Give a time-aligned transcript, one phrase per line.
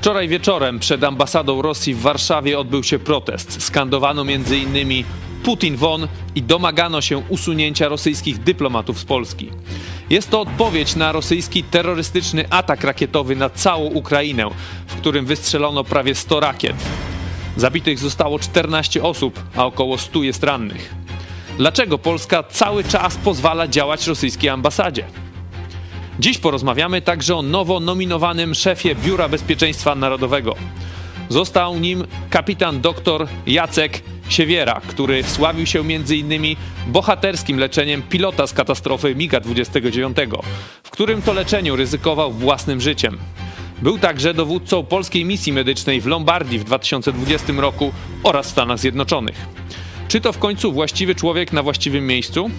[0.00, 3.62] Wczoraj wieczorem przed ambasadą Rosji w Warszawie odbył się protest.
[3.62, 5.04] Skandowano m.in.
[5.42, 9.50] Putin won i domagano się usunięcia rosyjskich dyplomatów z Polski.
[10.10, 14.50] Jest to odpowiedź na rosyjski terrorystyczny atak rakietowy na całą Ukrainę,
[14.86, 16.76] w którym wystrzelono prawie 100 rakiet.
[17.56, 20.94] Zabitych zostało 14 osób, a około 100 jest rannych.
[21.56, 25.04] Dlaczego Polska cały czas pozwala działać rosyjskiej ambasadzie?
[26.20, 30.54] Dziś porozmawiamy także o nowo nominowanym szefie Biura Bezpieczeństwa Narodowego.
[31.28, 36.56] Został nim kapitan dr Jacek Siewiera, który wsławił się m.in.
[36.86, 40.42] bohaterskim leczeniem pilota z katastrofy MiGa-29,
[40.82, 43.18] w którym to leczeniu ryzykował własnym życiem.
[43.82, 47.92] Był także dowódcą polskiej misji medycznej w Lombardii w 2020 roku
[48.22, 49.46] oraz w Stanach Zjednoczonych.
[50.08, 52.50] Czy to w końcu właściwy człowiek na właściwym miejscu?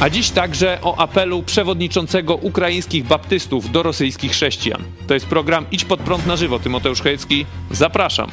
[0.00, 4.82] A dziś także o apelu przewodniczącego ukraińskich baptystów do rosyjskich chrześcijan.
[5.06, 6.58] To jest program Idź pod prąd na żywo.
[6.58, 8.30] Tymoteusz Chojecki, zapraszam.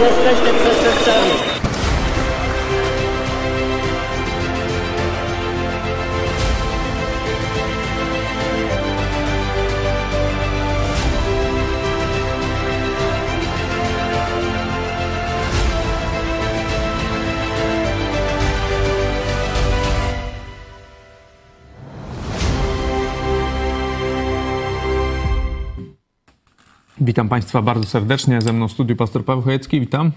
[0.00, 1.61] Jesteście przestępcami.
[27.04, 28.40] Witam Państwa bardzo serdecznie.
[28.40, 29.80] Ze mną w studiu pastor Paweł Chojecki.
[29.80, 30.12] Witam.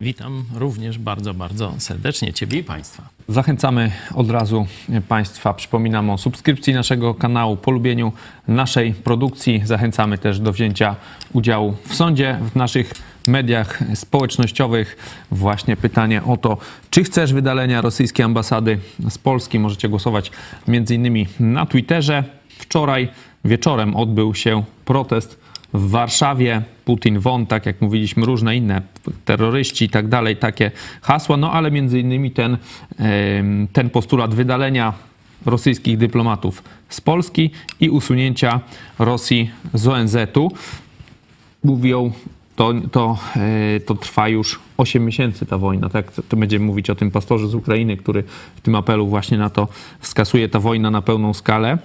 [0.00, 3.08] Witam również bardzo, bardzo serdecznie Ciebie i Państwa.
[3.28, 4.66] Zachęcamy od razu
[5.08, 8.12] Państwa, przypominam o subskrypcji naszego kanału, polubieniu
[8.48, 9.62] naszej produkcji.
[9.64, 10.96] Zachęcamy też do wzięcia
[11.32, 12.92] udziału w sądzie w naszych
[13.28, 14.96] mediach społecznościowych.
[15.30, 16.58] Właśnie pytanie o to,
[16.90, 18.78] czy chcesz wydalenia rosyjskiej ambasady
[19.10, 19.58] z Polski.
[19.58, 20.30] Możecie głosować
[20.68, 22.24] między innymi na Twitterze.
[22.58, 23.08] Wczoraj
[23.44, 25.43] wieczorem odbył się protest
[25.74, 28.82] w Warszawie, Putin won, tak jak mówiliśmy, różne inne
[29.24, 30.70] terroryści i tak dalej, takie
[31.02, 32.56] hasła, no ale między innymi ten,
[33.72, 34.92] ten postulat wydalenia
[35.46, 38.60] rosyjskich dyplomatów z Polski i usunięcia
[38.98, 40.50] Rosji z ONZ-u.
[41.64, 42.12] Mówią,
[42.56, 45.88] to, to, e, to trwa już 8 miesięcy ta wojna.
[45.88, 46.12] Tak?
[46.28, 48.24] To będziemy mówić o tym pastorze z Ukrainy, który
[48.56, 49.68] w tym apelu właśnie na to
[50.00, 51.78] wskazuje ta wojna na pełną skalę.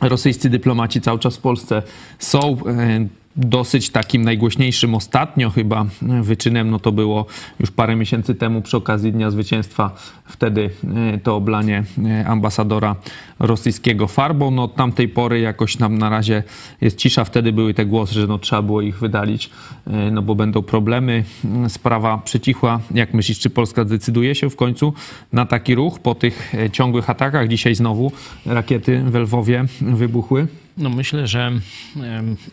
[0.00, 1.82] Rosyjscy dyplomaci cały czas w Polsce
[2.18, 5.86] są e, dosyć takim najgłośniejszym ostatnio chyba
[6.22, 7.26] wyczynem, no to było
[7.60, 9.90] już parę miesięcy temu przy okazji Dnia Zwycięstwa.
[10.24, 10.70] Wtedy
[11.14, 12.96] e, to oblanie e, ambasadora
[13.38, 14.50] rosyjskiego farbą.
[14.50, 16.42] No od tamtej pory jakoś nam na razie
[16.80, 17.24] jest cisza.
[17.24, 19.50] Wtedy były te głosy, że no trzeba było ich wydalić,
[19.86, 21.24] e, no bo będą problemy.
[21.68, 22.80] Sprawa przycichła.
[22.94, 24.92] Jak myślisz, czy Polska decyduje się w końcu
[25.32, 27.48] na taki ruch po tych ciągłych atakach?
[27.48, 28.12] Dzisiaj znowu
[28.46, 30.46] rakiety w Lwowie wybuchły.
[30.76, 31.52] No myślę, że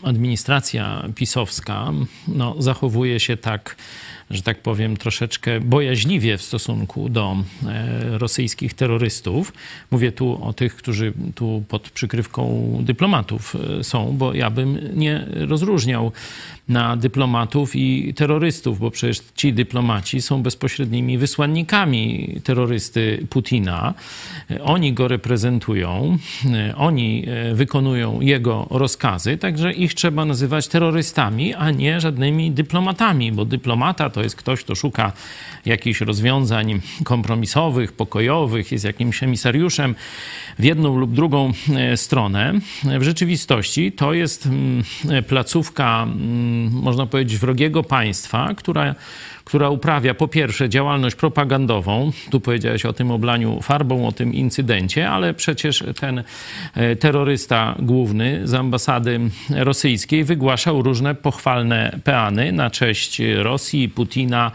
[0.03, 1.91] administracja pisowska
[2.27, 3.75] no, zachowuje się tak
[4.29, 9.53] że tak powiem, troszeczkę bojaźliwie w stosunku do e, rosyjskich terrorystów.
[9.91, 15.27] Mówię tu o tych, którzy tu pod przykrywką dyplomatów e, są, bo ja bym nie
[15.31, 16.11] rozróżniał
[16.67, 23.93] na dyplomatów i terrorystów, bo przecież ci dyplomaci są bezpośrednimi wysłannikami terrorysty Putina.
[24.51, 26.17] E, oni go reprezentują,
[26.75, 34.09] oni wykonują jego rozkazy, także ich trzeba nazywać terrorystami, a nie żadnymi dyplomatami, bo dyplomata
[34.13, 35.11] to jest ktoś, kto szuka
[35.65, 39.95] jakichś rozwiązań kompromisowych, pokojowych, jest jakimś emisariuszem
[40.59, 42.53] w jedną lub drugą e, stronę.
[42.99, 44.83] W rzeczywistości to jest mm,
[45.27, 48.95] placówka, mm, można powiedzieć, wrogiego państwa, która
[49.45, 55.09] która uprawia po pierwsze działalność propagandową, tu powiedziałeś o tym oblaniu farbą, o tym incydencie,
[55.09, 56.23] ale przecież ten
[56.73, 59.19] e, terrorysta główny z ambasady
[59.49, 64.51] rosyjskiej wygłaszał różne pochwalne peany na cześć Rosji, Putina,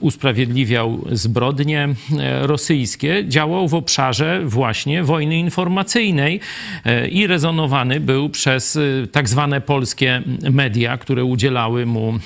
[0.00, 1.88] usprawiedliwiał zbrodnie
[2.18, 6.40] e, rosyjskie, działał w obszarze właśnie wojny informacyjnej
[6.84, 8.78] e, i rezonowany był przez
[9.12, 12.18] tak zwane polskie media, które udzielały mu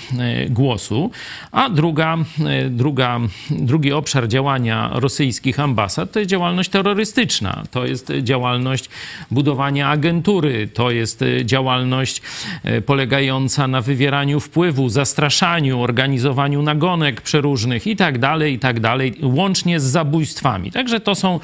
[0.50, 1.10] głosu.
[1.50, 8.12] A druga, e, druga, drugi obszar działania rosyjskich ambasad to jest działalność terrorystyczna, to jest
[8.23, 8.89] działalność
[9.31, 12.23] budowania agentury, to jest działalność
[12.65, 18.81] e, polegająca na wywieraniu wpływu, zastraszaniu, organizowaniu nagonek przeróżnych i tak dalej, i tak
[19.23, 20.71] łącznie z zabójstwami.
[20.71, 21.41] Także to są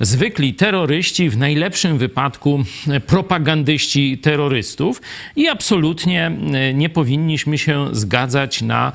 [0.00, 2.64] zwykli terroryści, w najlepszym wypadku
[3.06, 5.02] propagandyści terrorystów.
[5.36, 6.32] I absolutnie
[6.74, 8.92] nie powinniśmy się zgadzać na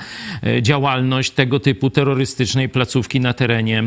[0.62, 3.84] działalność tego typu terrorystycznej placówki na terenie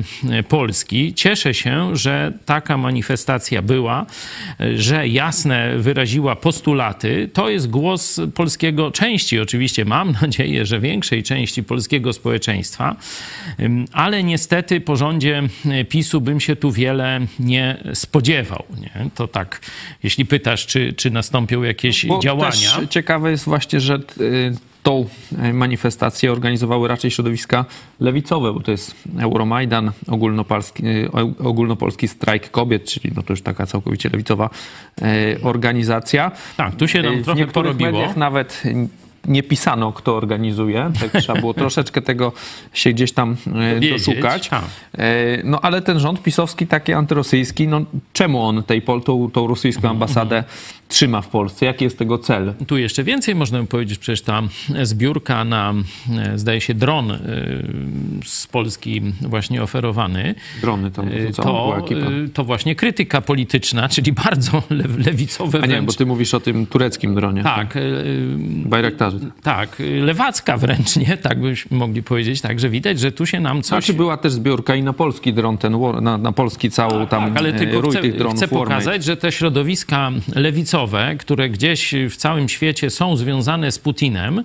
[0.49, 1.15] Polski.
[1.15, 4.07] Cieszę się, że taka manifestacja była,
[4.75, 7.31] że jasne wyraziła postulaty.
[7.33, 12.97] To jest głos polskiego, części oczywiście, mam nadzieję, że większej części polskiego społeczeństwa,
[13.93, 15.43] ale niestety po rządzie
[15.89, 18.65] PiSu bym się tu wiele nie spodziewał.
[18.81, 19.11] Nie?
[19.15, 19.61] To tak,
[20.03, 22.51] jeśli pytasz, czy, czy nastąpią jakieś Bo działania.
[22.51, 23.99] Też ciekawe jest właśnie, że
[24.89, 25.07] tą
[25.53, 27.65] manifestację organizowały raczej środowiska
[28.01, 33.67] lewicowe, bo to jest Euromajdan, ogólnopolski, y, ogólnopolski strajk kobiet, czyli no to już taka
[33.67, 34.51] całkowicie lewicowa
[35.03, 35.05] y,
[35.43, 36.31] organizacja.
[36.57, 38.15] Tak, tu się nam w trochę niektórych porobiło.
[38.17, 38.63] nawet
[39.27, 40.91] nie pisano, kto organizuje.
[41.01, 42.33] Tak trzeba było troszeczkę tego
[42.73, 43.37] się gdzieś tam
[43.81, 44.49] e, doszukać.
[44.49, 44.65] tak.
[44.99, 45.09] E,
[45.45, 47.81] No ale ten rząd pisowski, taki antyrosyjski, no
[48.13, 50.45] czemu on tej, tą, tą rosyjską ambasadę
[50.89, 51.67] trzyma w Polsce?
[51.67, 52.55] Jaki jest tego cel?
[52.67, 54.43] Tu jeszcze więcej można by powiedzieć, przecież ta
[54.83, 55.75] zbiórka na,
[56.19, 57.19] e, zdaje się, dron
[58.25, 60.35] z Polski właśnie oferowany.
[60.61, 61.75] Drony tam, To,
[62.35, 65.87] to właśnie krytyka polityczna, czyli bardzo le, lewicowe A nie, wręcz.
[65.87, 67.43] bo ty mówisz o tym tureckim dronie.
[67.43, 67.81] Tak, e,
[69.43, 71.17] Tak, lewacka wręcz, nie?
[71.17, 73.69] Tak byśmy mogli powiedzieć, tak, że widać, że tu się nam coś...
[73.69, 77.37] Znaczy była też zbiórka i na polski dron, ten, na, na polski całą tam Tak,
[77.37, 78.01] ale e, tylko chcę,
[78.37, 84.43] chcę pokazać, że te środowiska lewicowe, które gdzieś w całym świecie są związane z Putinem,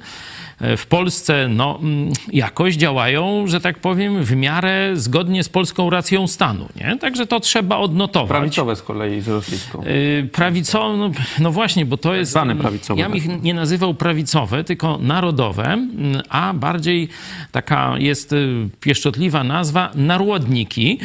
[0.78, 6.28] w Polsce no, mm, jakoś działają, że tak powiem, w miarę zgodnie z polską racją
[6.28, 6.68] stanu.
[6.76, 6.98] Nie?
[6.98, 8.30] Także to trzeba odnotować.
[8.30, 9.84] Prawicowe z kolei z rosyjską.
[9.84, 12.32] Y, Prawicowe, no, no właśnie, bo to jest.
[12.32, 13.26] zwane prawicowe, Ja bym tak.
[13.36, 17.10] ich nie nazywał prawicowe, tylko narodowe, mm, a bardziej
[17.52, 21.00] taka jest y, pieszczotliwa nazwa narodniki,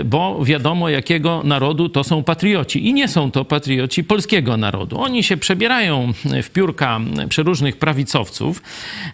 [0.00, 2.86] y, bo wiadomo, jakiego narodu to są patrioci.
[2.88, 5.00] I nie są to patrioci polskiego narodu.
[5.00, 6.12] Oni się przebierają
[6.42, 8.62] w piórka przeróżnych prawicowców.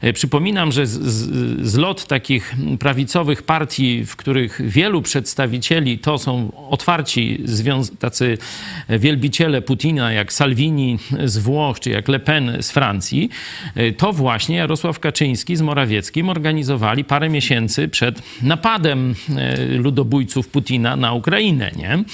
[0.05, 6.53] Y, Przypominam, że z, z, zlot takich prawicowych partii, w których wielu przedstawicieli to są
[6.70, 7.44] otwarci
[7.99, 8.38] tacy
[8.88, 13.31] wielbiciele Putina, jak Salvini z Włoch, czy jak Le Pen z Francji,
[13.76, 19.15] y, to właśnie Jarosław Kaczyński z Morawieckim organizowali parę miesięcy przed napadem
[19.70, 21.70] y, ludobójców Putina na Ukrainę.
[21.76, 22.05] Nie?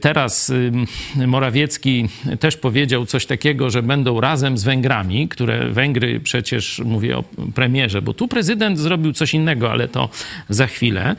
[0.00, 0.52] Teraz
[1.26, 2.08] Morawiecki
[2.40, 6.41] też powiedział coś takiego, że będą razem z Węgrami, które Węgry przecież,
[6.84, 7.24] mówię o
[7.54, 10.08] premierze, bo tu prezydent zrobił coś innego, ale to
[10.48, 11.16] za chwilę.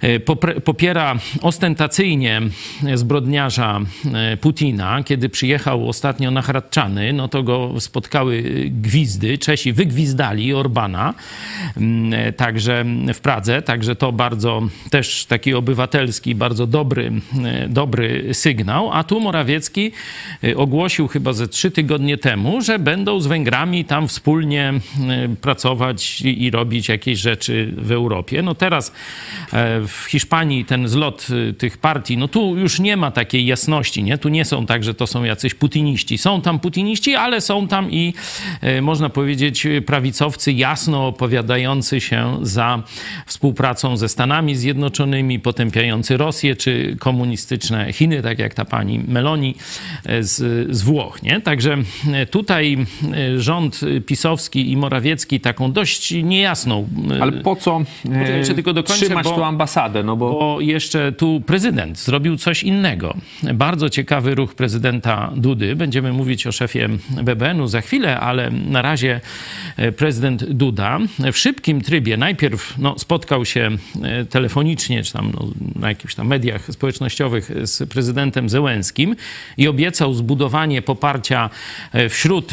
[0.00, 0.20] E,
[0.60, 2.42] popiera ostentacyjnie
[2.94, 3.80] zbrodniarza
[4.14, 5.02] e, Putina.
[5.02, 9.38] Kiedy przyjechał ostatnio na Hradczany, no to go spotkały gwizdy.
[9.38, 11.14] Czesi wygwizdali Orbana,
[11.76, 12.84] mm, e, także
[13.14, 13.62] w Pradze.
[13.62, 17.12] Także to bardzo też taki obywatelski, bardzo dobry,
[17.44, 18.92] e, dobry sygnał.
[18.92, 19.92] A tu Morawiecki
[20.44, 24.72] e, ogłosił chyba ze trzy tygodnie temu, że będą z Węgrami tam wspólnie
[25.08, 28.42] e, pracować i, robić jakieś rzeczy w Europie.
[28.42, 28.92] No teraz
[29.52, 34.02] e, w Hiszpanii ten zlot y, tych partii, no tu już nie ma takiej jasności,
[34.02, 34.18] nie?
[34.18, 36.18] Tu nie są tak, że to są jacyś putiniści.
[36.18, 38.14] Są tam putiniści, ale są tam i
[38.60, 42.82] e, można powiedzieć prawicowcy jasno opowiadający się za
[43.26, 49.54] współpracą ze Stanami Zjednoczonymi, potępiający Rosję czy komunistyczne Chiny, tak jak ta pani Meloni
[50.04, 50.36] e, z,
[50.76, 51.40] z Włoch, nie?
[51.40, 51.76] Także
[52.30, 52.86] tutaj
[53.36, 56.88] rząd pisowski i Morawiecki taką dość niejasną
[57.20, 57.82] Ale po co
[58.12, 59.75] e, jeszcze tylko dokończę, trzymać bo- tą ambasadę?
[60.04, 63.16] No bo bo jeszcze tu prezydent zrobił coś innego.
[63.54, 65.76] Bardzo ciekawy ruch prezydenta Dudy.
[65.76, 66.88] Będziemy mówić o szefie
[67.22, 69.20] BBN-u za chwilę, ale na razie
[69.76, 70.98] e, prezydent Duda
[71.32, 73.70] w szybkim trybie najpierw no, spotkał się
[74.02, 75.48] e, telefonicznie, czy tam no,
[75.80, 79.16] na jakichś tam mediach społecznościowych z prezydentem Zełenskim
[79.56, 81.50] i obiecał zbudowanie poparcia
[81.92, 82.52] e, wśród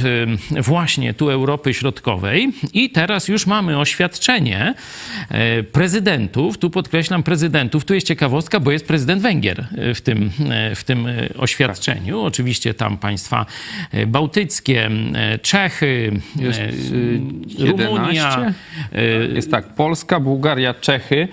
[0.62, 2.54] właśnie tu Europy Środkowej.
[2.74, 4.74] I teraz już mamy oświadczenie
[5.72, 10.76] prezydentów, tu podkreślam prezydentów, tu jest ciekawostka, bo jest prezydent Węgier e, w tym, e,
[10.76, 12.22] w tym e, oświadczeniu.
[12.22, 13.46] Oczywiście tam państwa
[14.08, 14.90] bałtyckie,
[15.42, 16.62] Czechy, jest
[17.60, 18.54] Rumunia.
[18.92, 19.34] 11.
[19.36, 21.28] Jest tak, Polska, Bułgaria, Czechy,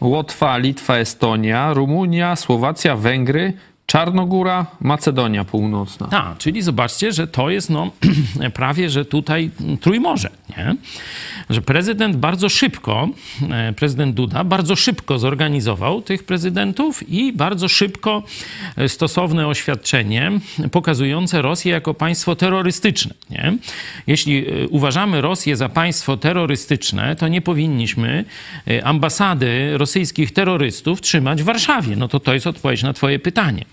[0.00, 3.52] Łotwa, Litwa, Estonia, Rumunia, Słowacja, Węgry,
[3.92, 6.06] Czarnogóra, Macedonia Północna.
[6.06, 7.90] Tak, czyli zobaczcie, że to jest no,
[8.54, 10.76] prawie, że tutaj Trójmorze, nie?
[11.50, 13.08] Że prezydent bardzo szybko,
[13.50, 18.22] e, prezydent Duda bardzo szybko zorganizował tych prezydentów i bardzo szybko
[18.76, 20.32] e, stosowne oświadczenie
[20.70, 23.56] pokazujące Rosję jako państwo terrorystyczne, nie?
[24.06, 28.24] Jeśli e, uważamy Rosję za państwo terrorystyczne, to nie powinniśmy
[28.84, 31.96] ambasady rosyjskich terrorystów trzymać w Warszawie.
[31.96, 33.64] No to to jest odpowiedź na twoje pytanie.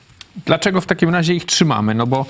[0.46, 1.96] Dlaczego w takim razie ich trzymamy?
[1.96, 2.26] No bo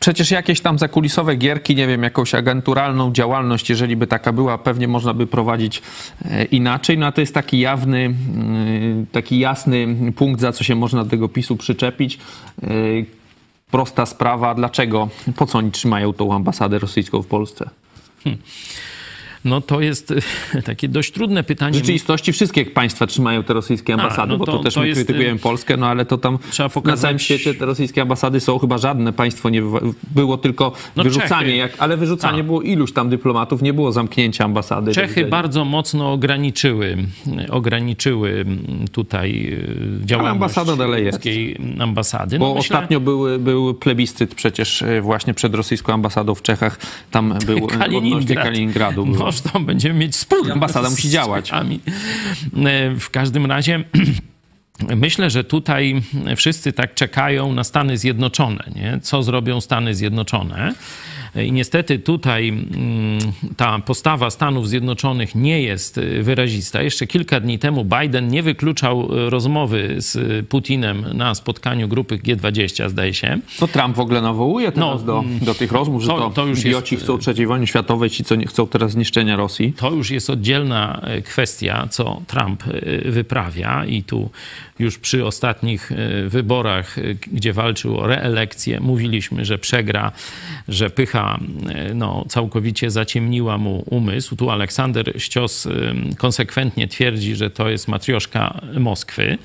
[0.00, 4.88] przecież jakieś tam zakulisowe gierki, nie wiem, jakąś agenturalną działalność, jeżeli by taka była, pewnie
[4.88, 5.82] można by prowadzić
[6.24, 6.98] e, inaczej.
[6.98, 11.10] No a to jest taki jawny, mm, taki jasny punkt, za co się można do
[11.10, 12.18] tego PiSu przyczepić.
[12.62, 12.68] E,
[13.70, 17.70] prosta sprawa, dlaczego, po co oni trzymają tą ambasadę rosyjską w Polsce?
[18.24, 18.42] Hmm.
[19.44, 20.14] No to jest
[20.64, 21.72] takie dość trudne pytanie.
[21.72, 24.80] W rzeczywistości wszystkie państwa trzymają te rosyjskie ambasady, A, no to, bo to też to
[24.80, 24.98] my jest...
[24.98, 26.38] krytykujemy Polskę, no ale to tam
[26.74, 26.84] pokazać...
[26.84, 29.62] na całym świecie te rosyjskie ambasady są, chyba żadne państwo nie
[30.14, 32.44] było tylko no wyrzucanie, jak, ale wyrzucanie A.
[32.44, 34.92] było iluś tam dyplomatów, nie było zamknięcia ambasady.
[34.92, 36.96] Czechy bardzo mocno ograniczyły,
[37.50, 38.44] ograniczyły
[38.92, 39.58] tutaj
[40.02, 41.24] e, działalność ambasada dalej jest.
[41.80, 42.38] ambasady.
[42.38, 42.76] No bo myślę...
[42.76, 46.78] ostatnio był, był plebiscyt przecież e, właśnie przed rosyjską ambasadą w Czechach,
[47.10, 48.44] tam był Kaliningrad.
[48.44, 49.06] Kaliningradu.
[49.06, 49.31] Było.
[49.44, 50.52] No, to będziemy mieć spór.
[50.52, 51.50] Ambasada musi działać.
[51.52, 53.84] E, w każdym razie
[54.96, 56.02] Myślę, że tutaj
[56.36, 58.64] wszyscy tak czekają na Stany Zjednoczone.
[58.74, 58.98] Nie?
[59.02, 60.74] Co zrobią Stany Zjednoczone?
[61.36, 63.18] I niestety tutaj mm,
[63.56, 66.82] ta postawa Stanów Zjednoczonych nie jest wyrazista.
[66.82, 73.14] Jeszcze kilka dni temu Biden nie wykluczał rozmowy z Putinem na spotkaniu grupy G20, zdaje
[73.14, 73.38] się.
[73.58, 76.46] To Trump w ogóle nawołuje teraz no, do, mm, do tych rozmów, że to, to
[76.46, 79.72] już idioci jest, chcą trzeciej wojny światowej, ci, co nie chcą teraz zniszczenia Rosji.
[79.72, 82.62] To już jest oddzielna kwestia, co Trump
[83.04, 84.30] wyprawia i tu
[84.78, 85.92] już przy ostatnich
[86.26, 86.96] wyborach,
[87.32, 90.12] gdzie walczył o reelekcję, mówiliśmy, że przegra,
[90.68, 94.36] że pycha E, no, całkowicie zaciemniła mu umysł.
[94.36, 95.70] Tu Aleksander Ścios e,
[96.18, 99.38] konsekwentnie twierdzi, że to jest matrioszka Moskwy.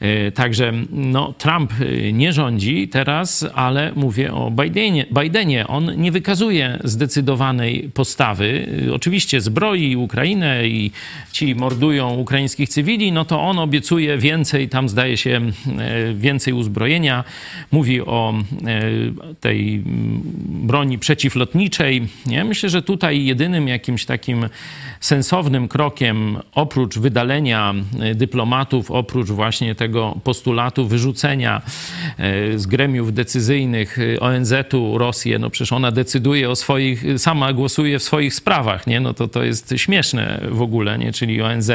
[0.00, 1.72] E, także no, Trump
[2.12, 5.06] nie rządzi teraz, ale mówię o Bidenie.
[5.22, 5.66] Bidenie.
[5.66, 8.66] On nie wykazuje zdecydowanej postawy.
[8.92, 10.90] Oczywiście zbroi Ukrainę i
[11.32, 15.40] ci mordują ukraińskich cywili, no to on obiecuje więcej, tam zdaje się
[16.14, 17.24] więcej uzbrojenia.
[17.72, 18.34] Mówi o
[19.40, 19.82] tej
[20.66, 22.08] broni broni przeciwlotniczej.
[22.26, 22.44] Nie?
[22.44, 24.48] Myślę, że tutaj jedynym jakimś takim
[25.00, 31.62] sensownym krokiem, oprócz wydalenia e, dyplomatów, oprócz właśnie tego postulatu wyrzucenia
[32.18, 37.98] e, z gremiów decyzyjnych e, ONZ-u Rosję, no przecież ona decyduje o swoich, sama głosuje
[37.98, 39.00] w swoich sprawach, nie?
[39.00, 41.12] No to to jest śmieszne w ogóle, nie?
[41.12, 41.70] Czyli ONZ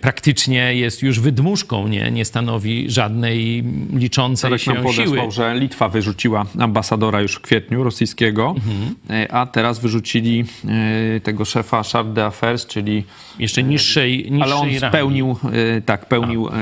[0.00, 2.10] praktycznie jest już wydmuszką, nie?
[2.10, 5.30] Nie stanowi żadnej liczącej Tarek się nam podesłał, siły.
[5.30, 8.94] że Litwa wyrzuciła ambasadora już w kwietniu rosyjskiego mhm.
[9.30, 10.44] a teraz wyrzucili
[11.22, 12.25] tego szefa Charge
[12.68, 13.04] czyli
[13.38, 15.36] jeszcze niższej, niższej Ale on spełnił,
[15.76, 16.52] e, tak, pełnił, A.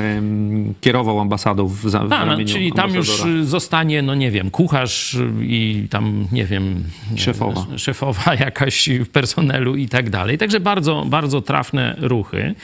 [0.80, 5.86] kierował ambasadą w, w A, no, Czyli tam już zostanie, no nie wiem, kucharz i
[5.90, 6.84] tam, nie wiem...
[7.16, 7.66] Szefowa.
[7.76, 10.38] Szefowa jakaś w personelu i tak dalej.
[10.38, 12.54] Także bardzo, bardzo trafne ruchy,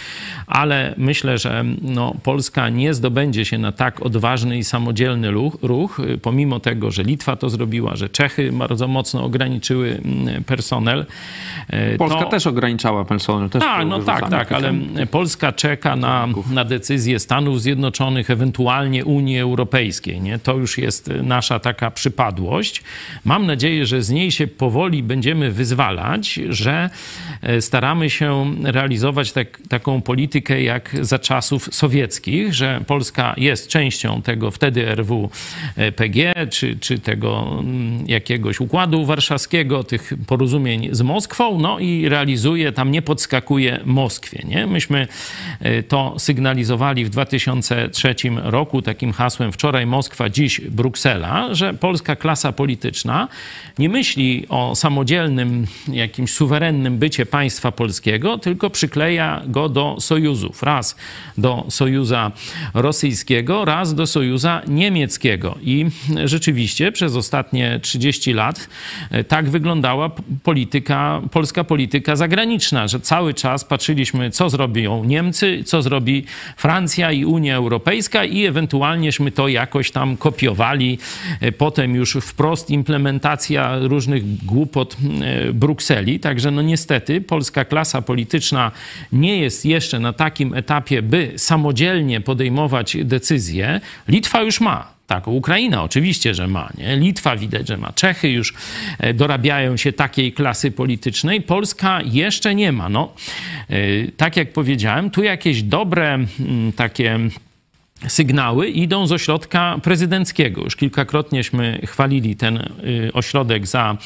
[0.47, 6.01] ale myślę, że no, Polska nie zdobędzie się na tak odważny i samodzielny ruch, ruch
[6.23, 11.07] pomimo tego, że Litwa to zrobiła, że Czechy bardzo mocno ograniczyły mm, personel.
[11.69, 12.31] E, Polska to...
[12.31, 13.51] też ograniczała personel.
[13.51, 14.75] Też A, no tak, tak, ale
[15.11, 20.21] Polska czeka na, na decyzję Stanów Zjednoczonych, ewentualnie Unii Europejskiej.
[20.21, 20.39] Nie?
[20.39, 22.83] To już jest nasza taka przypadłość.
[23.25, 26.91] Mam nadzieję, że z niej się powoli będziemy wyzwalać, że
[27.43, 34.23] e, staramy się realizować tak, taką politykę jak za czasów sowieckich, że Polska jest częścią
[34.23, 35.31] tego wtedy RW
[35.77, 42.73] e, czy, czy tego mm, jakiegoś układu warszawskiego, tych porozumień z Moskwą, no i realizuje,
[42.73, 44.45] tam nie podskakuje Moskwie.
[44.49, 44.67] Nie?
[44.67, 45.09] Myśmy
[45.61, 52.53] e, to sygnalizowali w 2003 roku takim hasłem wczoraj Moskwa, dziś Bruksela, że polska klasa
[52.53, 53.29] polityczna
[53.79, 60.63] nie myśli o samodzielnym, jakimś suwerennym bycie państwa polskiego, tylko przykleja go do sojuzów.
[60.63, 60.97] Raz
[61.39, 62.33] do sojuza
[62.75, 65.59] rosyjskiego, raz do sojuza niemieckiego.
[65.63, 65.87] I
[66.25, 68.69] rzeczywiście przez ostatnie 30 lat
[69.11, 70.11] e, tak wyglądała
[70.43, 76.25] polityka, polska polityka zagraniczna, że cały czas patrzyliśmy, co zrobią Niemcy, co zrobi
[76.57, 80.99] Francja i Unia Europejska i ewentualnieśmy to jakoś tam kopiowali.
[81.41, 86.21] E, potem już wprost implementacja różnych głupot e, Brukseli.
[86.21, 88.73] Także no niestety polska klasa polityczna
[89.13, 93.81] nie jest jeszcze na takim etapie, by samodzielnie podejmować decyzje.
[94.09, 96.69] Litwa już ma Tak, Ukraina oczywiście, że ma.
[96.79, 96.97] Nie?
[96.97, 97.93] Litwa widać, że ma.
[97.93, 98.55] Czechy już
[98.99, 101.41] e, dorabiają się takiej klasy politycznej.
[101.41, 102.89] Polska jeszcze nie ma.
[102.89, 103.15] No,
[103.71, 103.77] e,
[104.17, 107.19] tak jak powiedziałem, tu jakieś dobre mm, takie
[108.09, 110.63] sygnały idą z ośrodka prezydenckiego.
[110.65, 113.97] Już kilkakrotnieśmy chwalili ten y, ośrodek za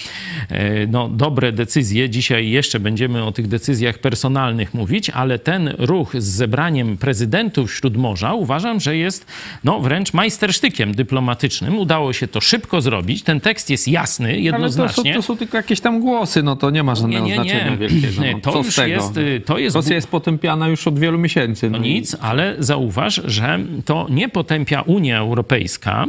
[0.52, 2.10] y, no, dobre decyzje.
[2.10, 8.34] Dzisiaj jeszcze będziemy o tych decyzjach personalnych mówić, ale ten ruch z zebraniem prezydentów Śródmorza
[8.34, 9.26] uważam, że jest
[9.64, 11.78] no, wręcz majstersztykiem dyplomatycznym.
[11.78, 13.22] Udało się to szybko zrobić.
[13.22, 15.02] Ten tekst jest jasny, jednoznacznie.
[15.02, 17.38] Ale to są, to są tylko jakieś tam głosy, no to nie ma żadnego nie,
[17.38, 17.50] nie, nie.
[17.50, 18.22] znaczenia wielkiego.
[18.32, 18.88] No, to co już z tego?
[18.88, 19.16] jest...
[19.16, 21.70] y, To jest Rosja jest potępiana już od wielu miesięcy.
[21.70, 26.06] No No nic, ale zauważ, że to nie potępia Unia Europejska,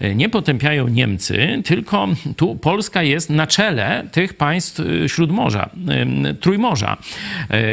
[0.00, 6.34] e, nie potępiają Niemcy, tylko tu Polska jest na czele tych państw e, Śródmorza, e,
[6.34, 6.96] Trójmorza.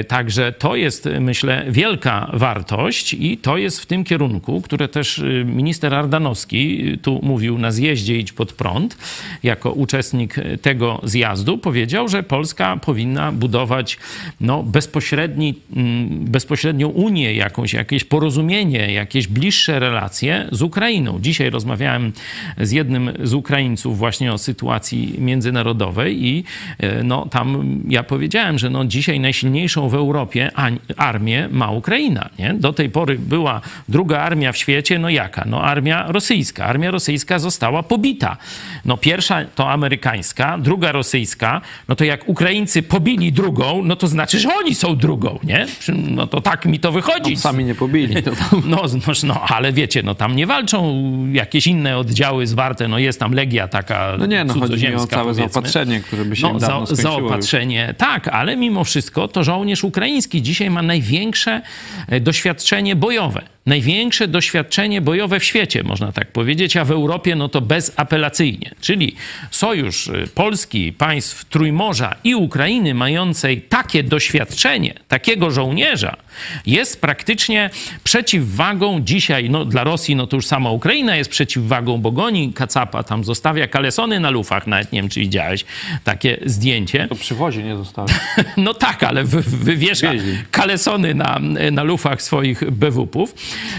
[0.07, 5.93] Także to jest, myślę, wielka wartość i to jest w tym kierunku, które też minister
[5.93, 8.97] Ardanowski tu mówił na zjeździe Idź pod prąd,
[9.43, 13.97] jako uczestnik tego zjazdu, powiedział, że Polska powinna budować
[14.41, 21.19] no, bezpośredni, mm, bezpośrednią Unię jakąś, jakieś porozumienie, jakieś bliższe relacje z Ukrainą.
[21.21, 22.11] Dzisiaj rozmawiałem
[22.57, 26.43] z jednym z Ukraińców właśnie o sytuacji międzynarodowej i
[26.79, 30.51] e, no, tam ja powiedziałem, że no, dzisiaj najsilniejszą w Europie
[30.97, 32.29] armię ma Ukraina.
[32.39, 32.53] Nie?
[32.53, 35.43] Do tej pory była druga armia w świecie, no jaka?
[35.45, 36.65] No armia rosyjska.
[36.65, 38.37] Armia rosyjska została pobita.
[38.85, 41.61] No pierwsza to amerykańska, druga rosyjska.
[41.87, 45.65] No to jak Ukraińcy pobili drugą, no to znaczy, że oni są drugą, nie?
[46.09, 47.37] No to tak mi to wychodzi.
[47.37, 48.23] Sami nie pobili.
[48.23, 48.61] To tam...
[48.65, 48.87] No,
[49.23, 53.33] no, no, ale wiecie, no tam nie walczą jakieś inne oddziały zwarte, no jest tam
[53.33, 55.33] legia taka No nie, no chodzi mi o całe powiedzmy.
[55.49, 60.41] zaopatrzenie, które by się No, dawno za, zaopatrzenie, tak, ale mimo wszystko to żołnierz ukraiński
[60.41, 61.61] dzisiaj ma największe
[62.07, 63.41] e, doświadczenie bojowe.
[63.65, 68.71] Największe doświadczenie bojowe w świecie, można tak powiedzieć, a w Europie no to bezapelacyjnie.
[68.81, 69.15] Czyli
[69.51, 76.17] sojusz e, Polski, państw Trójmorza i Ukrainy mającej takie doświadczenie, takiego żołnierza,
[76.65, 77.69] jest praktycznie
[78.03, 83.03] przeciwwagą dzisiaj, no dla Rosji, no to już sama Ukraina jest przeciwwagą, bo goni Kacapa,
[83.03, 85.65] tam zostawia kalesony na lufach, nawet nie wiem, czy widziałeś
[86.03, 87.07] takie zdjęcie.
[87.07, 88.07] To przywozi nie zostało.
[88.57, 90.11] No tak, ale wy, wywiesza
[90.51, 91.39] kalesony na,
[91.71, 93.35] na lufach swoich bewupów.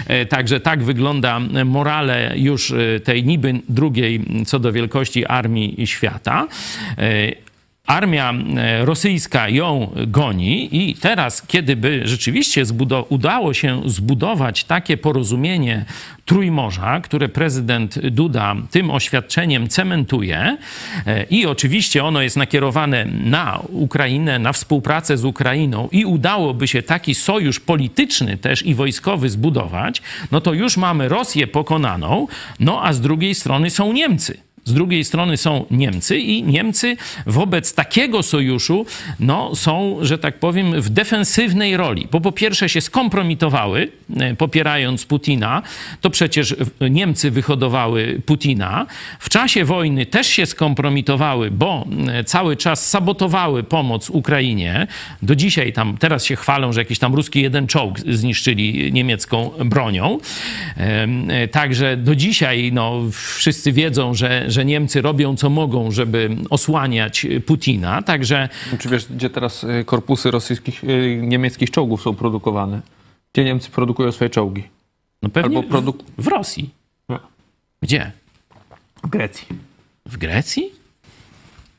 [0.07, 6.47] E, Także tak wygląda morale już e, tej niby drugiej co do wielkości armii świata.
[7.85, 12.63] Armia e, rosyjska ją goni i teraz, kiedy by rzeczywiście
[13.09, 15.85] udało się zbudować takie porozumienie
[16.25, 20.57] Trójmorza, które prezydent Duda tym oświadczeniem cementuje
[21.07, 26.81] e, i oczywiście ono jest nakierowane na Ukrainę, na współpracę z Ukrainą i udałoby się
[26.81, 32.27] taki sojusz polityczny też i wojskowy zbudować, no to już mamy Rosję pokonaną,
[32.59, 34.44] no a z drugiej strony są Niemcy.
[34.65, 38.85] Z drugiej strony są Niemcy i Niemcy wobec takiego sojuszu
[39.19, 42.07] no, są, że tak powiem, w defensywnej roli.
[42.11, 45.61] Bo po pierwsze się skompromitowały, e, popierając Putina.
[46.01, 46.55] To przecież
[46.89, 48.85] Niemcy wyhodowały Putina.
[49.19, 54.87] W czasie wojny też się skompromitowały, bo e, cały czas sabotowały pomoc Ukrainie.
[55.21, 60.19] Do dzisiaj tam, teraz się chwalą, że jakiś tam ruski jeden czołg zniszczyli niemiecką bronią.
[60.77, 67.27] E, Także do dzisiaj no, wszyscy wiedzą, że, że Niemcy robią co mogą, żeby osłaniać
[67.45, 68.01] Putina.
[68.01, 72.81] Także Czy wiesz, gdzie teraz y, korpusy rosyjskich, y, niemieckich czołgów są produkowane?
[73.33, 74.63] Gdzie Niemcy produkują swoje czołgi?
[75.23, 76.69] no pewnie Albo produk- w, Rosji.
[77.09, 77.19] No.
[77.81, 78.11] Gdzie?
[79.03, 79.47] W Grecji.
[80.05, 80.69] W Grecji?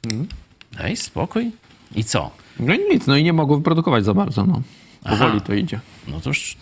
[0.04, 0.26] Mhm.
[0.78, 1.50] Daj spokój.
[1.94, 2.30] I co?
[2.60, 4.62] No i nic, no i nie mogą wyprodukować za bardzo, no.
[5.02, 5.40] Powoli Aha.
[5.40, 5.80] to idzie.
[6.08, 6.56] No toż,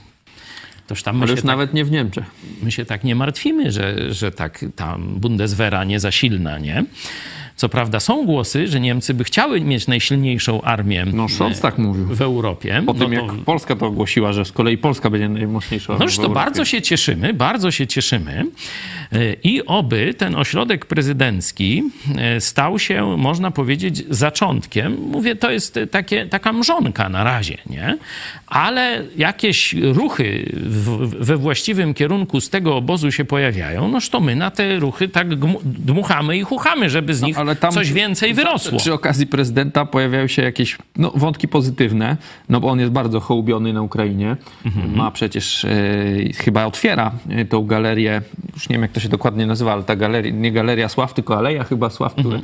[0.86, 2.24] toż tam Ale już tak, nawet nie w Niemczech.
[2.62, 6.84] my się tak nie martwimy, że, że tak tam Bundeswehra nie za silna, nie?
[7.56, 12.06] Co prawda są głosy, że Niemcy by chciały mieć najsilniejszą armię No Scholz tak mówił.
[12.06, 12.82] w Europie.
[12.86, 15.98] Po tym, no jak to, Polska to ogłosiła, że z kolei Polska będzie najmocniejsza.
[15.98, 18.46] Noż w to bardzo się cieszymy, bardzo się cieszymy.
[19.12, 21.82] Y, I oby ten ośrodek prezydencki
[22.36, 24.96] y, stał się, można powiedzieć, zaczątkiem.
[25.00, 27.98] Mówię, to jest takie, taka mrzonka na razie, nie?
[28.46, 34.36] Ale jakieś ruchy w, we właściwym kierunku z tego obozu się pojawiają, noż to my
[34.36, 35.28] na te ruchy tak
[35.64, 38.78] dmuchamy i chuchamy, żeby z nich ale tam- coś więcej wyrosło.
[38.78, 42.16] Przy okazji prezydenta pojawiają się jakieś no, wątki pozytywne,
[42.48, 44.36] no bo on jest bardzo hołubiony na Ukrainie.
[44.64, 44.96] Mhm.
[44.96, 45.68] Ma przecież, e,
[46.36, 48.22] chyba otwiera e, tą galerię,
[48.54, 51.38] już nie wiem jak to się dokładnie nazywa, ale ta galeria, nie Galeria Sław, tylko
[51.38, 52.40] Aleja chyba Sław, które,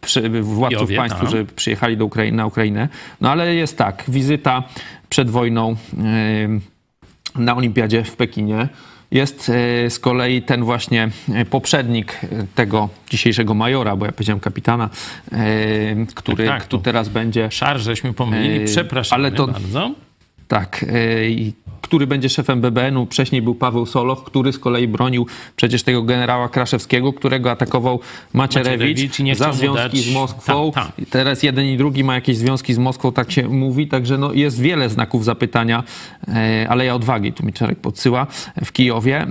[0.00, 2.88] przy, władców Jowie, państw, którzy przyjechali do Ukrainy, na Ukrainę.
[3.20, 4.62] No ale jest tak, wizyta
[5.08, 6.76] przed wojną e,
[7.38, 8.68] na olimpiadzie w Pekinie.
[9.10, 14.40] Jest e, z kolei ten właśnie e, poprzednik e, tego dzisiejszego majora, bo ja powiedziałem
[14.40, 14.90] kapitana,
[16.14, 19.94] który Tak, tak, tu teraz będzie Szar, żeśmy pomylili, przepraszamy ale to- bardzo.
[20.48, 20.84] Tak,
[21.82, 23.06] który będzie szefem BBN-u.
[23.06, 28.00] Wcześniej był Paweł Soloch, który z kolei bronił przecież tego generała Kraszewskiego, którego atakował
[28.32, 30.72] Macierewicz, Macierewicz za związki z Moskwą.
[31.10, 34.60] Teraz jeden i drugi ma jakieś związki z Moskwą, tak się mówi, także no jest
[34.60, 35.84] wiele znaków zapytania.
[36.28, 38.26] E, Aleja Odwagi, tu mi Czarek podsyła,
[38.64, 39.20] w Kijowie.
[39.22, 39.26] E,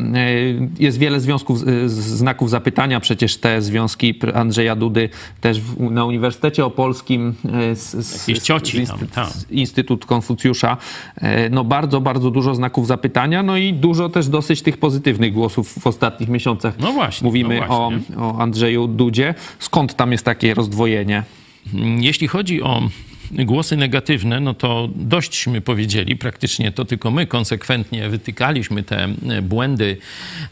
[0.79, 5.09] Jest wiele związków, z- z- znaków zapytania, przecież te związki Andrzeja Dudy
[5.41, 7.33] też na Uniwersytecie Opolskim
[7.71, 8.27] e, z, z, z,
[9.13, 9.51] tak.
[9.51, 10.77] Instytut Konfucjusza.
[11.51, 15.87] No bardzo, bardzo dużo znaków zapytania, no i dużo też dosyć tych pozytywnych głosów w
[15.87, 16.79] ostatnich miesiącach.
[16.79, 18.17] No właśnie, Mówimy no o, właśnie.
[18.17, 19.35] o Andrzeju Dudzie.
[19.59, 21.23] Skąd tam jest takie rozdwojenie?
[21.99, 22.81] Jeśli chodzi o
[23.31, 29.97] głosy negatywne, no to dośćśmy powiedzieli, praktycznie to tylko my konsekwentnie wytykaliśmy te e, błędy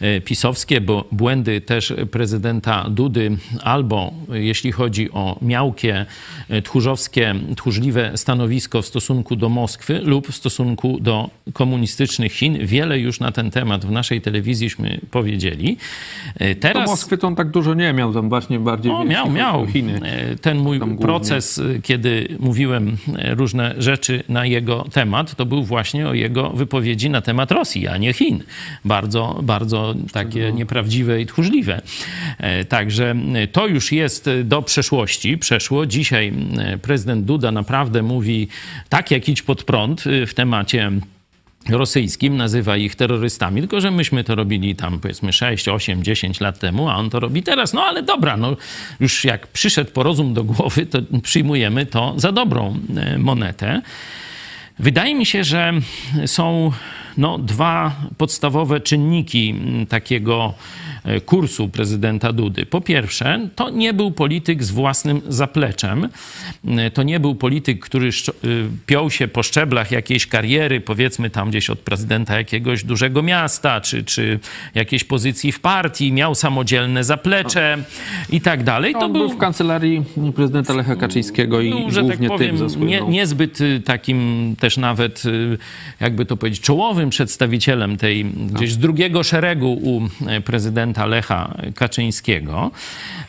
[0.01, 6.05] e, pisowskie, bo błędy też prezydenta Dudy, albo jeśli chodzi o miałkie,
[6.49, 12.57] e, tchórzowskie, tchórzliwe stanowisko w stosunku do Moskwy lub w stosunku do komunistycznych Chin.
[12.65, 15.77] Wiele już na ten temat w naszej telewizjiśmy powiedzieli.
[16.39, 16.89] E, Do Teraz...
[16.89, 19.61] Moskwy to on tak dużo nie miał, tam właśnie bardziej jeśli miał, miał.
[19.61, 19.99] o Chiny.
[20.03, 25.63] E, Ten mój proces, e, kiedy mówiłem e, różne rzeczy na jego temat, to był
[25.63, 28.43] właśnie o jego wypowiedzi na temat Rosji, a nie Chin.
[28.85, 31.81] Bardzo, bardzo takie nieprawdziwe i tchórzliwe.
[32.37, 35.37] E, Także e, to już jest do przeszłości.
[35.37, 35.85] Przeszło.
[35.85, 36.33] Dzisiaj
[36.81, 38.47] prezydent Duda naprawdę mówi
[38.89, 40.91] tak jak idź pod prąd w temacie
[41.69, 46.59] rosyjskim, nazywa ich terrorystami, tylko że myśmy to robili tam powiedzmy 6, 8, 10 lat
[46.59, 47.73] temu, a on to robi teraz.
[47.73, 48.55] No ale dobra, no
[48.99, 53.81] już jak przyszedł po rozum do głowy, to przyjmujemy to za dobrą e, monetę.
[54.79, 55.73] Wydaje mi się, że
[56.25, 56.71] są
[57.17, 59.55] no, dwa podstawowe czynniki
[59.89, 60.53] takiego
[61.25, 62.65] kursu prezydenta Dudy.
[62.65, 66.09] Po pierwsze, to nie był polityk z własnym zapleczem.
[66.67, 68.11] E, To nie był polityk, który y,
[68.85, 74.03] piął się po szczeblach jakiejś kariery, powiedzmy tam gdzieś od prezydenta jakiegoś dużego miasta, czy,
[74.03, 74.39] czy
[74.75, 77.77] jakiejś pozycji w partii, miał samodzielne zaplecze
[78.29, 78.95] i tak dalej.
[78.95, 80.03] On był w kancelarii
[80.35, 84.77] prezydenta Lecha Kaczyńskiego i był, że tak głównie powiem, tym nie, niezbyt y, takim też
[84.77, 85.57] nawet, y,
[85.99, 90.41] jakby to powiedzieć, czołowym przedstawicielem tej gdzieś z drugiego szeregu u e,
[90.93, 92.71] prezydenta Lecha Kaczyńskiego.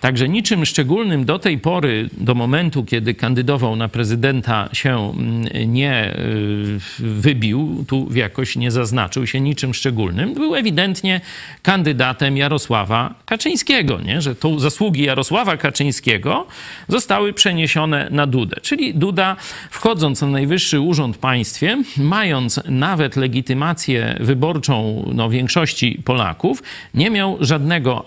[0.00, 6.14] Także niczym szczególnym do tej pory, do momentu, kiedy kandydował na prezydenta, się mm, nie
[6.14, 10.34] y, wybił, tu jakoś nie zaznaczył się niczym szczególnym.
[10.34, 11.20] Był ewidentnie
[11.62, 14.20] kandydatem Jarosława Kaczyńskiego, nie?
[14.20, 16.46] że tu zasługi Jarosława Kaczyńskiego
[16.88, 18.56] zostały przeniesione na Dudę.
[18.62, 19.36] Czyli Duda,
[19.70, 26.62] wchodząc na najwyższy urząd w państwie, mając nawet legitymację wyborczą no, większości Polaków,
[26.94, 27.53] nie miał żadnego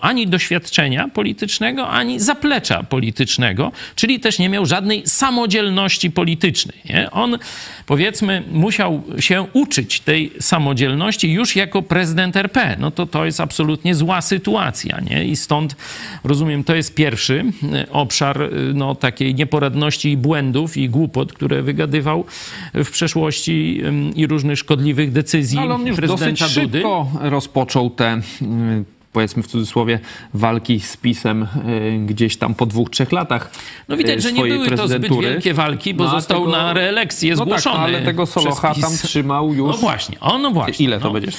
[0.00, 6.78] ani doświadczenia politycznego, ani zaplecza politycznego, czyli też nie miał żadnej samodzielności politycznej.
[6.84, 7.10] Nie?
[7.10, 7.38] On,
[7.86, 12.76] powiedzmy, musiał się uczyć tej samodzielności już jako prezydent RP.
[12.78, 15.00] No to to jest absolutnie zła sytuacja.
[15.10, 15.24] Nie?
[15.24, 15.76] I stąd,
[16.24, 17.44] rozumiem, to jest pierwszy
[17.84, 22.24] y, obszar y, no, takiej nieporadności i błędów i głupot, które wygadywał
[22.74, 23.82] w przeszłości
[24.16, 26.52] i różnych szkodliwych decyzji Ale on już dosyć Dudy.
[26.52, 30.00] szybko rozpoczął te, y, powiedzmy w cudzysłowie,
[30.34, 31.46] walki z PiSem y,
[32.06, 33.50] gdzieś tam po dwóch, trzech latach
[33.88, 36.72] No widać, y, że nie były to zbyt wielkie walki, bo No, został tego- na
[36.72, 37.76] reelekcję no zgłoszony.
[37.76, 39.70] Tak, ale tego Solocha tam trzymał już...
[39.70, 40.86] No właśnie, o no właśnie.
[40.86, 41.12] Ile to no.
[41.12, 41.32] będzie?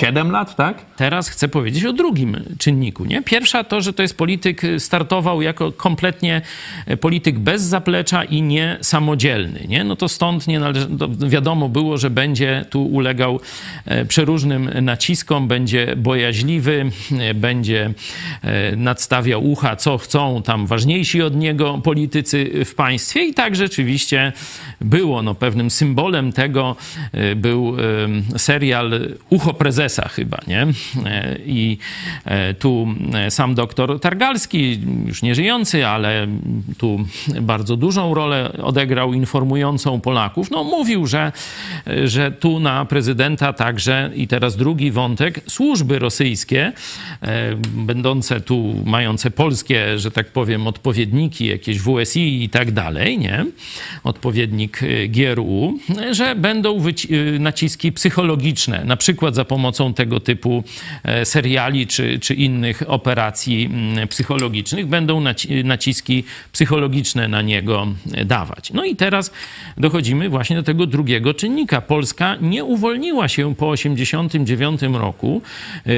[0.00, 0.84] Siedem lat, tak?
[0.96, 3.04] Teraz chcę powiedzieć o drugim czynniku.
[3.04, 3.22] Nie?
[3.22, 6.42] Pierwsza to, że to jest polityk, y, startował jako kompletnie
[6.86, 9.64] e, polityk bez zaplecza i nie samodzielny.
[9.68, 9.84] Nie?
[9.84, 13.40] No to stąd nie należy, to wiadomo było, że będzie tu ulegał
[13.84, 16.91] e, przeróżnym naciskom, będzie bojaźliwy, e,
[17.34, 17.94] będzie
[18.42, 24.32] e, nadstawiał ucha, co chcą tam ważniejsi od niego politycy w państwie i tak rzeczywiście
[24.80, 25.22] było.
[25.22, 26.76] No, pewnym symbolem tego
[27.12, 27.76] e, był
[28.34, 28.92] e, serial
[29.30, 30.66] Ucho Prezesa chyba, nie?
[31.46, 31.78] I
[32.58, 32.86] tu
[33.28, 36.26] sam doktor Targalski, już nie żyjący, ale
[36.78, 37.06] tu
[37.40, 40.50] bardzo dużą rolę odegrał, informującą Polaków.
[40.50, 41.32] No, mówił, że,
[42.04, 46.72] że tu na prezydenta także, i teraz drugi wątek, służby rosyjskie
[47.74, 53.44] będące tu, mające polskie, że tak powiem, odpowiedniki, jakieś WSI i tak dalej, nie?
[54.04, 55.78] Odpowiednik e, GRU,
[56.10, 56.84] że będą
[57.38, 60.64] naciski psychologiczne, na przykład za pomocą tego typu
[61.24, 63.70] seriali czy, czy innych operacji
[64.08, 65.22] psychologicznych, będą
[65.64, 67.86] naciski psychologiczne na niego
[68.24, 68.72] dawać.
[68.72, 69.32] No i teraz
[69.76, 71.80] dochodzimy właśnie do tego drugiego czynnika.
[71.80, 75.42] Polska nie uwolniła się po 1989 roku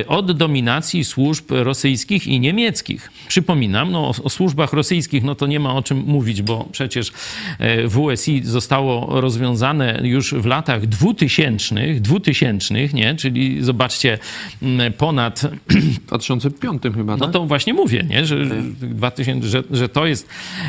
[0.06, 0.63] od dominacji
[1.04, 3.10] służb rosyjskich i niemieckich.
[3.28, 7.08] Przypominam, no, o, o służbach rosyjskich no to nie ma o czym mówić, bo przecież
[7.08, 13.14] y, WSI zostało rozwiązane już w latach 2000, 2000 nie?
[13.14, 14.18] czyli zobaczcie,
[14.62, 15.40] mm, ponad...
[15.68, 17.32] W 2005 chyba, No tak?
[17.32, 18.26] to właśnie mówię, nie?
[18.26, 18.36] Że,
[18.80, 20.28] 2000, że, że to jest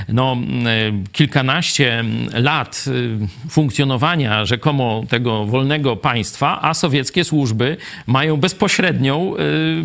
[0.10, 2.04] no, y, kilkanaście
[2.34, 2.86] lat
[3.50, 7.78] funkcjonowania rzekomo tego wolnego państwa, a sowieckie służby
[8.08, 9.34] mają bezpośrednią,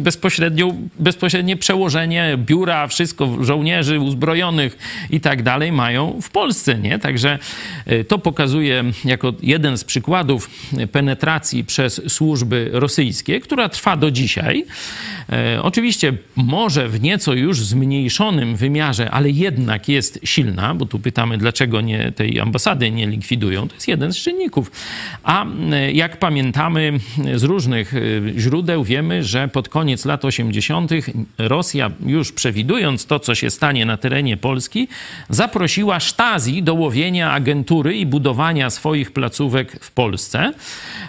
[0.00, 4.78] bezpośrednią, bezpośrednie przełożenie, biura, wszystko, żołnierzy uzbrojonych
[5.10, 6.98] i tak dalej mają w Polsce, nie?
[6.98, 7.38] Także
[7.92, 10.50] y, to pokazuje jako jeden z przykładów
[10.92, 14.64] penetracji przez służby rosyjskie, która trwa do dzisiaj.
[15.56, 21.38] Y, oczywiście może w nieco już zmniejszonym wymiarze, ale jednak jest silna, bo tu pytamy,
[21.38, 23.68] dlaczego nie tej ambasady nie likwidują.
[23.68, 24.70] To jest jeden z czynników.
[25.22, 25.46] A
[25.92, 27.00] jak pamiętamy
[27.34, 27.94] z różnych
[28.36, 30.90] źródeł, wiemy, że pod koniec lat 80.
[31.38, 34.88] Rosja, już przewidując to, co się stanie na terenie Polski,
[35.28, 40.52] zaprosiła Stasi do łowienia agentury i budowania swoich placówek w Polsce.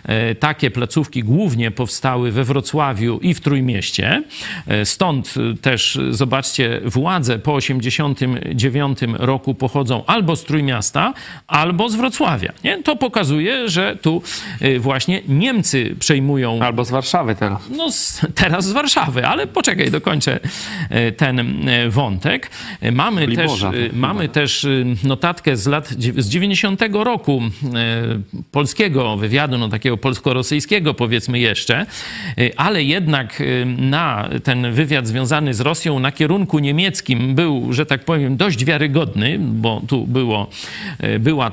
[0.03, 4.23] E, takie placówki głównie powstały we Wrocławiu i w Trójmieście.
[4.67, 11.13] E, stąd też, zobaczcie, władze po 89 roku pochodzą albo z Trójmiasta,
[11.47, 12.53] albo z Wrocławia.
[12.63, 12.83] Nie?
[12.83, 14.21] To pokazuje, że tu
[14.61, 16.59] e, właśnie Niemcy przejmują.
[16.61, 17.61] Albo z Warszawy teraz.
[17.69, 17.89] No,
[18.35, 20.39] teraz z Warszawy, ale poczekaj, dokończę
[20.89, 22.51] e, ten e, wątek.
[22.91, 24.67] Mamy Liborza, też, mamy też
[25.03, 27.41] notatkę z lat z 90 roku
[28.51, 31.85] polskiego wywiadu, no takiego polsko-rosyjskiego powiedzmy jeszcze,
[32.57, 33.43] ale jednak
[33.77, 39.39] na ten wywiad związany z Rosją na kierunku niemieckim był, że tak powiem, dość wiarygodny,
[39.39, 40.49] bo tu było,
[41.19, 41.51] była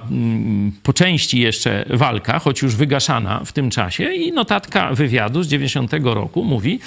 [0.82, 4.12] po części jeszcze walka, choć już wygaszana w tym czasie.
[4.12, 6.80] I notatka wywiadu z 90 roku mówi,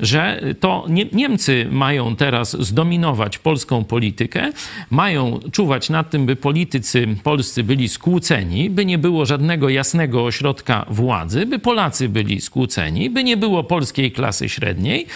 [0.00, 4.52] że to nie, Niemcy mają teraz zdominować polską politykę,
[4.90, 10.86] mają czuwać nad tym, by politycy polscy byli skłóceni, by nie było żadnego jasnego ośrodka
[10.88, 15.06] władzy, by Polacy byli skłóceni, by nie było polskiej klasy średniej,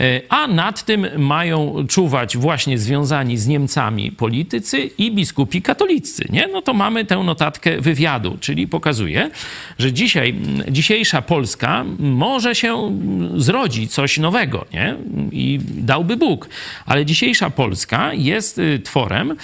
[0.00, 6.24] e, a nad tym mają czuwać właśnie związani z Niemcami politycy i biskupi katolicy.
[6.30, 6.48] Nie?
[6.52, 9.30] No to mamy tę notatkę wywiadu, czyli pokazuje,
[9.78, 10.34] że dzisiaj,
[10.70, 12.98] dzisiejsza Polska może się
[13.36, 14.96] zrodzi coś nowego, nie?
[15.32, 16.48] I dałby Bóg.
[16.86, 19.36] Ale dzisiejsza Polska jest y, tworem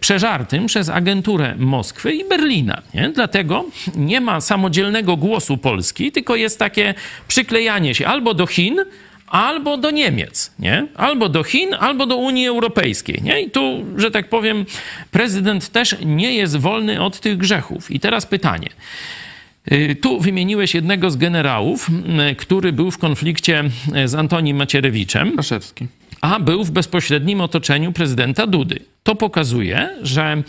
[0.00, 3.08] przeżartym przez agenturę Moskwy i Berlina, nie?
[3.08, 3.64] Dlatego
[3.96, 6.94] nie ma samodzielnego głosu Polski, tylko jest takie
[7.28, 8.84] przyklejanie się albo do Chin,
[9.30, 10.86] albo do Niemiec, nie?
[10.96, 13.42] Albo do Chin, albo do Unii Europejskiej, nie?
[13.42, 14.66] I tu, że tak powiem,
[15.10, 17.90] prezydent też nie jest wolny od tych grzechów.
[17.90, 18.68] I teraz pytanie.
[19.72, 21.88] Y, tu wymieniłeś jednego z generałów,
[22.38, 23.64] który był w konflikcie
[24.04, 25.32] z Antonim Macierewiczem.
[25.32, 25.86] Kraszewski.
[26.20, 28.80] A był w bezpośrednim otoczeniu prezydenta Dudy.
[29.02, 30.42] To pokazuje, że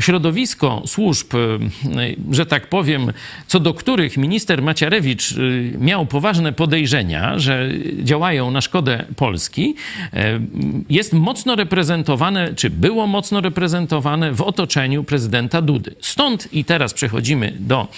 [0.00, 3.12] środowisko służb, y, że tak powiem,
[3.46, 7.70] co do których minister Maciarewicz y, miał poważne podejrzenia, że
[8.02, 10.18] działają na szkodę Polski, y,
[10.90, 15.94] jest mocno reprezentowane, czy było mocno reprezentowane w otoczeniu prezydenta Dudy.
[16.00, 17.88] Stąd i teraz przechodzimy do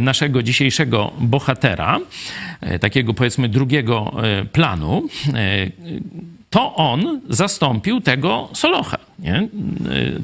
[0.00, 2.00] naszego dzisiejszego bohatera,
[2.80, 4.12] takiego powiedzmy drugiego
[4.52, 5.08] planu
[6.50, 9.07] to on zastąpił tego Solocha.
[9.18, 9.48] Nie?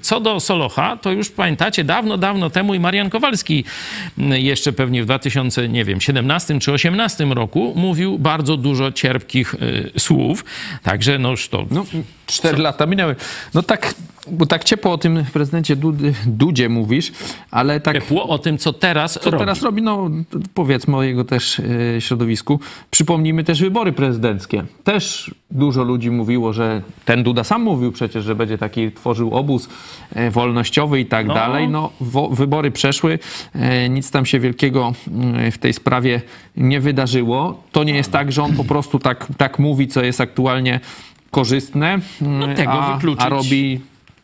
[0.03, 3.65] Co do Solocha, to już pamiętacie, dawno, dawno temu i Marian Kowalski
[4.19, 10.45] jeszcze pewnie w 2017 czy 2018 roku mówił bardzo dużo cierpkich y, słów.
[10.83, 11.67] Także no już to...
[11.71, 11.85] No,
[12.27, 13.17] cztery lata minęły.
[13.55, 13.95] No tak,
[14.31, 17.13] bo tak ciepło o tym prezydencie Dudy, Dudzie mówisz,
[17.51, 17.95] ale tak...
[17.95, 19.43] Ciepło o tym, co teraz co robi.
[19.43, 20.11] teraz robi, no
[20.55, 21.61] powiedzmy o jego też
[21.97, 22.61] e, środowisku.
[22.91, 24.65] Przypomnijmy też wybory prezydenckie.
[24.85, 29.69] Też dużo ludzi mówiło, że ten Duda sam mówił przecież, że będzie taki tworzył obóz
[30.15, 31.35] e, wolnościowy i tak No.
[31.35, 31.69] dalej.
[31.69, 33.19] No, wo, wybory przeszły,
[33.55, 36.21] e, nic tam się wielkiego mm, w tej sprawie
[36.57, 37.63] nie wydarzyło.
[37.73, 40.81] To nie jest tak, że on po prostu tak, tak mówi, co jest aktualnie
[41.31, 43.25] korzystne, No, tego a, wykluczyć.
[43.25, 43.81] a robi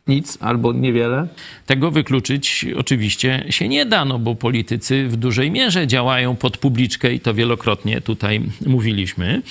[0.08, 1.26] nic albo niewiele.
[1.66, 7.12] Tego wykluczyć oczywiście się nie da, no bo politycy w dużej mierze działają pod publiczkę
[7.12, 9.42] i to wielokrotnie tutaj mówiliśmy.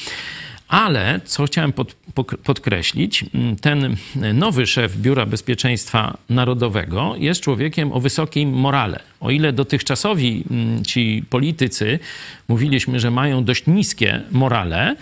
[0.69, 1.95] Ale co chciałem pod,
[2.43, 3.25] podkreślić,
[3.61, 3.95] ten
[4.33, 8.99] nowy szef Biura Bezpieczeństwa Narodowego jest człowiekiem o wysokiej morale.
[9.19, 10.43] O ile dotychczasowi
[10.87, 11.99] ci politycy
[12.47, 14.95] mówiliśmy, że mają dość niskie morale,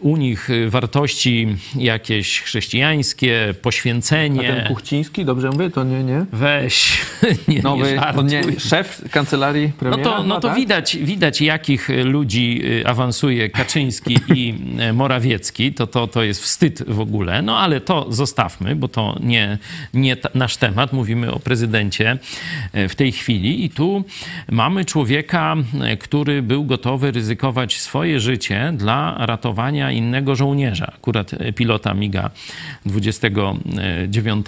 [0.00, 4.52] u nich wartości jakieś chrześcijańskie, poświęcenie.
[4.52, 5.70] A ten Kuchciński, dobrze mówię?
[5.70, 6.24] To nie, nie?
[6.32, 7.00] Weź,
[7.48, 10.04] nie, Nowy, nie on nie, szef kancelarii No premiera?
[10.04, 10.56] to, no to tak?
[10.56, 14.54] widać, widać, jakich ludzi y, awansuje Kaczyński i
[14.90, 15.72] y, Morawiecki.
[15.72, 17.42] To, to, to jest wstyd w ogóle.
[17.42, 19.58] No ale to zostawmy, bo to nie,
[19.94, 20.92] nie nasz temat.
[20.92, 22.18] Mówimy o prezydencie
[22.74, 23.64] y, w tej chwili.
[23.64, 24.04] I tu
[24.50, 25.56] mamy człowieka,
[26.00, 32.30] który był gotowy ryzykować swoje życie dla ratowania innego żołnierza, akurat pilota MIGA
[32.86, 34.46] 29.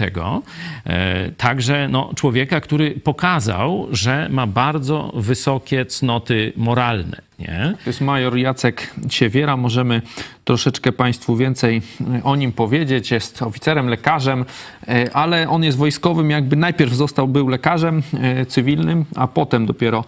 [0.87, 7.28] E, Także no, człowieka, który pokazał, że ma bardzo wysokie cnoty moralne.
[7.39, 7.75] Nie?
[7.85, 9.57] To jest major Jacek Siewiera.
[9.57, 10.03] Możemy
[10.45, 11.83] troszeczkę Państwu więcej
[12.17, 13.11] e, o nim powiedzieć.
[13.11, 14.45] Jest oficerem, lekarzem,
[14.89, 16.31] e, ale on jest wojskowym.
[16.31, 20.05] Jakby najpierw został, był lekarzem e, cywilnym, a potem dopiero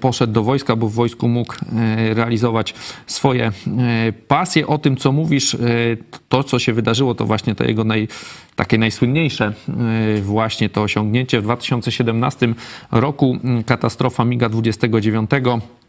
[0.00, 1.54] poszedł do wojska, bo w wojsku mógł
[2.14, 2.74] realizować
[3.06, 3.52] swoje
[4.28, 4.66] pasje.
[4.66, 5.56] O tym, co mówisz,
[6.28, 8.08] to, co się wydarzyło, to właśnie to jego naj,
[8.56, 9.52] takie najsłynniejsze
[10.22, 12.54] właśnie to osiągnięcie w 2017
[12.90, 13.38] roku.
[13.66, 15.79] Katastrofa MIGA 29 E,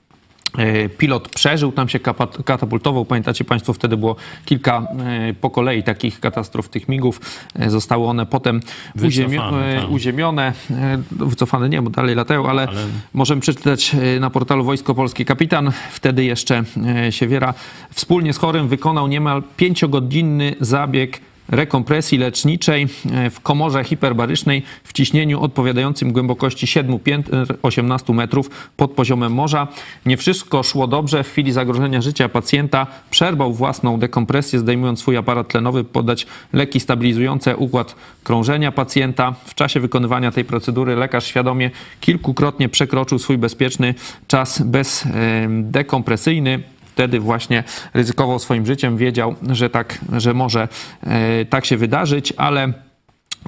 [0.98, 2.00] Pilot przeżył, tam się
[2.46, 3.06] katapultował.
[3.06, 4.88] Pamiętacie Państwo, wtedy było kilka
[5.30, 7.22] e, po kolei takich katastrof tych migów.
[7.60, 9.92] E, Zostały one potem e, tak.
[9.92, 10.54] uziemione.
[10.72, 15.26] E, Wycofane nie, bo dalej latają, ale, Ale- możemy przeczytać e, na portalu Wojsko Polskie.
[15.26, 16.64] Kapitan, wtedy jeszcze
[17.06, 17.54] e, Siewiera,
[17.92, 25.42] wspólnie z chorym wykonał niemal pięciogodzinny zabieg rekompresji leczniczej e, w komorze hiperbarycznej w ciśnieniu
[25.42, 29.68] odpowiadającym głębokości 7 piętr 18 metrów pod poziomem morza.
[30.06, 31.24] Nie wszystko szło dobrze.
[31.24, 37.58] W chwili zagrożenia życia pacjenta przerwał własną dekompresję, zdejmując swój aparat tlenowy, podać leki stabilizujące
[37.58, 39.36] układ krążenia pacjenta.
[39.46, 43.96] W czasie wykonywania tej procedury lekarz świadomie kilkukrotnie przekroczył swój bezpieczny
[44.28, 46.64] czas bezdekompresyjny
[47.02, 50.68] wtedy właśnie ryzykował swoim życiem, wiedział, że tak, że może
[51.04, 52.74] e, tak się wydarzyć, ale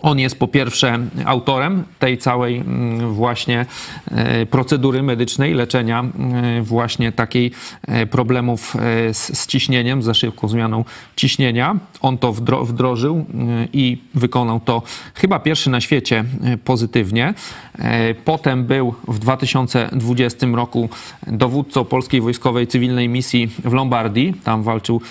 [0.01, 3.65] on jest po pierwsze autorem tej całej mm, właśnie
[4.11, 7.51] e, procedury medycznej, leczenia mm, właśnie takiej
[7.87, 11.75] e, problemów e, z, ciśnieniem, za szybką zmianą ciśnienia.
[12.01, 13.25] On to wdro, wdrożył
[13.73, 14.81] i wykonał to
[15.15, 17.33] chyba pierwszy na świecie e, pozytywnie.
[17.79, 20.89] E, Potem był w 2020 roku
[21.27, 24.33] dowódcą polskiej wojskowej cywilnej misji w Lombardii.
[24.43, 25.01] Tam walczył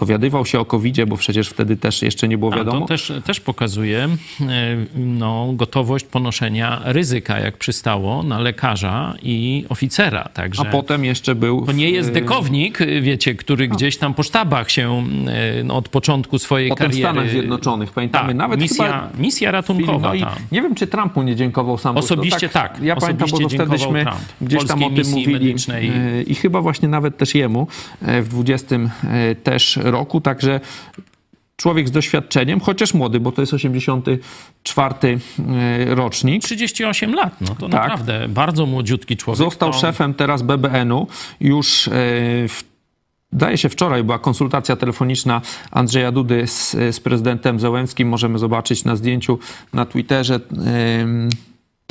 [0.00, 2.80] dowiadywał się o covid bo przecież wtedy też jeszcze nie było A wiadomo.
[2.80, 4.08] to też, też pokazuje
[4.40, 4.46] e,
[4.94, 10.28] no, gotowość ponoszenia ryzyka, jak przystało na lekarza i oficera.
[10.34, 11.66] Także A potem jeszcze był.
[11.66, 15.04] to nie jest w- dekownik, wiecie, który gdzieś tam po sztabach się
[15.60, 17.08] e, no, od początku swojej Potem w kariery...
[17.12, 18.28] Stanach Zjednoczonych, pamiętamy.
[18.28, 20.08] Tak, Nawet misja, misja ratunkowa.
[20.08, 20.32] No i tam.
[20.52, 21.94] nie wiem, czy Trump mu nie dziękował sam.
[21.94, 22.78] bo to Osobiście tak.
[22.82, 24.04] Ja pamiętam, bo Osobiście wtedyśmy
[24.40, 25.32] gdzieś tam o Polskiej tym mówili.
[25.32, 25.88] medycznej.
[25.88, 27.66] e, I chyba właśnie nawet też jemu
[28.02, 30.20] w 20 e, też roku.
[30.20, 30.60] Także
[31.60, 36.42] człowiek z doświadczeniem, chociaż młody, bo to jest 84 e, rocznik.
[36.42, 37.90] 38 lat, no to Tak.
[37.90, 39.38] naprawdę bardzo młodziutki człowiek.
[39.38, 39.78] Został to...
[39.78, 41.06] szefem teraz BBN-u.
[41.40, 41.90] Już e,
[42.48, 42.64] w,
[43.32, 45.40] daje się wczoraj była konsultacja telefoniczna
[45.70, 48.08] Andrzeja Dudy z, z prezydentem Zełenskim.
[48.08, 49.38] Możemy zobaczyć na zdjęciu
[49.72, 50.40] na Twitterze.
[50.66, 51.28] Em,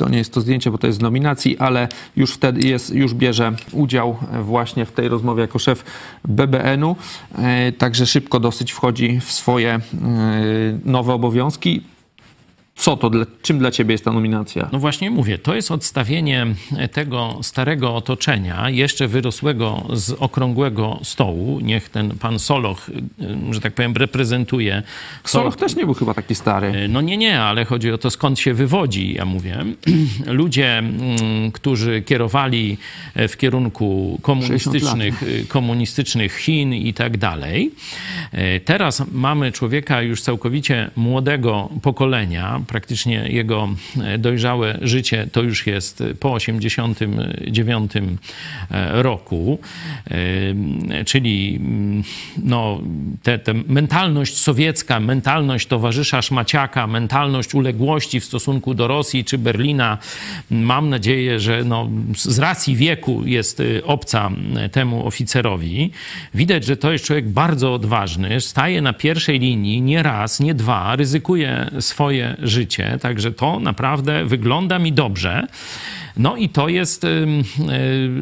[0.00, 3.14] to nie jest to zdjęcie, bo to jest z nominacji, ale już wtedy jest, już
[3.14, 5.84] bierze udział właśnie w tej rozmowie jako szef
[6.24, 6.96] BBN-u.
[7.38, 9.80] E, Także szybko dosyć wchodzi w swoje e,
[10.84, 11.82] nowe obowiązki.
[12.80, 14.68] Co to, dla, czym dla ciebie jest ta nominacja?
[14.72, 16.46] No właśnie mówię, to jest odstawienie
[16.92, 21.60] tego starego otoczenia, jeszcze wyrosłego z okrągłego stołu.
[21.60, 24.82] Niech ten pan Soloch, y, że tak powiem, reprezentuje.
[25.24, 26.88] Soloch też nie był chyba taki stary.
[26.88, 29.64] No nie, nie, ale chodzi o to, skąd się wywodzi, ja mówię.
[30.26, 32.78] Ludzie, mm, którzy kierowali
[33.14, 37.70] w kierunku komunistycznych, komunistycznych Chin i tak dalej.
[38.32, 43.68] E, Teraz mamy człowieka już całkowicie młodego pokolenia, praktycznie jego
[44.02, 49.58] e, dojrzałe życie to już jest po 89 e, roku,
[50.10, 52.02] E, czyli mm,
[52.44, 52.80] no,
[53.22, 59.98] te, te mentalność sowiecka, mentalność towarzysza Szmaciaka, mentalność uległości w stosunku do Rosji czy Berlina,
[60.50, 64.30] mam nadzieję, że no, z racji wieku jest obca
[64.72, 65.90] temu oficerowi.
[66.34, 70.96] Widać, że to jest człowiek bardzo odważny, staje na pierwszej linii nie raz, nie dwa,
[70.96, 75.46] ryzykuje swoje życie, także to naprawdę wygląda mi dobrze.
[76.16, 77.26] No i to jest y,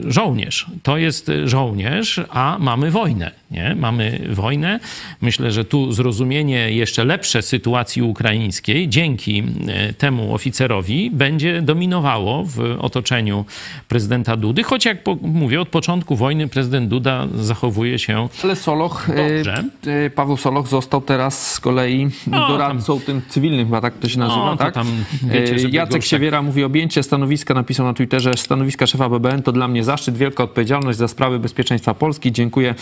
[0.07, 0.67] żołnierz.
[0.83, 3.31] To jest żołnierz, a mamy wojnę.
[3.51, 3.75] Nie?
[3.79, 4.81] Mamy wojnę.
[5.21, 12.77] Myślę, że tu zrozumienie jeszcze lepsze sytuacji ukraińskiej dzięki e, temu oficerowi będzie dominowało w
[12.81, 13.45] otoczeniu
[13.89, 19.35] prezydenta Dudy, choć jak mówię, od początku wojny prezydent Duda zachowuje się Ale Soloch, e,
[19.37, 19.65] Dobrze.
[19.87, 24.19] e, Paweł Soloch został teraz z kolei No, doradcą tym cywilnym, chyba tak to się
[24.19, 24.75] nazywa, No, tak?
[24.75, 24.87] tam,
[25.23, 29.69] wiecie, Jacek tak- Siewiera mówi objęcie stanowiska, napisał na Twitterze, stanowiska szefa BBN to dla
[29.69, 32.33] mnie zaszczyt, wielka odpowiedzialność za sprawy bezpieczeństwa Polski.
[32.33, 32.75] Dziękuję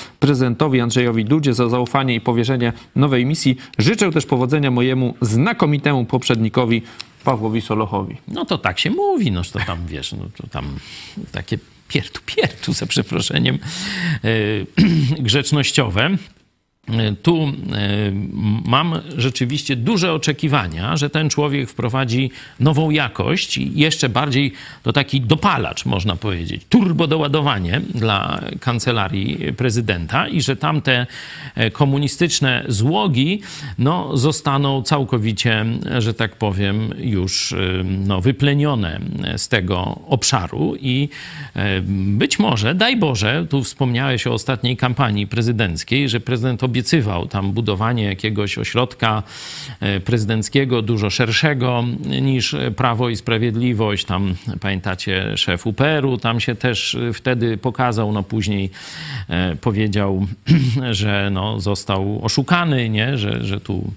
[0.57, 3.57] prezydentowi Andrzejowi Dudzie za zaufanie i powierzenie nowej misji.
[3.79, 6.83] Życzę też powodzenia mojemu znakomitemu poprzednikowi
[7.25, 8.17] Pawłowi Solochowi.
[8.29, 10.65] No to tak się mówi, no to tam wiesz, no to tam
[11.33, 13.59] takie piertu piertu, za przeproszeniem,
[14.25, 14.29] e,
[15.29, 16.11] grzecznościowe.
[17.23, 18.13] Tu e,
[18.65, 22.31] mam rzeczywiście duże oczekiwania, że ten człowiek wprowadzi
[22.61, 30.43] nową jakość i jeszcze bardziej to taki dopalacz, można powiedzieć, turbodoładowanie dla kancelarii prezydenta i
[30.43, 31.07] że tamte
[31.55, 33.41] e, komunistyczne złogi
[33.79, 35.67] no, zostaną całkowicie,
[35.99, 39.01] że tak powiem, już e, no, wyplenione
[39.37, 41.09] z tego obszaru i
[41.87, 48.05] być może, daj Boże, tu wspomniałeś o ostatniej kampanii prezydenckiej, że prezydent obiecywał tam budowanie
[48.05, 49.23] jakiegoś ośrodka
[49.81, 51.85] e, prezydenckiego, dużo szerszego
[52.23, 54.05] niż Prawo i Sprawiedliwość.
[54.05, 58.71] Tam, pamiętacie, szef UPR-u tam się też e, wtedy pokazał, no później
[59.29, 60.27] e, powiedział,
[60.91, 63.19] że no, został oszukany, nie?
[63.19, 63.93] Że, że tu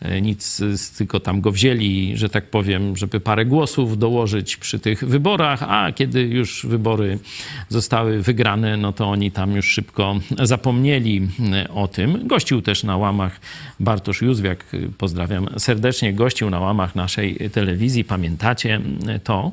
[0.00, 0.60] e, nic,
[0.98, 5.92] tylko tam go wzięli, że tak powiem, żeby parę głosów dołożyć przy tych wyborach, a
[5.92, 7.18] kiedy już wybory
[7.68, 12.13] zostały wygrane, no to oni tam już szybko zapomnieli e, o tym.
[12.22, 13.40] Gościł też na łamach
[13.80, 19.52] Bartosz Józwiak, e, pozdrawiam serdecznie, gościł na łamach naszej telewizji, pamiętacie e, to.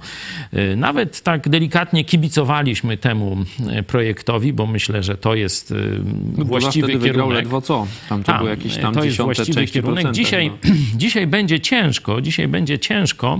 [0.53, 3.37] E, Nawet tak delikatnie kibicowaliśmy temu
[3.69, 7.35] e, projektowi, bo myślę, że to jest e, Duda właściwy wtedy kierunek.
[7.37, 7.87] ledwo co.
[8.09, 10.11] Tam to Tam, było jakieś tam to jest właściwy kierunek.
[10.11, 10.75] Dzisiaj, chyba.
[10.95, 13.39] dzisiaj będzie ciężko, dzisiaj będzie ciężko,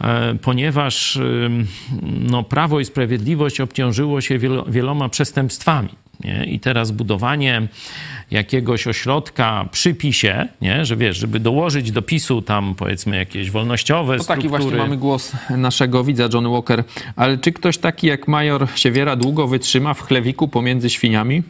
[0.00, 1.66] e, ponieważ ym,
[2.30, 5.88] no, Prawo i Sprawiedliwość obciążyło się wielo, wieloma przestępstwami.
[6.24, 6.44] Nie?
[6.44, 7.68] I teraz budowanie
[8.30, 10.84] jakiegoś ośrodka przy PiSie, nie?
[10.84, 14.50] że wiesz, żeby dołożyć do PiSu tam powiedzmy jakieś wolnościowe No struktury.
[14.50, 16.84] taki właśnie mamy głos naszego widza, Johnny Walker.
[17.16, 21.42] Ale czy ktoś taki jak major Siewiera długo wytrzyma w chlewiku pomiędzy świniami?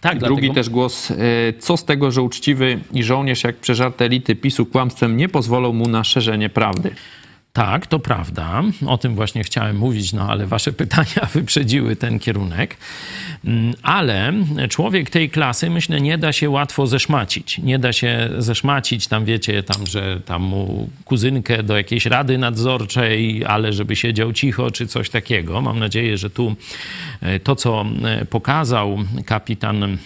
[0.00, 1.10] tak, Drugi dlatego- też głos.
[1.10, 1.16] e,
[1.58, 5.88] Co z tego, że uczciwy i żołnierz jak przeżarte elity PiSu kłamstwem nie pozwolą mu
[5.88, 6.90] na szerzenie prawdy?
[7.58, 8.62] Tak, to prawda.
[8.86, 12.76] O tym właśnie chciałem mówić, no ale wasze pytania wyprzedziły ten kierunek.
[13.44, 14.32] Mm, Ale
[14.68, 17.58] człowiek tej klasy, myślę, nie da się łatwo zeszmacić.
[17.58, 23.44] Nie da się zeszmacić, tam wiecie, tam, że tam mu kuzynkę do jakiejś rady nadzorczej,
[23.44, 25.60] ale żeby siedział cicho, czy coś takiego.
[25.60, 26.56] Mam nadzieję, że tu
[27.20, 29.98] e, to, co e, pokazał kapitan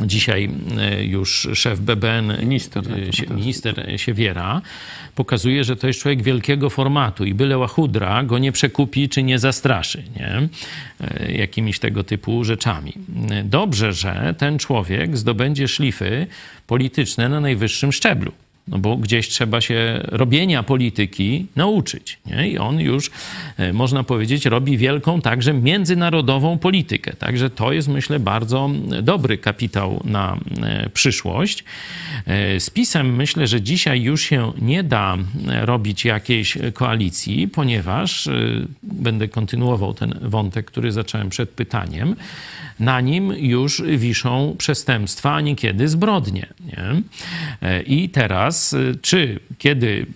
[0.00, 4.62] Dzisiaj e, już szef BBN, Minister, e, tak, Sie- to minister Siewiera,
[5.14, 9.38] pokazuje, że to jest człowiek wielkiego formatu i byle łachudra go nie przekupi czy nie
[9.38, 10.48] zastraszy nie?
[11.00, 12.92] E, jakimiś tego typu rzeczami.
[13.44, 16.26] Dobrze, że ten człowiek zdobędzie szlify
[16.66, 18.32] polityczne na najwyższym szczeblu.
[18.68, 22.18] No bo gdzieś trzeba się robienia polityki nauczyć.
[22.26, 22.48] Nie?
[22.48, 23.10] I on już,
[23.56, 27.12] e, można powiedzieć, robi wielką także międzynarodową politykę.
[27.12, 28.70] Także to jest, myślę, bardzo
[29.02, 31.64] dobry kapitał na e, przyszłość.
[32.26, 35.16] E, Z PiSem myślę, że dzisiaj już się nie da
[35.60, 38.28] robić jakiejś koalicji, ponieważ,
[38.82, 42.16] będę kontynuował ten wątek, który zacząłem przed pytaniem,
[42.80, 46.46] na nim już wiszą przestępstwa, a niekiedy zbrodnie.
[46.66, 47.02] Nie?
[47.86, 50.06] I teraz, y, czy kiedy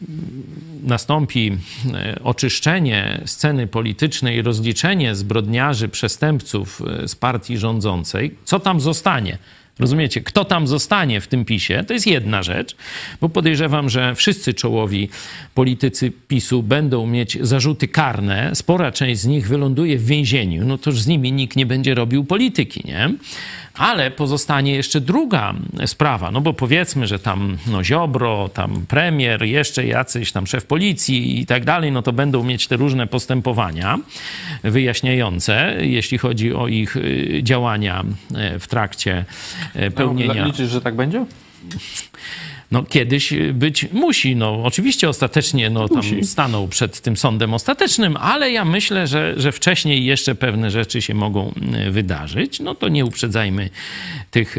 [0.83, 1.59] nastąpi
[1.95, 9.39] e, oczyszczenie sceny politycznej, rozliczenie zbrodniarzy, przestępców e, z partii rządzącej, co tam zostanie?
[9.79, 12.77] Rozumiecie, kto tam zostanie w tym PiSie, to jest jedna rzecz,
[13.21, 15.09] bo podejrzewam, że wszyscy czołowi
[15.55, 20.91] politycy PiSu będą mieć zarzuty karne, spora część z nich wyląduje w więzieniu, no to
[20.91, 23.11] już z nimi nikt nie będzie robił polityki, nie?
[23.79, 25.55] Ale pozostanie jeszcze druga
[25.87, 31.41] sprawa, no bo powiedzmy, że tam no Ziobro, tam premier, jeszcze jacyś tam szef policji
[31.41, 33.99] i tak dalej, no to będą mieć te różne postępowania
[34.63, 38.05] wyjaśniające, jeśli chodzi o ich y, działania
[38.35, 39.25] e, w trakcie
[39.95, 41.25] pełnienia No, liczysz, że tak będzie?
[42.71, 44.37] no, kiedyś być musi.
[44.37, 46.25] No, oczywiście ostatecznie no, tam Musi.
[46.25, 51.15] staną przed tym sądem ostatecznym, ale ja myślę, że, że wcześniej jeszcze pewne rzeczy się
[51.15, 52.61] mogą mm, wydarzyć.
[52.61, 53.71] No to nie uprzedzajmy
[54.31, 54.57] tych,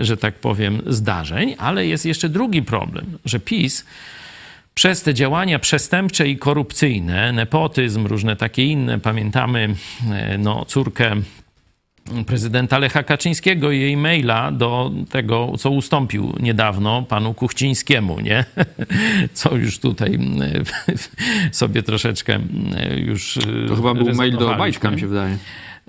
[0.00, 3.84] że tak powiem, zdarzeń, ale jest jeszcze drugi problem, że PiS
[4.74, 9.74] przez te działania przestępcze i korupcyjne, nepotyzm, różne takie inne, pamiętamy
[10.10, 11.16] e, no, córkę
[12.26, 18.44] prezydenta Lecha Kaczyńskiego i jej maila do tego, co ustąpił niedawno panu Kuchcińskiemu, nie?
[19.32, 20.18] Co już tutaj
[21.52, 22.38] sobie troszeczkę
[22.96, 23.38] już
[23.68, 24.54] To chyba był mail do.
[24.54, 25.38] Obajtka, mi się wydaje.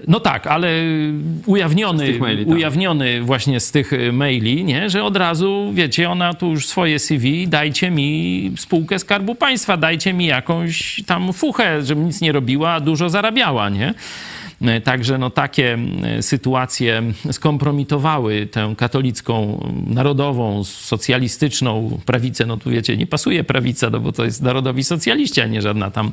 [0.08, 0.70] No tak, ale
[1.46, 2.56] ujawniony, maili, tak.
[2.56, 4.90] ujawniony właśnie z tych y, maili, nie?
[4.90, 10.14] że od razu, wiecie, ona tu już swoje CV, dajcie mi spółkę Skarbu Państwa, dajcie
[10.14, 13.94] mi jakąś tam fuchę, żebym nic nie robiła, a dużo zarabiała, nie?
[14.62, 15.78] Y, Także no, takie
[16.22, 22.46] sytuacje skompromitowały tę katolicką, narodową, socjalistyczną prawicę.
[22.46, 25.92] No tu wiecie, nie pasuje prawica, no bo to jest narodowi socjaliści, a nie żadna
[25.92, 26.12] tam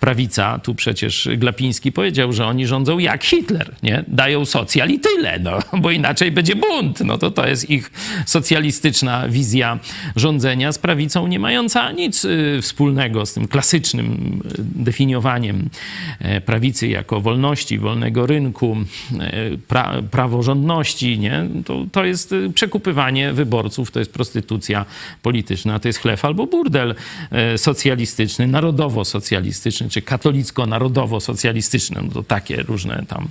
[0.00, 0.58] prawica.
[0.58, 4.04] Tu przecież Glapiński powiedział, że oni rządzą jak Hitler, nie?
[4.08, 7.00] Dają socjal i tyle, no, bo inaczej będzie bunt.
[7.00, 7.90] No to to jest ich
[8.26, 9.78] socjalistyczna wizja
[10.16, 15.70] rządzenia z prawicą, nie mająca nic y, wspólnego z tym klasycznym y, definiowaniem
[16.18, 18.76] e, prawicy jako wolności, wolnego rynku,
[19.20, 21.46] e, pra, praworządności, nie?
[21.64, 24.84] To, to jest y, przekupywanie wyborców, to jest prostytucja
[25.22, 26.94] polityczna, to jest chleb albo burdel
[27.30, 33.28] e, socjalistyczny, narodowo-socjalistyczny, czy katolicko-narodowo-socjalistyczny, no to takie różne tam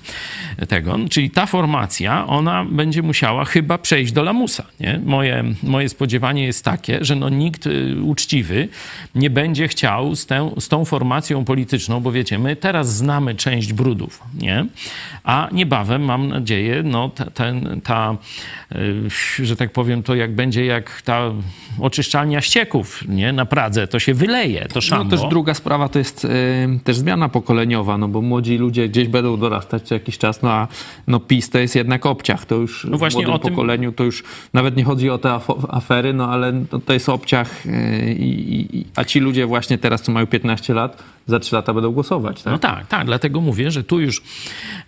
[0.68, 0.98] tego.
[1.10, 5.02] Czyli ta formacja, ona będzie musiała chyba przejść do lamusa, nie?
[5.06, 7.70] Moje, moje spodziewanie jest takie, że no nikt
[8.04, 8.68] uczciwy
[9.16, 13.74] nie będzie chciał z, tę, z tą formacją polityczną, bo wiecie, my teraz znamy część
[13.74, 14.66] brudów, nie?
[15.24, 18.18] A niebawem, mam nadzieję, no ta, ten, ta
[18.76, 21.22] y, że tak powiem, to jak będzie jak ta
[21.80, 23.34] oczyszczalnia ścieków, nie?
[23.34, 25.04] Na Pradze, to się wyleje, to szambo.
[25.04, 26.30] No też druga sprawa to jest y,
[26.84, 30.68] też zmiana pokoleniowa, no bo młodzi ludzie gdzieś będą dorastać co jakiś czas, no a
[31.08, 34.04] no PiS to jest jednak obciach, to już No właśnie w młodym tym- pokoleniu to
[34.04, 34.24] już
[34.54, 39.04] nawet nie chodzi o te afery, no ale no, to jest obciach, y, i- a
[39.04, 42.54] ci ludzie właśnie teraz, co mają 15 lat, za 3 lata będą głosować, tak?
[42.54, 44.22] No tak, tak, dlatego mówię, że tu już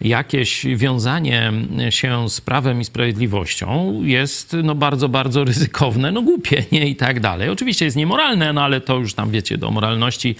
[0.02, 1.52] jakieś wiązanie
[1.90, 7.20] się z prawem i sprawiedliwością jest no bardzo, bardzo ryzykowne, no głupie, nie i tak
[7.20, 7.50] dalej.
[7.50, 10.36] Oczywiście jest niemoralne, no ale to już tam wiecie, do moralności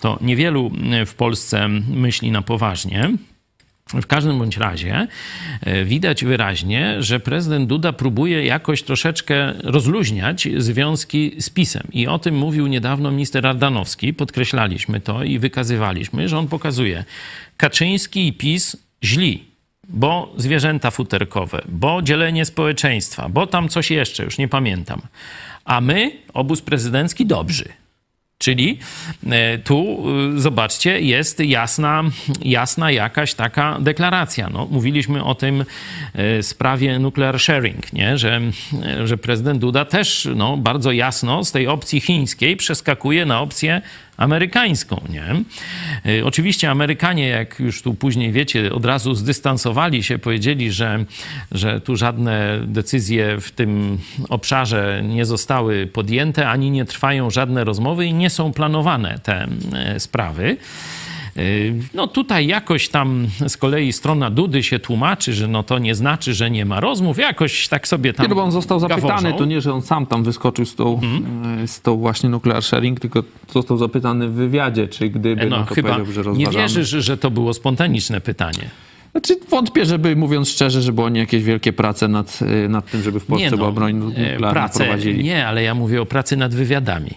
[0.00, 0.70] to niewielu
[1.06, 3.10] w Polsce myśli na poważnie.
[3.86, 5.06] W każdym bądź razie
[5.60, 11.82] e, widać wyraźnie, że prezydent Duda próbuje jakoś troszeczkę rozluźniać związki z PiSem.
[11.92, 14.14] I o tym mówił niedawno minister Ardanowski.
[14.14, 17.04] Podkreślaliśmy to i wykazywaliśmy, że on pokazuje
[17.56, 19.44] Kaczyński i PiS źli,
[19.88, 25.00] bo zwierzęta futerkowe, bo dzielenie społeczeństwa, bo tam coś jeszcze, już nie pamiętam.
[25.64, 27.81] A my, obóz prezydencki, dobrzy.
[28.42, 28.78] Czyli
[29.30, 30.04] e, tu,
[30.36, 32.02] y, zobaczcie, jest jasna,
[32.44, 34.50] jasna jakaś taka deklaracja.
[34.52, 35.64] No, mówiliśmy o tym
[36.14, 38.18] e, sprawie nuclear sharing, nie?
[38.18, 38.40] Że,
[38.82, 43.82] e, że prezydent Duda też no, bardzo jasno z tej opcji chińskiej przeskakuje na opcję
[44.22, 45.34] amerykańską, nie?
[46.12, 51.04] Y, Oczywiście Amerykanie, jak już tu później wiecie, od razu zdystansowali się, powiedzieli, że,
[51.52, 53.98] że tu żadne decyzje w tym
[54.28, 60.00] obszarze nie zostały podjęte, ani nie trwają żadne rozmowy i nie są planowane te e,
[60.00, 60.56] sprawy.
[61.36, 65.94] Y, No tutaj jakoś tam z kolei strona Dudy się tłumaczy, że no to nie
[65.94, 67.18] znaczy, że nie ma rozmów.
[67.18, 69.32] Jakoś tak sobie tam Nie, no on został zapytany, gaworzą.
[69.38, 71.00] to nie, że on sam tam wyskoczył z tą,
[71.62, 73.22] e, z tą właśnie nuclear sharing, tylko
[73.52, 76.58] został zapytany w wywiadzie, czy gdyby, no, No, to chyba powiedział, że nie rozważamy.
[76.62, 78.70] wierzysz, że to było spontaniczne pytanie.
[79.12, 83.20] Znaczy wątpię, żeby, mówiąc szczerze, żeby oni jakieś wielkie prace nad, y, nad tym, żeby
[83.20, 85.24] w Polsce no, była broń e, nuklearna pracę, prowadzili.
[85.24, 87.10] Nie, ale ja mówię o pracy nad wywiadami.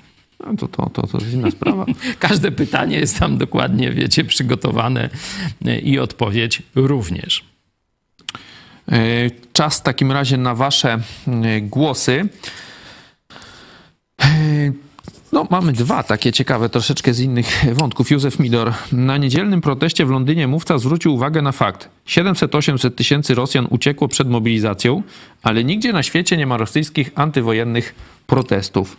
[0.45, 1.85] No, to, to, to, to jest inna sprawa.
[2.19, 5.09] Każde pytanie jest tam dokładnie, wiecie, przygotowane
[5.65, 7.45] e, i odpowiedź również.
[8.91, 8.97] E,
[9.53, 12.29] Czas w takim razie na wasze e, głosy.
[15.31, 18.11] No, mamy dwa takie ciekawe, troszeczkę z innych wątków.
[18.11, 18.73] Józef Midor.
[18.91, 21.89] Na niedzielnym proteście w Londynie mówca zwrócił uwagę na fakt.
[22.07, 25.03] 700-800 tysięcy Rosjan uciekło przed mobilizacją,
[25.43, 27.95] ale nigdzie na świecie nie ma rosyjskich antywojennych
[28.27, 28.97] protestów.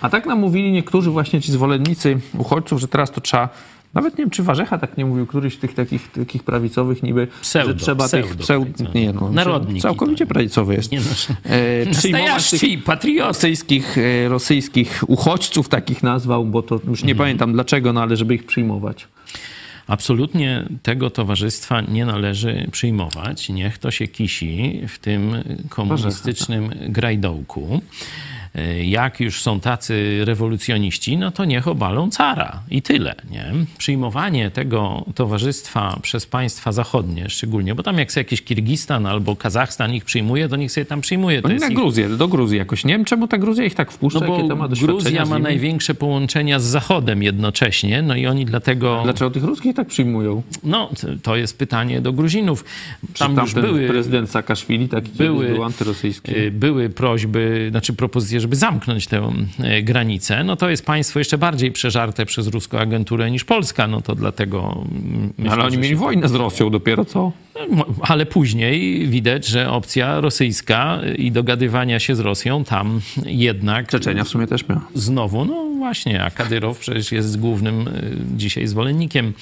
[0.00, 3.48] A tak nam mówili niektórzy właśnie ci zwolennicy uchodźców, że teraz to trzeba.
[3.94, 7.26] Nawet nie wiem, czy Warzecha tak nie mówił, któryś z tych takich, takich prawicowych niby,
[7.40, 8.68] Pseudo, że trzeba pseudo, tych pseud...
[8.68, 9.00] prawicowy.
[9.00, 10.28] Nie, no, całkowicie tak.
[10.28, 10.92] prawicowy jest.
[10.92, 13.28] Nie no, E, przyjmować tych patrioty.
[13.28, 18.34] rosyjskich, e, rosyjskich uchodźców takich nazwał, bo to już nie pamiętam dlaczego, no ale żeby
[18.34, 19.08] ich przyjmować.
[19.86, 23.48] Absolutnie tego towarzystwa nie należy przyjmować.
[23.48, 25.34] Niech to się kisi w tym
[25.68, 27.80] komunistycznym grajdołku.
[28.56, 33.14] Y, jak już są tacy rewolucjoniści, no to niech obalą cara i tyle.
[33.30, 33.52] Nie?
[33.78, 39.94] Przyjmowanie tego towarzystwa przez państwa zachodnie szczególnie, bo tam jak sobie jakiś Kirgistan albo Kazachstan
[39.94, 41.42] ich przyjmuje, to niech sobie tam przyjmuje.
[41.42, 42.84] To jest na ich Gruzję, do Gruzji jakoś.
[42.84, 46.60] Nie wiem, czemu ta Gruzja ich tak wpuszcza, no bo ma Gruzja ma największe połączenia
[46.60, 49.00] z Zachodem jednocześnie, no i oni dlatego...
[49.04, 50.42] Dlaczego tych ruskich tak przyjmują?
[50.64, 50.90] No,
[51.22, 52.64] to jest pytanie do Gruzinów.
[53.18, 56.36] Tam Tam już były, prezydent Saakaszwili taki były- były, był antyrosyjski.
[56.36, 59.32] y, były prośby, znaczy propozycje, żeby zamknąć tę
[59.78, 60.44] y, granicę.
[60.44, 64.84] No to jest państwo jeszcze bardziej przeżarte przez ruską agenturę niż Polska, no to dlatego...
[65.38, 67.32] myślę, Ale oni mieli się- wojnę z Rosją dopiero co?
[67.70, 74.24] Mo- Ale później widać, że opcja rosyjska i dogadywania się z Rosją tam jednak Czeczenia
[74.24, 74.88] w sumie też miała.
[74.94, 79.32] znowu, no właśnie, a Kadyrow przecież jest głównym y, dzisiaj zwolennikiem e,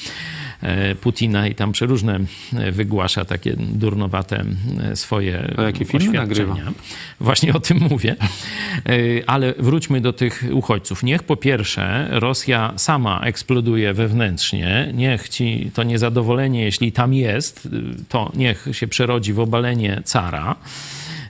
[1.01, 2.21] Putina i tam przeróżne
[2.57, 4.45] e, wygłasza takie durnowate
[4.83, 6.57] e, swoje A jakie filmy nagrywa?
[7.21, 8.17] Właśnie o tym mówię.
[8.87, 8.95] E,
[9.27, 11.03] Ale wróćmy do tych uchodźców.
[11.03, 14.91] Niech po pierwsze Rosja sama eksploduje wewnętrznie.
[14.95, 17.69] Niech ci to niezadowolenie, jeśli tam jest,
[18.09, 20.57] to niech się przerodzi w obalenie cara.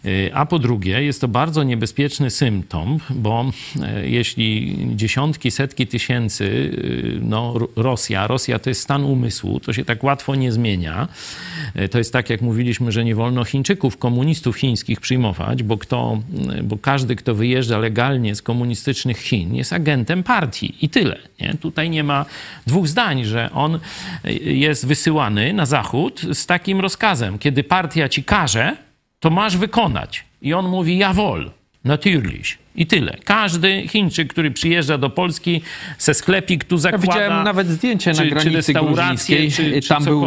[0.07, 3.51] Y, A po drugie, jest to bardzo niebezpieczny symptom, bo
[3.83, 9.73] e, jeśli dziesiątki, setki tysięcy, y, no, Ro- Rosja, Rosja to jest stan umysłu, to
[9.73, 11.09] się tak łatwo nie zmienia.
[11.75, 16.19] E, To jest tak, jak mówiliśmy, że nie wolno Chińczyków, komunistów chińskich przyjmować, bo, kto,
[16.65, 21.19] bo każdy, kto wyjeżdża legalnie z komunistycznych Chin, jest agentem partii i tyle.
[21.41, 21.55] Nie?
[21.61, 22.25] Tutaj nie ma
[22.67, 23.75] dwóch zdań, że on
[24.27, 27.39] y, jest wysyłany na zachód z takim rozkazem.
[27.39, 28.77] Kiedy partia ci każe,
[29.25, 30.25] to masz wykonać.
[30.43, 31.51] I on mówi, jawohl,
[31.85, 32.59] natürlich.
[32.77, 33.17] I tyle.
[33.25, 35.61] Każdy Chińczyk, który przyjeżdża do Polski,
[35.99, 37.07] se sklepik tu Ja zakłada.
[37.07, 39.51] widziałem nawet zdjęcie czy- na czy granicy restaurację, gruzińskiej.
[39.75, 40.25] czy- czy Tam był,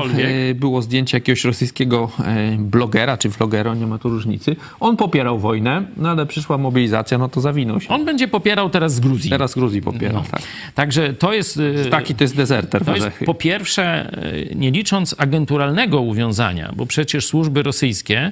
[0.50, 4.56] e, było zdjęcie jakiegoś rosyjskiego e, blogera czy vlogera, nie ma tu różnicy.
[4.80, 7.90] On popierał wojnę, no ale przyszła mobilizacja, no to zawinął się.
[7.90, 9.30] On będzie popierał teraz z Gruzji.
[9.30, 10.24] Teraz Gruzji popiera, No.
[10.32, 10.42] tak.
[10.76, 11.60] Także to jest...
[11.92, 14.12] Taki to jest dezerter To jest po pierwsze,
[14.56, 18.32] nie licząc agenturalnego uwiązania, bo przecież służby rosyjskie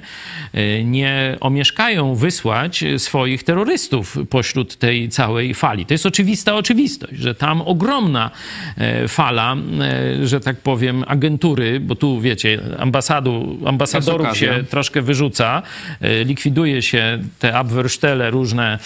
[0.84, 5.86] nie omieszkają wysłać swoich terrorystów pośród tej całej fali.
[5.86, 8.30] To jest oczywista oczywistość, że tam ogromna
[8.76, 15.62] e, fala, e, że tak powiem, agentury, bo tu wiecie, ambasadu, ambasadorów się troszkę wyrzuca,
[16.00, 18.78] e, likwiduje się te Abwehrstelle różne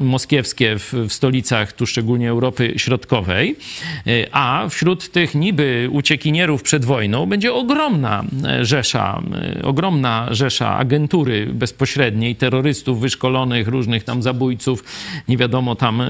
[0.00, 3.56] moskiewskie w, w stolicach, tu szczególnie Europy Środkowej,
[4.32, 8.24] a wśród tych niby uciekinierów przed wojną będzie ogromna
[8.62, 9.22] rzesza,
[9.62, 14.84] ogromna rzesza agentury bezpośredniej, terrorystów wyszkolonych, różnych tam zabójców,
[15.28, 16.08] nie wiadomo tam e,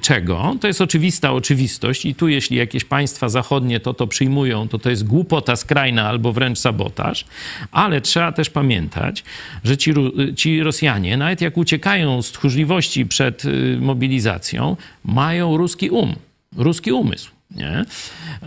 [0.00, 0.56] czego.
[0.60, 4.90] To jest oczywista oczywistość i tu jeśli jakieś państwa zachodnie to to przyjmują, to to
[4.90, 7.24] jest głupota skrajna albo wręcz sabotaż,
[7.72, 9.24] ale trzeba też pamiętać,
[9.64, 9.94] że ci,
[10.36, 16.14] ci Rosjanie, nawet jak uciekają z tchórzliwości przed y, mobilizacją, mają ruski um,
[16.56, 17.30] ruski umysł.
[17.56, 17.84] Nie?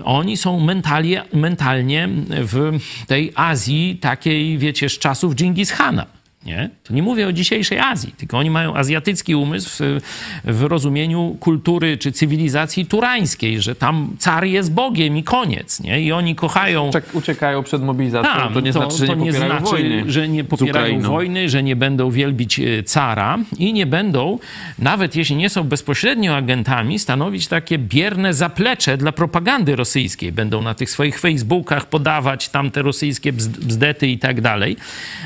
[0.04, 6.06] Oni są mentalnie, mentalnie w tej Azji takiej, wiecie, z czasów Dżingis Hana.
[6.46, 6.70] Nie?
[6.84, 10.02] To nie mówię o dzisiejszej Azji, tylko oni mają azjatycki umysł w,
[10.44, 15.80] w rozumieniu kultury czy cywilizacji turańskiej, że tam car jest Bogiem i koniec.
[15.80, 16.02] Nie?
[16.02, 20.12] I oni kochają uciekają przed mobilizacją, tam, to nie znaczy, że nie popierają znaczy, wojny
[20.12, 24.40] że nie popierają wojny, że nie będą wielbić e, cara i nie będą,
[24.80, 30.32] nawet jeśli nie są bezpośrednio agentami, stanowić takie bierne zaplecze dla propagandy rosyjskiej.
[30.32, 34.78] Będą na tych swoich Facebookach podawać tamte rosyjskie bzd- bzdety i tak dalej.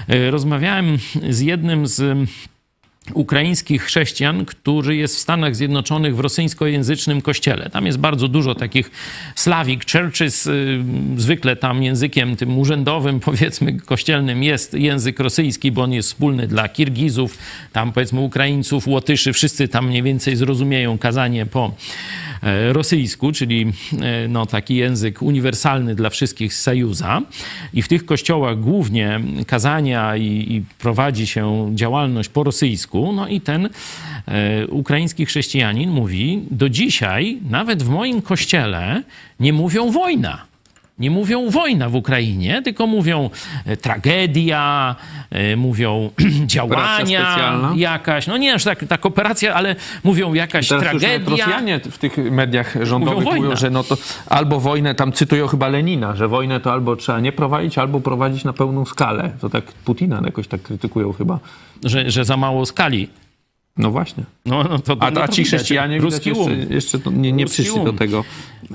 [0.08, 0.98] E, Rozmawiałem
[1.30, 2.30] z jednym z
[3.14, 7.70] ukraińskich chrześcijan, który jest w Stanach Zjednoczonych w rosyjskojęzycznym kościele.
[7.70, 8.92] Tam jest bardzo dużo takich
[9.36, 10.84] Slavic churches, y,
[11.18, 16.70] zwykle tam językiem tym urzędowym, powiedzmy kościelnym jest język rosyjski, bo on jest wspólny dla
[16.70, 17.38] Kirgizów,
[17.74, 21.74] tam powiedzmy Ukraińców, Łotyszy, wszyscy tam mniej więcej zrozumieją kazanie po
[22.44, 23.66] e, rosyjsku, czyli
[24.02, 27.22] e, no, taki język uniwersalny dla wszystkich z Sajuza.
[27.74, 32.99] I w tych kościołach głównie kazania i, i prowadzi się działalność po rosyjsku.
[33.00, 33.70] No i ten
[34.28, 39.04] e, ukraiński chrześcijanin mówi, do dzisiaj nawet w moim kościele
[39.40, 40.50] nie mówią wojna.
[41.00, 43.30] Nie mówią wojna w Ukrainie, tylko mówią
[43.66, 44.96] e, tragedia,
[45.30, 46.10] e, mówią
[46.46, 47.74] działania specjalna?
[47.76, 48.28] jakaś.
[48.28, 51.46] No nie aż tak, tak operacja, ale mówią jakaś Teraz tragedia.
[51.46, 55.68] Rosjanie w tych mediach rządowych Mówią mówią, że no to albo wojnę, tam cytują chyba
[55.68, 59.32] Lenina, że wojnę to albo trzeba nie prowadzić, albo prowadzić na pełną skalę.
[59.42, 61.40] To tak Putina jakoś tak krytykują chyba.
[61.86, 63.10] że, że za mało skali.
[63.80, 64.24] No właśnie.
[64.46, 65.48] No, no to, A, no a to ci widać.
[65.48, 66.60] chrześcijanie ruski widać, um.
[66.60, 67.86] jeszcze, jeszcze nie, nie przyszli um.
[67.86, 68.24] do tego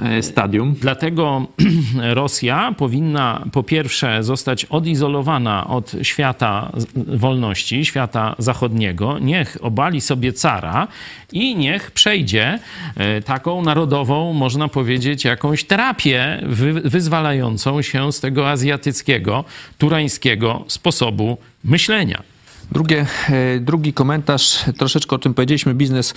[0.02, 0.74] e, stadium.
[0.80, 1.46] Dlatego
[2.20, 9.18] Rosja powinna po pierwsze zostać odizolowana od świata wolności, świata zachodniego.
[9.18, 10.88] Niech obali sobie cara
[11.32, 12.58] i niech przejdzie
[12.96, 19.44] e, taką narodową, można powiedzieć, jakąś terapię wy, wyzwalającą się z tego azjatyckiego,
[19.78, 22.33] turańskiego sposobu myślenia.
[22.72, 26.14] Drugie, e, drugi komentarz, troszeczkę o czym powiedzieliśmy, biznes.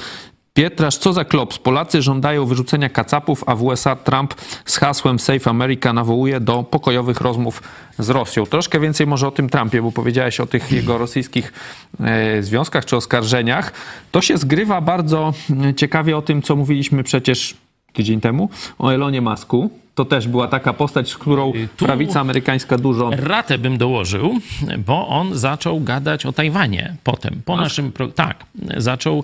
[0.53, 1.57] Pietrasz, co za klops?
[1.57, 4.33] Polacy żądają wyrzucenia kacapów, a w USA Trump
[4.65, 7.63] z hasłem Save America nawołuje do pokojowych rozmów
[7.99, 8.45] z Rosją.
[8.45, 11.53] Troszkę więcej może o tym Trumpie, bo powiedziałeś o tych jego rosyjskich
[11.99, 13.73] e, związkach czy oskarżeniach.
[14.11, 15.33] To się zgrywa bardzo
[15.75, 17.57] ciekawie o tym, co mówiliśmy przecież
[17.93, 19.69] tydzień temu, o Elonie Masku.
[19.97, 24.39] To też była taka postać, z którą tu- prawica amerykańska dużo Ratę bym dołożył,
[24.85, 27.41] bo on zaczął gadać o Tajwanie potem.
[27.45, 27.91] Po naszym.
[27.91, 28.07] Pro...
[28.07, 28.45] Tak,
[28.77, 29.23] zaczął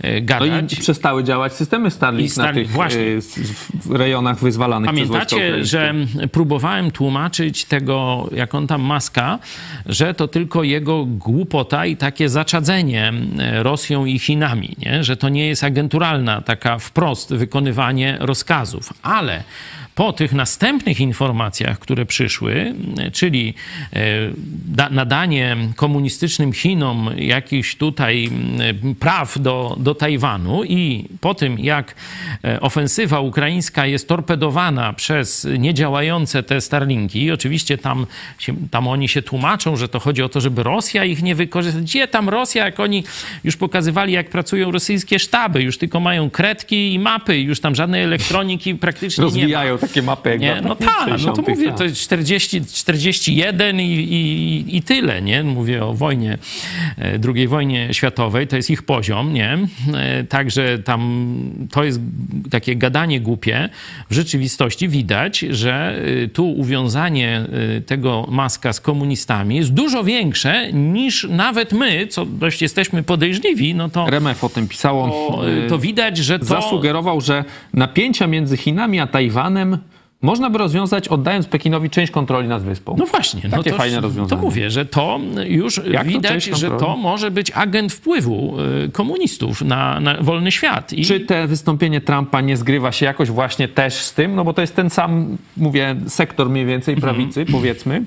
[0.00, 0.72] e, No gadać.
[0.72, 3.00] i przestały działać systemy Starlink Starlink, na tych właśnie.
[3.02, 3.38] e, s-
[3.74, 5.94] w rejonach wyzwalanych Pamiętacie, że
[6.32, 9.38] próbowałem tłumaczyć tego, jak on tam maska,
[9.86, 15.04] że to tylko jego głupota i takie zaczadzenie e, Rosją i Chinami, nie?
[15.04, 18.92] że to nie jest agenturalna, taka wprost wykonywanie rozkazów.
[19.02, 19.42] Ale
[20.00, 22.74] po tych następnych informacjach, które przyszły,
[23.12, 23.54] czyli
[23.92, 24.00] e,
[24.66, 28.30] da, nadanie komunistycznym Chinom jakichś tutaj
[29.00, 31.94] praw do, do Tajwanu i po tym, jak
[32.44, 38.06] e, ofensywa ukraińska jest torpedowana przez niedziałające te Starlinki, oczywiście tam,
[38.38, 41.82] się, tam oni się tłumaczą, że to chodzi o to, żeby Rosja ich nie wykorzystać.
[41.82, 43.04] Gdzie tam Rosja, jak oni
[43.44, 48.02] już pokazywali, jak pracują rosyjskie sztaby, już tylko mają kredki i mapy, już tam żadnej
[48.02, 49.89] elektroniki praktycznie nie ma.
[49.90, 51.78] Takie mapy jak Nie, no tak, no to 60., mówię, tak.
[51.78, 55.42] to jest 40, 41 i, i, i tyle, nie?
[55.42, 56.38] Mówię o wojnie,
[56.98, 59.58] e, II wojnie światowej, to jest ich poziom, nie?
[59.94, 61.30] E, Także tam
[61.70, 62.00] to jest
[62.50, 63.68] takie gadanie głupie.
[64.10, 67.40] W rzeczywistości widać, że e, tu uwiązanie
[67.86, 73.88] tego maska z komunistami jest dużo większe niż nawet my, co dość jesteśmy podejrzliwi, no
[73.88, 75.08] to, RMF o tym pisało.
[75.08, 76.44] to, to widać, że to...
[76.44, 79.78] Zasugerował, że napięcia między Chinami a Tajwanem
[80.22, 82.96] można by rozwiązać oddając Pekinowi część kontroli nad wyspą.
[82.98, 83.42] No właśnie.
[83.50, 84.42] no Takie to, fajne To rozwiązanie.
[84.42, 88.56] mówię, że to już Jak to widać, część że to może być agent wpływu
[88.86, 90.92] y, komunistów na, na wolny świat.
[90.92, 94.34] I Czy te wystąpienie Trumpa nie zgrywa się jakoś właśnie też z tym?
[94.34, 98.04] No bo to jest ten sam, mówię, sektor mniej więcej prawicy, powiedzmy,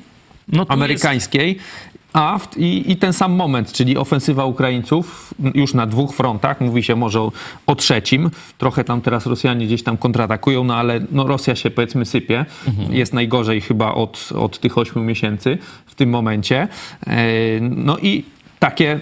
[0.47, 1.57] no amerykańskiej.
[1.59, 6.83] A w, i, i ten sam moment, czyli ofensywa Ukraińców już na dwóch frontach, mówi
[6.83, 7.31] się może o,
[7.67, 12.05] o trzecim, trochę tam teraz Rosjanie gdzieś tam kontratakują, no ale no Rosja się powiedzmy
[12.05, 12.45] sypie,
[12.89, 16.67] jest najgorzej chyba od, od tych ośmiu miesięcy w tym momencie.
[17.07, 17.17] E,
[17.61, 18.23] No i
[18.59, 18.99] takie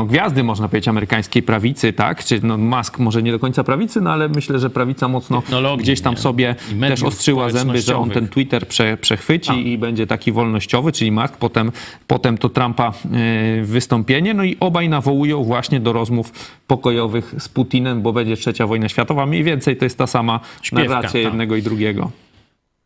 [0.00, 2.24] no, gwiazdy, można powiedzieć, amerykańskiej prawicy, tak?
[2.24, 5.42] Czy no, Musk może nie do końca prawicy, no ale myślę, że prawica mocno
[5.78, 6.20] gdzieś tam nie?
[6.20, 11.12] sobie też ostrzyła zęby, że on ten Twitter prze, przechwyci i będzie taki wolnościowy, czyli
[11.12, 11.72] Musk, potem,
[12.06, 16.32] potem to Trumpa e, wystąpienie, no i obaj nawołują właśnie do rozmów
[16.66, 19.26] pokojowych z Putinem, bo będzie trzecia wojna światowa.
[19.26, 21.22] Mniej więcej to jest ta sama Śpiewka, narracja tak.
[21.22, 22.10] jednego i drugiego.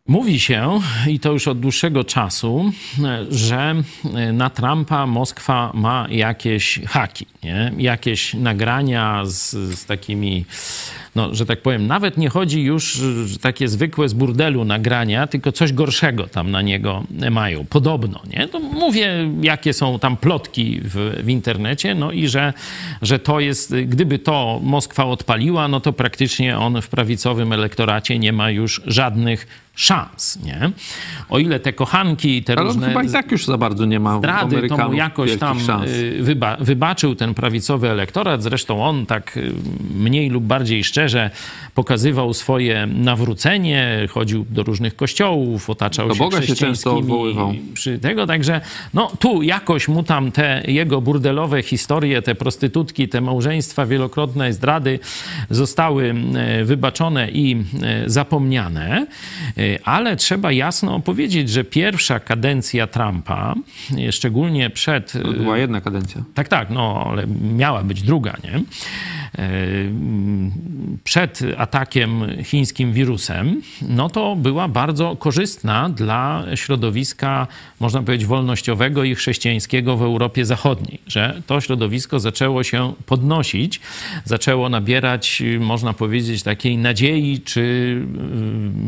[0.08, 2.72] Mówi się, i to już od dłuższego czasu,
[3.30, 3.74] że
[4.32, 7.72] na Trumpa Moskwa ma jakieś haki, nie?
[7.78, 10.44] jakieś nagrania z, z takimi,
[11.14, 13.00] no, że tak powiem, nawet nie chodzi już
[13.40, 18.20] takie zwykłe z burdelu nagrania, tylko coś gorszego tam na niego mają, podobno.
[18.30, 18.48] Nie?
[18.48, 22.52] To mówię, jakie są tam plotki w, w internecie, no i że,
[23.02, 28.32] że to jest, gdyby to Moskwa odpaliła, no to praktycznie on w prawicowym elektoracie nie
[28.32, 30.70] ma już żadnych szans, nie?
[31.28, 34.18] O ile te kochanki, te Ale różne chyba i tak już za bardzo nie ma
[34.18, 35.90] zdrady, to mu jakoś tam szans.
[35.90, 38.42] y, wyba wybaczył ten prawicowy elektorat.
[38.42, 39.52] Zresztą on tak y,
[39.94, 41.30] mniej lub bardziej szczerze
[41.74, 47.54] pokazywał swoje nawrócenie, chodził do różnych kościołów, otaczał Do się Boga się często odwoływał.
[47.74, 48.60] przy tego, także
[48.94, 54.98] no tu jakoś mu tam te jego burdelowe historie, te prostytutki, te małżeństwa, wielokrotne zdrady
[55.50, 57.56] zostały e, wybaczone i
[58.06, 59.06] zapomniane,
[59.84, 63.54] ale trzeba jasno powiedzieć, że pierwsza kadencja Trumpa,
[63.98, 65.16] e, szczególnie przed...
[65.16, 66.24] e, To była jedna kadencja.
[66.34, 68.62] tak, tak, no ale miała być druga, nie?
[71.04, 77.46] przed atakiem chińskim wirusem, no to była bardzo korzystna dla środowiska,
[77.80, 83.80] można powiedzieć, wolnościowego i chrześcijańskiego w Europie Zachodniej, że to środowisko zaczęło się podnosić,
[84.24, 87.96] zaczęło nabierać, można powiedzieć, takiej nadziei czy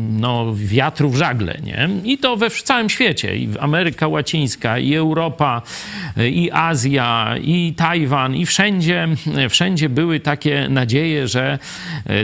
[0.09, 1.57] no, wiatru w żagle.
[1.63, 1.89] Nie?
[2.03, 5.61] I to we całym świecie, i Ameryka Łacińska, i Europa,
[6.31, 9.07] i Azja, i Tajwan, i wszędzie,
[9.49, 11.59] wszędzie były takie nadzieje, że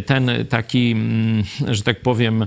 [0.06, 0.96] ten taki,
[1.68, 2.46] że tak powiem,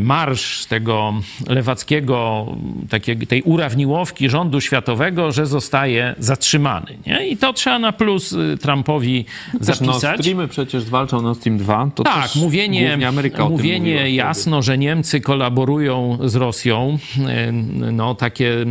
[0.00, 1.14] marsz tego
[1.46, 2.46] lewackiego,
[2.90, 6.98] takiej, tej urawniłowki rządu światowego, że zostaje zatrzymany.
[7.06, 7.28] Nie?
[7.28, 10.20] I to trzeba na plus Trumpowi Też Nord zapisać.
[10.20, 11.90] Streamy przecież zwalczał Nord Stream 2.
[11.94, 16.98] To Tak, mówienie, Ameryka mówienie jasno, że Niemcy kolaborują z Rosją,
[17.28, 17.52] e,
[17.92, 18.66] no takie e,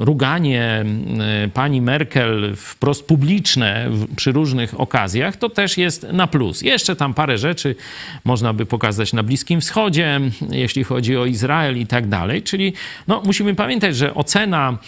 [0.00, 0.84] ruganie
[1.44, 6.62] e, pani Merkel wprost publiczne przy różnych okazjach, to też jest na plus.
[6.62, 7.74] Jeszcze tam parę rzeczy
[8.24, 10.20] można by pokazać na Bliskim Wschodzie,
[10.50, 12.42] jeśli chodzi o Izrael i tak dalej.
[12.42, 12.72] Czyli
[13.08, 14.78] no, musimy pamiętać, że ocena,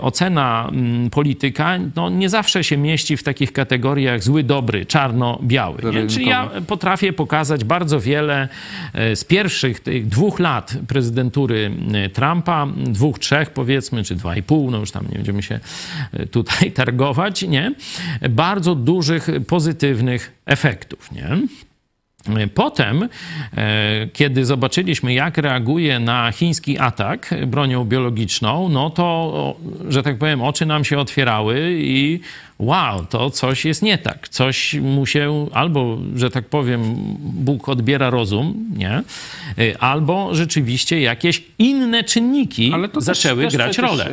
[0.00, 5.78] ocena mm, polityka no, nie zawsze się mieści w takich kategoriach zły, dobry, czarno-biały.
[5.92, 6.06] Nie?
[6.06, 8.48] Czyli ja potrafię pokazać bardzo wiele
[8.94, 14.70] z pierwszych tych dwóch lat prezydentury e, Trumpa, dwóch, trzech powiedzmy, czy dwa i pół,
[14.70, 15.60] no już tam nie będziemy się
[16.12, 17.74] e, tutaj targować, nie?
[18.30, 21.38] Bardzo dużych pozytywnych efektów, nie?
[22.54, 23.08] Potem,
[23.56, 29.56] e, kiedy zobaczyliśmy, jak reaguje na chiński atak bronią biologiczną, no to,
[29.88, 32.20] że tak powiem, oczy nam się otwierały i
[32.58, 34.28] wow, to coś jest nie tak.
[34.28, 39.02] Coś mu się albo, że tak powiem, Bóg odbiera rozum, nie?
[39.58, 44.10] E, Albo rzeczywiście jakieś inne czynniki zaczęły grać rolę.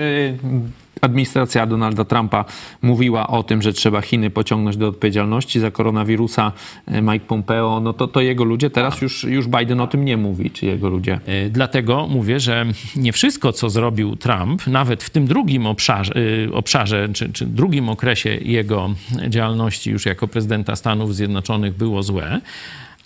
[1.01, 2.45] Administracja Donalda Trumpa
[2.81, 6.51] mówiła o tym, że trzeba Chiny pociągnąć do odpowiedzialności za koronawirusa.
[6.95, 8.69] Y, Mike Pompeo, no to, to jego ludzie.
[8.69, 11.19] Teraz już, już Biden o tym nie mówi, czy jego ludzie.
[11.25, 16.49] E, Dlatego mówię, że nie wszystko, co zrobił Trump, nawet w tym drugim obszarze, y,
[16.53, 18.89] obszarze czy, czy drugim okresie jego
[19.29, 22.41] działalności już jako prezydenta Stanów Zjednoczonych było złe.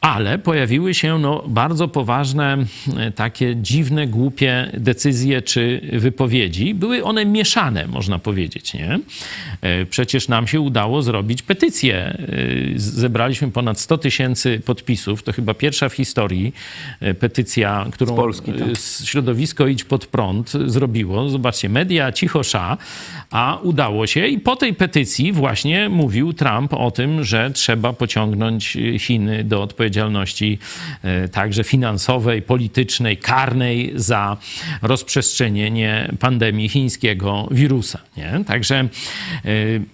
[0.05, 2.57] Ale pojawiły się no, bardzo poważne,
[2.97, 6.73] e, takie dziwne, głupie decyzje czy wypowiedzi.
[6.73, 8.73] Były one mieszane, można powiedzieć.
[8.73, 8.99] Nie?
[9.61, 11.95] E, Przecież nam się udało zrobić petycję.
[11.95, 12.17] E,
[12.75, 15.23] Zebraliśmy ponad 100 tysięcy podpisów.
[15.23, 16.53] To chyba pierwsza w historii
[17.19, 18.67] petycja, którą Z Polski, tak.
[19.03, 21.29] środowisko Idź Pod Prąd zrobiło.
[21.29, 22.77] Zobaczcie, media cicho sza,
[23.31, 24.27] a udało się.
[24.27, 29.94] I po tej petycji właśnie mówił Trump o tym, że trzeba pociągnąć Chiny do odpowiedzialności
[30.01, 34.37] e, także finansowej, politycznej, karnej za
[34.81, 37.99] rozprzestrzenienie pandemii chińskiego wirusa.
[38.17, 38.43] Nie?
[38.47, 38.87] Także e,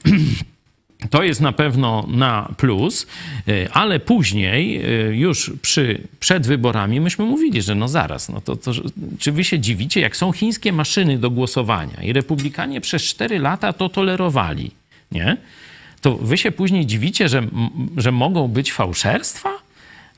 [1.10, 3.08] to jest na pewno na plus,
[3.48, 4.82] y, ale później,
[5.12, 8.72] już przy, przed wyborami, myśmy mówili, że no zaraz, no to, to,
[9.20, 13.74] czy wy się dziwicie, jak są chińskie maszyny do głosowania i republikanie przez 4 lata
[13.74, 14.72] to tolerowali,
[15.12, 15.38] nie?
[16.02, 17.48] To wy się później dziwicie, że,
[17.98, 19.50] że mogą być fałszerstwa?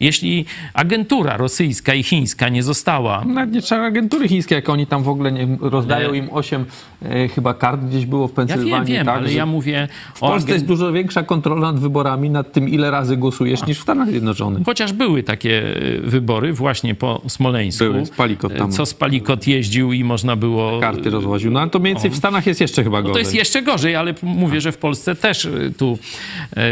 [0.03, 5.03] Jeśli agentura rosyjska i chińska nie została Nawet nie trzeba agentury chińskie, jak oni tam
[5.03, 6.65] w ogóle nie, rozdają im 8
[7.05, 8.71] e, chyba kart gdzieś było w ja Pensylwanii.
[8.71, 12.29] wiem, wiem, tak, ale ja mówię w Polsce agen- jest dużo większa kontrola nad wyborami,
[12.29, 14.63] nad tym ile razy głosujesz niż w Stanach Zjednoczonych.
[14.65, 17.83] Chociaż były takie y, wybory właśnie po Smoleńsku.
[17.83, 18.71] Były, Spalikot tam.
[18.71, 20.79] Co Spalikot jeździł i można było...
[20.79, 21.51] Karty rozwoził.
[21.51, 23.13] No ale to mniej więcej w Stanach jest jeszcze chyba No gorzej.
[23.13, 25.47] to jest jeszcze gorzej, ale mówię, że w Polsce też
[25.77, 25.97] tu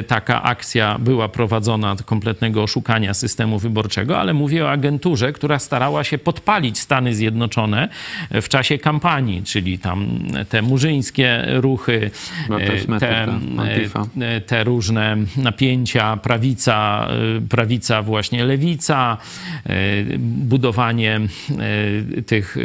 [0.07, 6.17] taka akcja była prowadzona kompletnego oszukania systemu wyborczego, ale mówię o agenturze, która starała się
[6.17, 7.89] podpalić Stany Zjednoczone
[8.31, 10.07] w czasie kampanii, czyli tam
[10.49, 12.11] te murzyńskie ruchy,
[12.45, 14.07] y, Matter, te, ta Antifa.
[14.37, 17.07] y, te różne napięcia, prawica,
[17.49, 19.17] prawica właśnie lewica,
[20.19, 21.19] budowanie
[22.25, 22.57] tych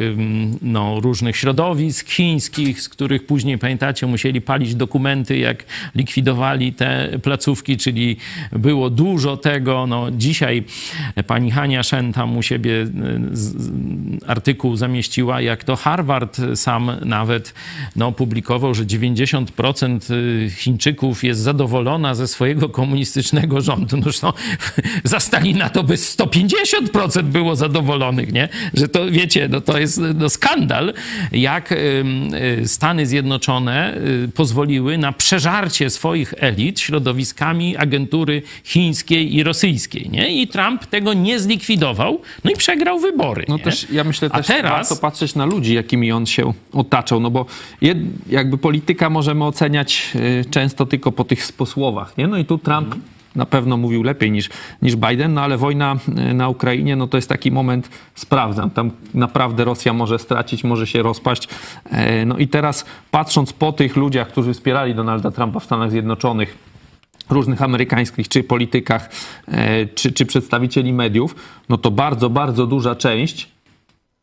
[0.63, 7.77] no, różnych środowisk chińskich, z których później, pamiętacie, musieli palić dokumenty, jak likwidowali te placówki,
[7.77, 8.17] czyli
[8.53, 9.87] było dużo tego.
[9.87, 10.46] No, dzisiaj
[11.27, 12.89] pani Hania Shen tam u siebie y,
[14.27, 17.55] artykuł zamieściła, jak to Harvard sam nawet
[17.97, 23.97] no, publikował, że 90% y, Chińczyków jest zadowolona ze swojego komunistycznego rządu.
[23.97, 24.33] No zresztą
[25.05, 28.49] za Stalina to by 150% było zadowolonych, nie?
[28.75, 30.95] Że to, wiecie, no, to jest no, skandal,
[31.33, 32.05] jak y,
[32.65, 34.01] Stany Zjednoczone
[34.35, 40.26] pozwoliły na przeżarcie swoich elit środowiskami agentury chińskiej i rosyjskiej, nie?
[40.29, 43.63] I Trump tego nie zlikwidował, no i przegrał wybory, No nie?
[43.63, 47.31] też, ja myślę A też teraz- warto patrzeć na ludzi, jakimi on się otaczał, no
[47.31, 47.47] bo
[47.81, 47.99] jed,
[48.29, 52.27] jakby polityka możemy oceniać y, często tylko po tych sposłowach, nie?
[52.27, 52.95] No i tu Trump
[53.37, 54.49] na pewno mówił lepiej niż,
[54.83, 58.91] niż Biden, no ale wojna e, na Ukrainie, no to jest taki moment, sprawdzam, tam
[59.15, 61.49] naprawdę Rosja może stracić, może się rozpaść.
[61.91, 66.59] E, no i teraz patrząc po tych ludziach, którzy wspierali Donalda Trumpa w Stanach Zjednoczonych,
[67.31, 69.11] różnych amerykańskich, czy politykach,
[69.49, 71.35] e, czy, czy przedstawicieli mediów,
[71.69, 73.56] no to bardzo, bardzo duża część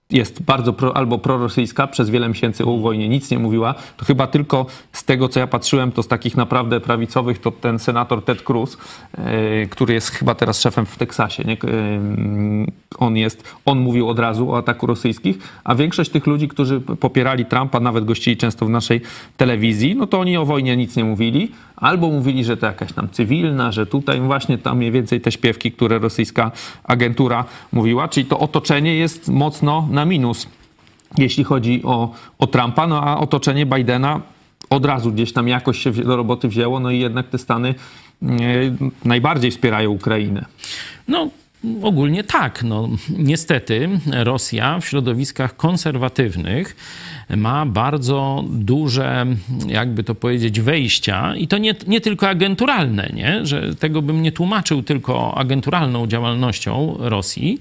[0.10, 4.28] jest bardzo pro, albo prorosyjska, przez wiele miesięcy o wojnie nic nie mówiła, to chyba
[4.28, 8.42] tylko z tego, co ja patrzyłem, to z takich naprawdę prawicowych, to ten senator Ted
[8.42, 8.78] Cruz,
[9.18, 11.54] yy, który jest chyba teraz szefem w Teksasie, nie?
[11.54, 12.66] Yy,
[12.98, 17.46] on jest, on mówił od razu o ataku rosyjskich, a większość tych ludzi, którzy popierali
[17.46, 19.02] Trumpa, nawet gościli często w naszej
[19.38, 23.10] telewizji, no to oni o wojnie nic nie mówili, albo mówili, że to jakaś tam
[23.10, 26.52] cywilna, że tutaj właśnie tam mniej więcej te śpiewki, które rosyjska
[26.84, 30.48] agentura mówiła, czyli to otoczenie jest mocno na minus,
[31.18, 34.22] jeśli chodzi o, o Trumpa, no a otoczenie Bidena
[34.70, 37.76] od razu gdzieś tam jakoś się do roboty wzięło, no i jednak te Stany
[39.06, 40.46] najbardziej wspierają Ukrainę.
[41.08, 41.30] No,
[41.82, 42.64] Ogólnie tak.
[42.64, 46.76] No, niestety Rosja w środowiskach konserwatywnych
[47.38, 49.26] ma bardzo duże,
[49.68, 53.46] jakby to powiedzieć, wejścia i to nie, nie tylko agenturalne, nie?
[53.46, 57.60] że tego bym nie tłumaczył tylko agenturalną działalnością Rosji,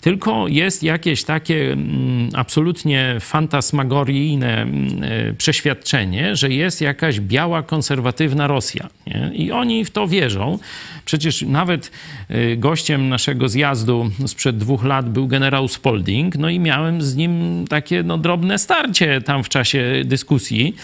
[0.00, 8.46] tylko jest jakieś takie mm, absolutnie fantasmagoryjne mm, e, przeświadczenie, że jest jakaś biała, konserwatywna
[8.46, 8.88] Rosja.
[9.06, 9.30] Nie?
[9.34, 10.58] I oni w to wierzą.
[11.04, 11.90] Przecież nawet
[12.28, 17.64] e, gościem naszego zjazdu sprzed dwóch lat był generał Spalding, no i miałem z nim
[17.68, 20.74] takie no, drobne starcie tam w czasie dyskusji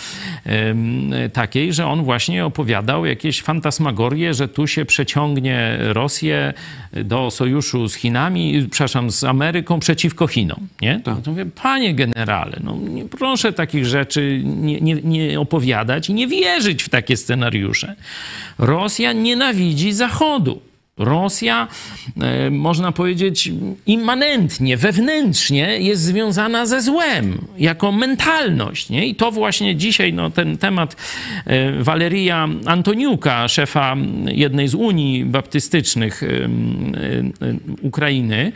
[1.32, 6.52] takiej, że on właśnie opowiadał jakieś fantasmagorie, że tu się przeciągnie Rosję
[6.92, 11.00] do sojuszu z Chinami, przepraszam, z Ameryką przeciwko Chinom, nie?
[11.04, 11.20] Tak.
[11.22, 16.26] To mówię, panie generale, no nie proszę takich rzeczy nie, nie, nie opowiadać i nie
[16.26, 17.94] wierzyć w takie scenariusze.
[18.59, 20.61] Rosja nienawidzi Zachodu.
[20.99, 21.68] Rosja,
[22.20, 23.53] e, można powiedzieć,
[23.86, 28.90] immanentnie, wewnętrznie jest związana ze złem, jako mentalność.
[28.90, 29.07] Nie?
[29.07, 30.97] I to właśnie dzisiaj no, ten temat
[31.47, 36.22] e, Waleria Antoniuka, szefa jednej z Unii Baptystycznych
[37.82, 38.53] Ukrainy,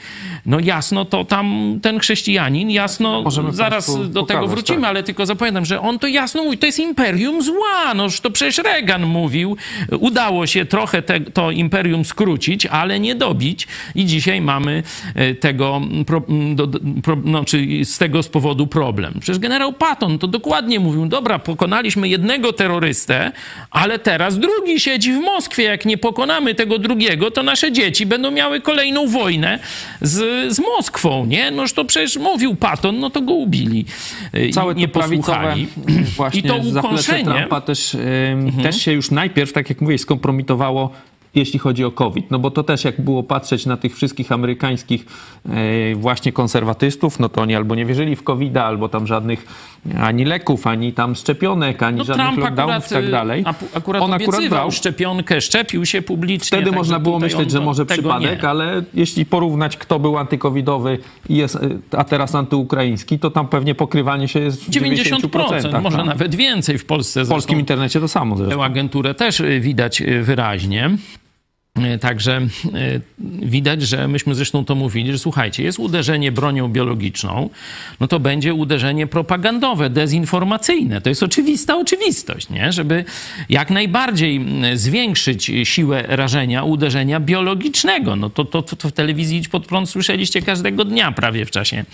[0.47, 4.89] no jasno to tam ten chrześcijanin, jasno, Możemy zaraz do pokazać, tego wrócimy, tak.
[4.91, 8.59] ale tylko zapamiętam, że on to jasno mówi, to jest imperium zła, no to przecież
[8.59, 9.57] Reagan mówił,
[9.99, 13.67] udało się trochę te, to imperium skrócić, skrócić, ale nie dobić.
[13.95, 14.83] I dzisiaj mamy
[15.15, 16.23] e, tego, pro,
[16.55, 16.69] do,
[17.03, 19.15] pro, no, czy z tego z powodu problem.
[19.21, 23.33] Przecież generał Patton to dokładnie mówił, dobra, pokonaliśmy jednego terrorystę,
[23.71, 25.63] ale teraz drugi siedzi w Moskwie.
[25.63, 29.59] Jak nie pokonamy tego drugiego, to nasze dzieci będą miały kolejną wojnę
[30.01, 31.51] z, z Moskwą, nie?
[31.51, 33.85] Noż to przecież mówił Patton, no to go ubili.
[34.33, 35.69] E, Całe nie posłuchali.
[36.17, 37.25] Właśnie I to ukąszenie...
[37.25, 37.97] Trumpa też,
[38.35, 38.63] mhm.
[38.63, 40.91] też się już najpierw, tak jak mówię, skompromitowało
[41.35, 42.31] jeśli chodzi o COVID.
[42.31, 45.07] No bo to też jak było patrzeć na tych wszystkich amerykańskich
[45.47, 49.47] e, właśnie konserwatystów, no to oni albo nie wierzyli w covid albo tam żadnych
[50.01, 53.45] ani leków, ani tam szczepionek, ani no, żadnych Trump lockdownów i tak y, dalej.
[53.75, 56.59] Akurat On akurat brał szczepionkę, szczepił się publicznie.
[56.59, 58.49] Wtedy można było myśleć, że może przypadek, nie.
[58.49, 61.59] ale jeśli porównać, kto był antykowidowy jest,
[61.93, 65.21] a teraz antyukraiński, to tam pewnie pokrywanie się jest w 90%.
[65.21, 66.05] 90% może no.
[66.05, 67.25] nawet więcej w Polsce.
[67.25, 68.57] W polskim internecie to samo zresztą.
[68.57, 70.91] Tę agenturę też y, widać y, wyraźnie.
[71.85, 73.01] E, także e,
[73.43, 77.51] widać, że myśmy zresztą to mówili, że słuchajcie, jest uderzenie bronią biologiczną,
[78.01, 81.01] no to będzie uderzenie propagandowe, dezinformacyjne.
[81.01, 82.73] To jest oczywista oczywistość, nie?
[82.73, 83.05] Żeby
[83.49, 88.17] jak najbardziej zwiększyć siłę rażenia uderzenia biologicznego.
[88.17, 91.85] No to, to, to w telewizji Idź Pod Prąd słyszeliście każdego dnia prawie w czasie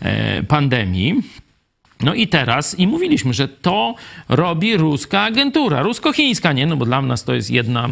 [0.00, 1.22] e, pandemii.
[2.02, 3.94] No i teraz, i mówiliśmy, że to
[4.28, 6.66] robi ruska agentura, rusko-chińska, nie?
[6.66, 7.88] No bo dla nas to jest jedna,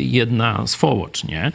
[0.00, 1.52] jedna swołocz, nie?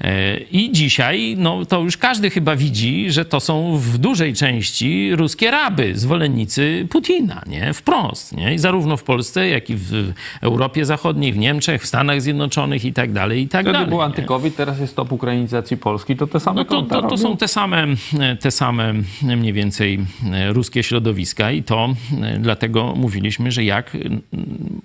[0.00, 5.16] E, I dzisiaj, no to już każdy chyba widzi, że to są w dużej części
[5.16, 7.72] ruskie raby, zwolennicy Putina, nie?
[7.72, 8.54] Wprost, nie?
[8.54, 12.92] I zarówno w Polsce, jak i w Europie Zachodniej, w Niemczech, w Stanach Zjednoczonych i
[12.92, 13.88] tak dalej, i tak Wtedy dalej.
[13.88, 17.36] był antykowid, teraz jest stop ukrainizacji Polski, to te same no to, to, to są
[17.36, 17.86] te same,
[18.40, 19.98] te same mniej więcej
[20.52, 23.96] ruskie środowiska i to e, dlatego mówiliśmy, że jak,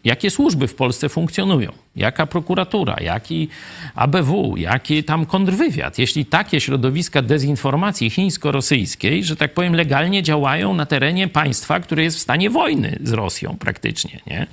[0.04, 3.48] jakie służby w Polsce funkcjonują, jaka prokuratura, jaki
[3.96, 6.00] ABW, jaki tam kontrwywiad.
[6.00, 12.18] Jeśli takie środowiska dezinformacji chińsko-rosyjskiej, że tak powiem, legalnie działają na terenie państwa, które jest
[12.18, 14.48] w stanie wojny z Rosją praktycznie, nie?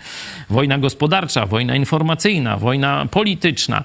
[0.51, 3.85] Wojna gospodarcza, wojna informacyjna, wojna polityczna,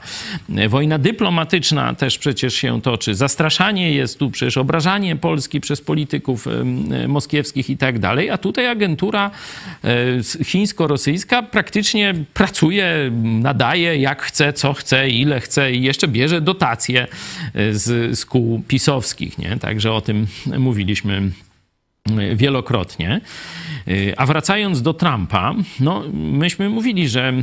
[0.69, 3.15] wojna dyplomatyczna też przecież się toczy.
[3.15, 6.47] Zastraszanie jest tu, przecież obrażanie Polski przez polityków
[7.07, 9.31] moskiewskich i tak tak dalej, a tutaj agentura
[9.83, 17.07] e, chińsko-rosyjska praktycznie pracuje, nadaje jak chce, co chce, ile chce i jeszcze bierze dotacje
[17.53, 19.57] e, z, z kół pisowskich, nie?
[19.57, 20.27] Także o tym
[20.57, 21.31] mówiliśmy
[22.35, 23.21] wielokrotnie.
[24.17, 27.33] A wracając do Trumpa, no myśmy mówili, że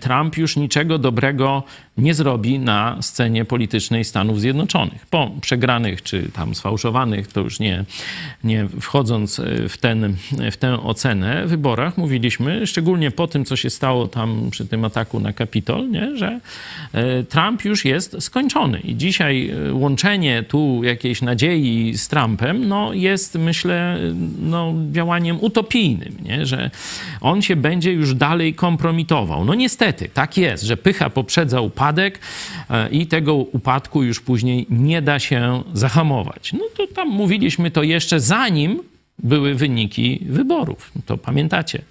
[0.00, 1.62] Trump już niczego dobrego
[1.98, 5.06] nie zrobi na scenie politycznej Stanów Zjednoczonych.
[5.06, 7.84] Po przegranych czy tam sfałszowanych, to już nie,
[8.44, 10.16] nie wchodząc w, ten,
[10.52, 15.20] w tę ocenę, wyborach mówiliśmy, szczególnie po tym, co się stało tam przy tym ataku
[15.20, 16.40] na Kapitol, nie, że
[17.28, 18.80] Trump już jest skończony.
[18.80, 23.98] I dzisiaj łączenie tu jakiejś nadziei z Trumpem no, jest, myślę,
[24.38, 26.46] no, działaniem utopijnym, nie?
[26.46, 26.70] że
[27.20, 29.44] on się będzie już dalej kompromitował.
[29.44, 32.18] No niestety, tak jest, że pycha poprzedza upadek
[32.70, 36.52] e, i tego upadku już później nie da się zahamować.
[36.52, 38.80] No to tam mówiliśmy to jeszcze zanim
[39.18, 40.92] były wyniki wyborów.
[41.06, 41.82] To pamiętacie.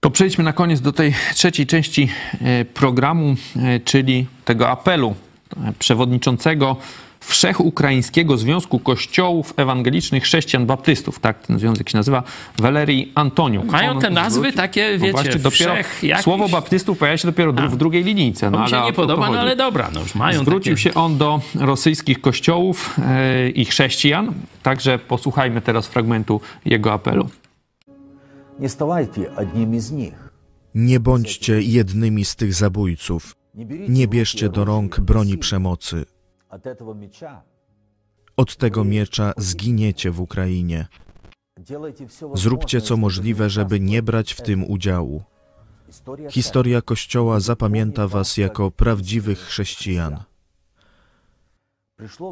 [0.00, 2.08] To przejdźmy na koniec do tej trzeciej części
[2.40, 5.14] e, programu, e, czyli tego apelu
[5.78, 6.76] przewodniczącego
[7.19, 12.23] Wszechukraińskiego Związku Kościołów Ewangelicznych Chrześcijan Baptystów, tak ten związek się nazywa,
[12.57, 13.65] Walerii Antoniuk.
[13.65, 17.27] Mają te nazwy zwróci- takie, No wiecie, właśnie, dopiero wszech jakiś- Słowo baptystów pojawia się
[17.27, 18.51] dopiero dru- w drugiej linijce.
[18.51, 19.39] No, To mi się ale nie o to podoba, no chodzi.
[19.39, 20.83] ale dobra, no już mają Zwrócił takie...
[20.83, 27.29] się on do rosyjskich kościołów e, i chrześcijan, także posłuchajmy teraz fragmentu jego apelu.
[28.59, 30.13] Не ставайте одним из них.
[30.75, 33.35] Nie bądźcie jednymi z tych zabójców.
[33.89, 36.05] Nie bierzcie do rąk broni przemocy.
[38.36, 40.86] od tego miecza zginiecie w Ukrainie.
[42.34, 45.22] Zróbcie co możliwe, żeby nie brać w tym udziału.
[46.30, 50.22] Historia Kościoła zapamięta Was jako prawdziwych chrześcijan.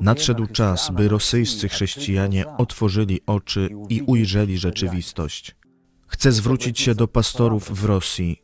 [0.00, 5.56] Nadszedł czas, by rosyjscy chrześcijanie otworzyli oczy i ujrzeli rzeczywistość.
[6.06, 8.42] Chcę zwrócić się do pastorów w Rosji.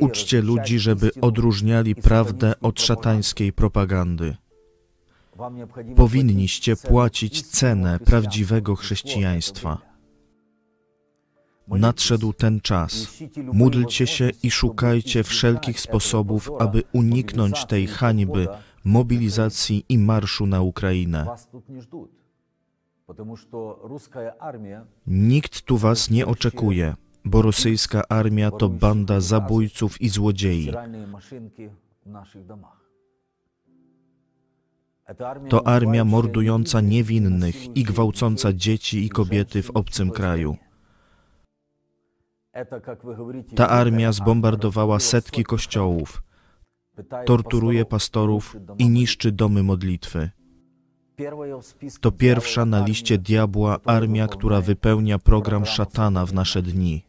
[0.00, 4.36] Uczcie ludzi, żeby odróżniali prawdę od szatańskiej propagandy.
[5.96, 9.78] Powinniście płacić cenę prawdziwego chrześcijaństwa.
[11.68, 13.22] Nadszedł ten czas.
[13.52, 18.48] Módlcie się i szukajcie wszelkich sposobów, aby uniknąć tej hańby,
[18.84, 21.26] mobilizacji i marszu na Ukrainę.
[25.06, 30.72] Nikt tu was nie oczekuje, bo rosyjska armia to banda zabójców i złodziei.
[35.48, 40.56] To armia mordująca niewinnych i gwałcąca dzieci i kobiety w obcym kraju.
[43.56, 46.22] Ta armia zbombardowała setki kościołów,
[47.24, 50.30] torturuje pastorów i niszczy domy modlitwy.
[52.00, 57.04] To pierwsza na liście diabła armia, która wypełnia program szatana w nasze dni.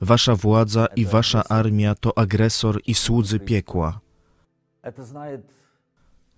[0.00, 4.00] Wasza władza i wasza armia to agresor i słudzy piekła.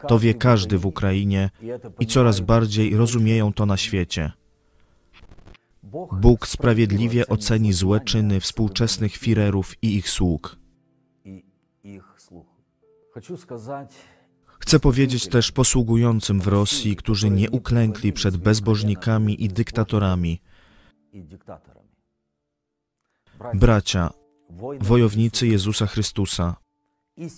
[0.07, 1.51] To wie każdy w Ukrainie
[2.01, 4.33] i coraz bardziej rozumieją to na świecie.
[6.13, 10.57] Bóg sprawiedliwie oceni złe czyny współczesnych firerów i ich sług.
[14.59, 20.41] Chcę powiedzieć też posługującym w Rosji, którzy nie uklękli przed bezbożnikami i dyktatorami,
[23.55, 24.11] bracia,
[24.81, 26.57] wojownicy Jezusa Chrystusa,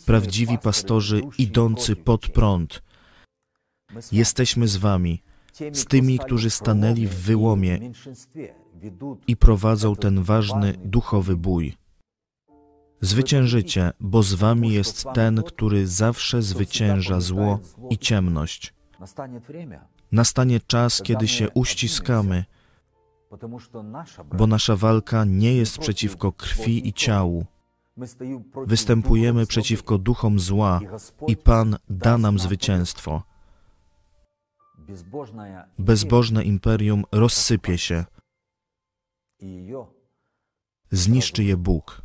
[0.07, 2.83] prawdziwi pastorzy idący pod prąd.
[4.13, 5.23] Jesteśmy z Wami,
[5.73, 7.93] z tymi, którzy stanęli w wyłomie
[9.27, 11.77] i prowadzą ten ważny duchowy bój.
[13.01, 18.75] Zwyciężycie, bo z Wami jest ten, który zawsze zwycięża zło i ciemność.
[20.13, 22.45] Nastanie czas, kiedy się uściskamy
[24.33, 27.47] bo nasza walka nie jest przeciwko krwi i ciału.
[28.67, 30.81] Występujemy przeciwko duchom zła
[31.27, 33.23] i Pan da nam zwycięstwo.
[35.79, 38.05] Bezbożne imperium rozsypie się.
[40.91, 42.03] Zniszczy je Bóg.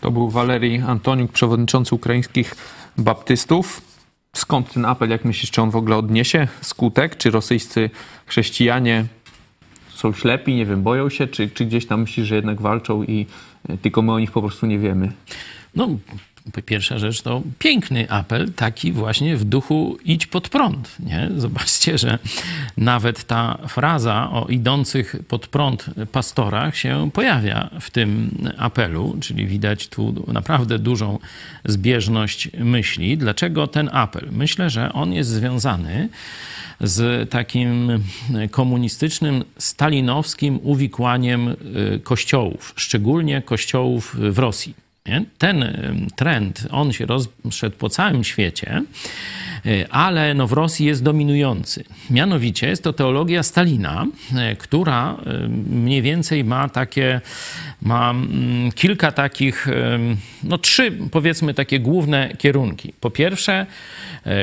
[0.00, 2.56] To był Walerii Antoniuk, przewodniczący ukraińskich
[2.98, 3.82] baptystów.
[4.32, 7.16] Skąd ten apel, jak myślisz, czy on w ogóle odniesie skutek?
[7.16, 7.90] Czy rosyjscy
[8.26, 9.04] chrześcijanie
[9.88, 13.26] są ślepi, nie wiem, boją się, czy, czy gdzieś tam myślisz, że jednak walczą i
[13.68, 15.12] e, tylko my o nich po prostu nie wiemy?
[15.74, 15.88] No,
[16.66, 20.96] Pierwsza rzecz to piękny apel, taki właśnie w duchu idź pod prąd.
[21.00, 21.28] Nie?
[21.36, 22.18] Zobaczcie, że
[22.76, 29.88] nawet ta fraza o idących pod prąd pastorach się pojawia w tym apelu, czyli widać
[29.88, 31.18] tu naprawdę dużą
[31.64, 33.18] zbieżność myśli.
[33.18, 34.28] Dlaczego ten apel?
[34.32, 36.08] Myślę, że on jest związany
[36.80, 38.02] z takim
[38.50, 44.89] komunistycznym, stalinowskim uwikłaniem y, kościołów, szczególnie kościołów w Rosji.
[45.06, 45.24] Nie?
[45.38, 45.64] Ten
[46.16, 48.82] trend, on się rozszedł po całym świecie,
[49.66, 51.84] y, ale no w Rosji jest dominujący.
[52.10, 54.06] Mianowicie jest to teologia Stalina,
[54.52, 55.16] y, która
[55.70, 57.20] mniej więcej ma takie,
[57.82, 59.66] ma mm, kilka takich,
[60.42, 62.92] no trzy powiedzmy takie główne kierunki.
[63.00, 63.66] Po pierwsze,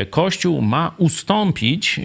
[0.10, 2.00] Kościół ma ustąpić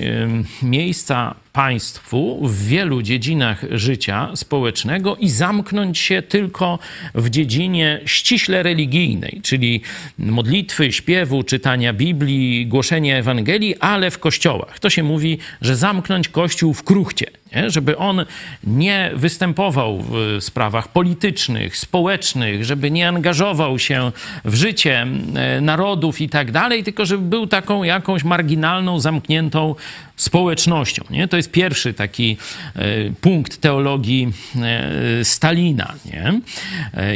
[0.63, 6.79] miejsca państwu w wielu dziedzinach życia społecznego i zamknąć się tylko
[7.15, 9.81] w dziedzinie ściśle religijnej, czyli
[10.19, 14.79] modlitwy, śpiewu, czytania Biblii, głoszenia Ewangelii, ale w kościołach.
[14.79, 17.71] To się mówi, że zamknąć kościół w kruchcie nie?
[17.71, 18.25] żeby on
[18.65, 24.13] nie występował w sprawach politycznych, społecznych, żeby nie angażował się
[24.45, 29.75] w życie e, narodów i tak dalej, tylko żeby był taką jakąś marginalną, zamkniętą
[30.17, 31.05] społecznością.
[31.11, 31.29] Nie?
[31.29, 32.37] To jest pierwszy taki
[32.77, 32.81] e,
[33.21, 35.95] punkt teologii e, Stalina.
[36.05, 36.41] Nie?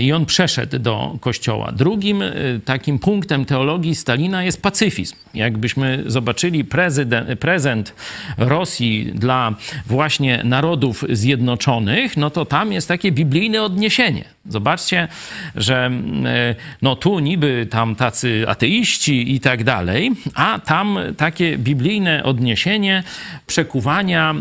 [0.01, 1.73] I on przeszedł do kościoła.
[1.73, 2.23] Drugim
[2.65, 5.17] takim punktem teologii Stalina jest pacyfizm.
[5.35, 7.95] Jakbyśmy zobaczyli prezydent, prezent
[8.39, 9.55] Rosji dla
[9.87, 14.25] właśnie właśnie Narodów Zjednoczonych, no to tam jest takie biblijne odniesienie.
[14.49, 15.09] Zobaczcie,
[15.55, 15.91] że
[16.25, 23.03] e, no tu niby tam tacy ateiści i tak dalej, a tam takie biblijne odniesienie
[23.47, 24.35] przekuwania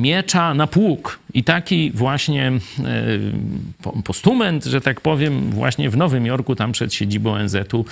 [0.00, 1.18] miecza na pług.
[1.34, 7.32] I taki właśnie e, postument, że tak powiem, właśnie w Nowym Jorku, tam przed siedzibą
[7.32, 7.84] ONZ-u,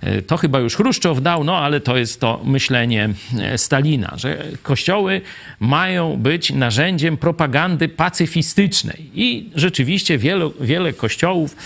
[0.00, 3.08] e, to chyba już Chruszczow dał, no ale to jest to myślenie
[3.56, 5.20] Stalina, że kościoły
[5.60, 9.10] mają być narzędziem propagandy pacyfistycznej.
[9.14, 11.56] I rzeczywiście wiele, wiele kościołów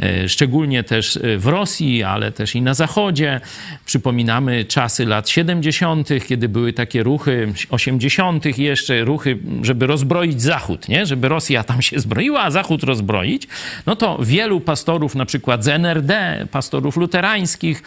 [0.00, 3.40] e, szczególnie też e, w Rosji, ale też i na Zachodzie.
[3.86, 8.58] Przypominamy czasy lat 70., kiedy były takie ruchy, 80.
[8.58, 11.06] jeszcze, ruchy, żeby rozbroić Zachód, nie?
[11.06, 13.48] żeby Rosja tam się zbroiła, a Zachód rozbroić.
[13.86, 17.82] No to wielu pastorów, na przykład z NRD, pastorów luterańskich,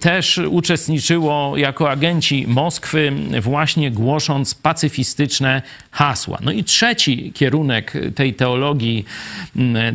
[0.00, 6.38] też uczestniczyło jako agenci Moskwy, właśnie głosząc pacyfistyczne hasła.
[6.42, 9.04] No i trzeci kierunek tej teologii,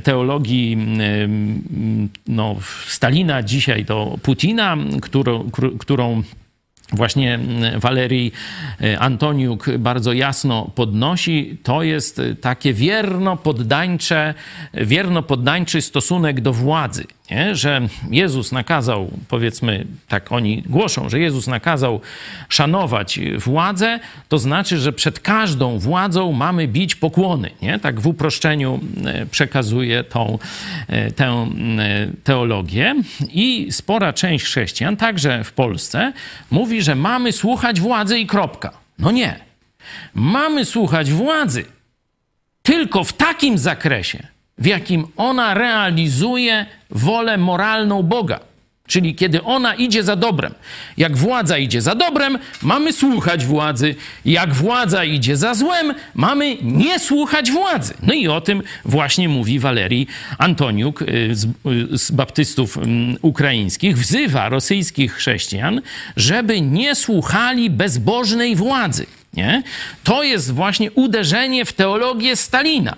[0.03, 0.77] teologii
[2.27, 2.55] no,
[2.87, 5.49] Stalina, dzisiaj to Putina, którą,
[5.79, 6.23] którą
[6.93, 7.39] właśnie
[7.75, 8.31] Walerii
[8.81, 14.33] e, Antoniuk bardzo jasno podnosi, to jest takie wierno poddańcze,
[14.73, 17.55] wierno poddańczy stosunek do władzy nie?
[17.55, 17.81] że
[18.11, 22.01] Jezus nakazał, powiedzmy, tak oni głoszą, że Jezus nakazał
[22.49, 23.99] szanować władzę,
[24.29, 27.51] to znaczy, że przed każdą władzą mamy bić pokłony.
[27.61, 27.79] Nie?
[27.79, 30.39] Tak w uproszczeniu e, przekazuje tą,
[30.87, 31.47] e, tę e,
[32.23, 32.95] teologię.
[33.29, 36.13] I spora część chrześcijan, także w Polsce,
[36.51, 38.71] mówi, że mamy słuchać władzy i kropka.
[38.99, 39.39] No nie.
[40.13, 41.65] Mamy słuchać władzy
[42.63, 44.27] tylko w takim zakresie,
[44.59, 48.39] w jakim ona realizuje wolę moralną Boga.
[48.89, 50.53] Czyli kiedy ona idzie za dobrem.
[50.97, 53.95] Jak władza idzie za dobrem, mamy słuchać władzy.
[54.25, 57.93] Jak władza idzie za złem, mamy nie słuchać władzy.
[58.03, 60.07] No i o tym właśnie mówi Walerii
[60.37, 63.97] Antoniuk y, z, y, z baptystów mm, ukraińskich.
[63.97, 65.81] Wzywa rosyjskich chrześcijan,
[66.15, 69.05] żeby nie słuchali bezbożnej władzy.
[69.33, 69.63] Nie?
[70.03, 72.95] To jest właśnie uderzenie w teologię Stalina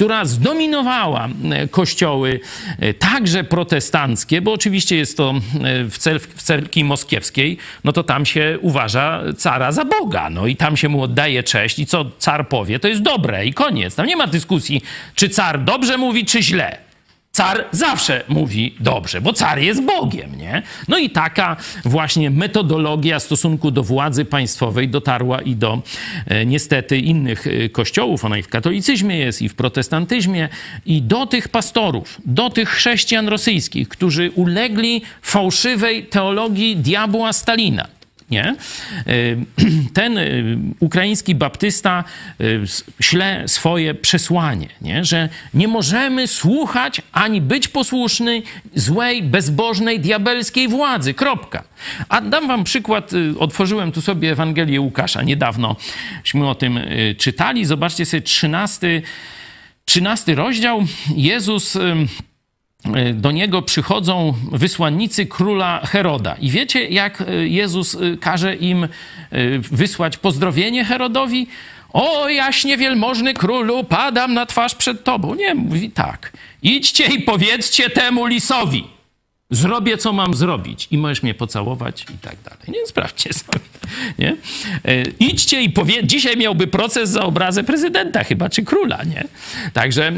[0.00, 2.40] która zdominowała e, kościoły
[2.78, 8.02] e, także protestanckie, bo oczywiście jest to e, w, cel, w cerkwi moskiewskiej, no to
[8.02, 12.04] tam się uważa cara za Boga, no i tam się mu oddaje cześć i co
[12.18, 13.94] car powie, to jest dobre i koniec.
[13.94, 14.82] Tam nie ma dyskusji,
[15.14, 16.89] czy car dobrze mówi, czy źle.
[17.32, 20.62] Car zawsze mówi dobrze, bo car jest Bogiem, nie?
[20.88, 25.82] No i taka właśnie metodologia stosunku do władzy państwowej dotarła i do
[26.26, 28.24] e, niestety innych e, kościołów.
[28.24, 30.48] Ona i w katolicyzmie jest, i w protestantyzmie,
[30.86, 37.99] i do tych pastorów, do tych chrześcijan rosyjskich, którzy ulegli fałszywej teologii diabła Stalina
[38.30, 38.54] nie?
[39.08, 39.36] Y,
[39.94, 42.04] ten y, ukraiński baptysta
[42.40, 42.62] y,
[43.00, 45.04] śle swoje przesłanie, nie?
[45.04, 48.42] że nie możemy słuchać ani być posłuszny
[48.74, 51.14] złej, bezbożnej, diabelskiej władzy.
[51.14, 51.64] Kropka.
[52.08, 53.10] A dam wam przykład.
[53.38, 55.22] Otworzyłem tu sobie Ewangelię Łukasza.
[55.22, 56.80] Niedawnośmy o tym
[57.18, 57.64] czytali.
[57.64, 59.02] Zobaczcie sobie 13,
[59.84, 60.84] 13 rozdział.
[61.16, 61.78] Jezus
[63.14, 66.36] do niego przychodzą wysłannicy króla Heroda.
[66.40, 68.88] I wiecie, jak e, Jezus e, każe im
[69.70, 71.46] wysłać pozdrowienie Herodowi?
[71.92, 75.34] O, jaśnie wielmożny królu, padam na twarz przed tobą.
[75.34, 76.32] Nie, mówi tak.
[76.62, 78.99] Idźcie i powiedzcie temu lisowi.
[79.50, 82.60] Zrobię, co mam zrobić i możesz mnie pocałować i tak dalej.
[82.68, 83.60] Nie, sprawdźcie sobie.
[84.18, 84.36] Nie?
[84.84, 86.06] E, idźcie i powie...
[86.06, 89.24] Dzisiaj miałby proces za obrazę prezydenta chyba, czy króla, nie?
[89.72, 90.12] Także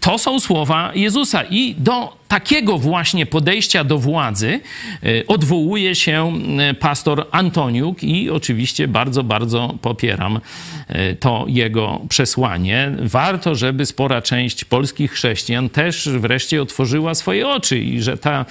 [0.00, 4.60] to są słowa Jezusa i do takiego właśnie podejścia do władzy
[5.02, 6.32] e, odwołuje się
[6.80, 10.40] pastor Antoniuk i oczywiście bardzo, bardzo popieram
[10.88, 12.92] e, to jego przesłanie.
[12.98, 18.44] Warto, żeby spora część polskich chrześcijan też wreszcie otworzyła swoje oczy i że ta,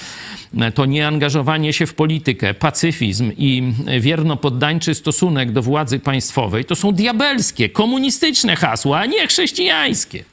[0.74, 7.70] to nieangażowanie się w politykę, pacyfizm i wiernopoddańczy stosunek do władzy państwowej to są diabelskie,
[7.70, 10.24] komunistyczne hasła, a nie chrześcijańskie.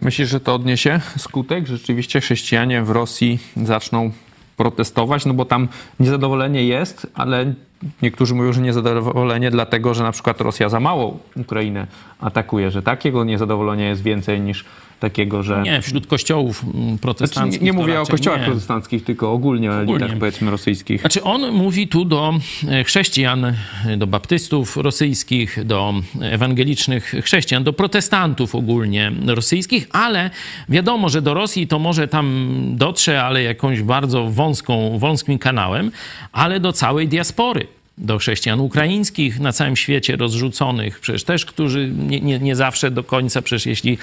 [0.00, 1.66] Myślisz, że to odniesie skutek?
[1.66, 4.10] Rzeczywiście chrześcijanie w Rosji zaczną
[4.56, 5.68] protestować, no bo tam
[6.00, 7.54] niezadowolenie jest, ale
[8.02, 11.86] niektórzy mówią, że niezadowolenie dlatego, że na przykład Rosja za mało Ukrainę
[12.20, 14.64] atakuje, że takiego niezadowolenia jest więcej niż
[14.98, 15.62] takiego, że...
[15.62, 17.52] Nie, wśród kościołów mm, protestanckich.
[17.52, 18.46] Znaczy, nie, nie mówię o kościołach nie.
[18.46, 21.00] protestanckich, tylko ogólnie o elitach, powiedzmy, rosyjskich.
[21.00, 22.34] Znaczy on mówi tu do
[22.68, 23.54] e, chrześcijan,
[23.96, 30.30] do baptystów rosyjskich, do ewangelicznych chrześcijan, do protestantów ogólnie rosyjskich, ale
[30.68, 35.90] wiadomo, że do Rosji to może tam dotrze, ale jakąś bardzo wąską, wąskim kanałem,
[36.32, 42.20] ale do całej diaspory do chrześcijan ukraińskich na całym świecie rozrzuconych, przecież też, którzy nie,
[42.20, 43.98] nie, nie, zawsze do końca, przecież jeśli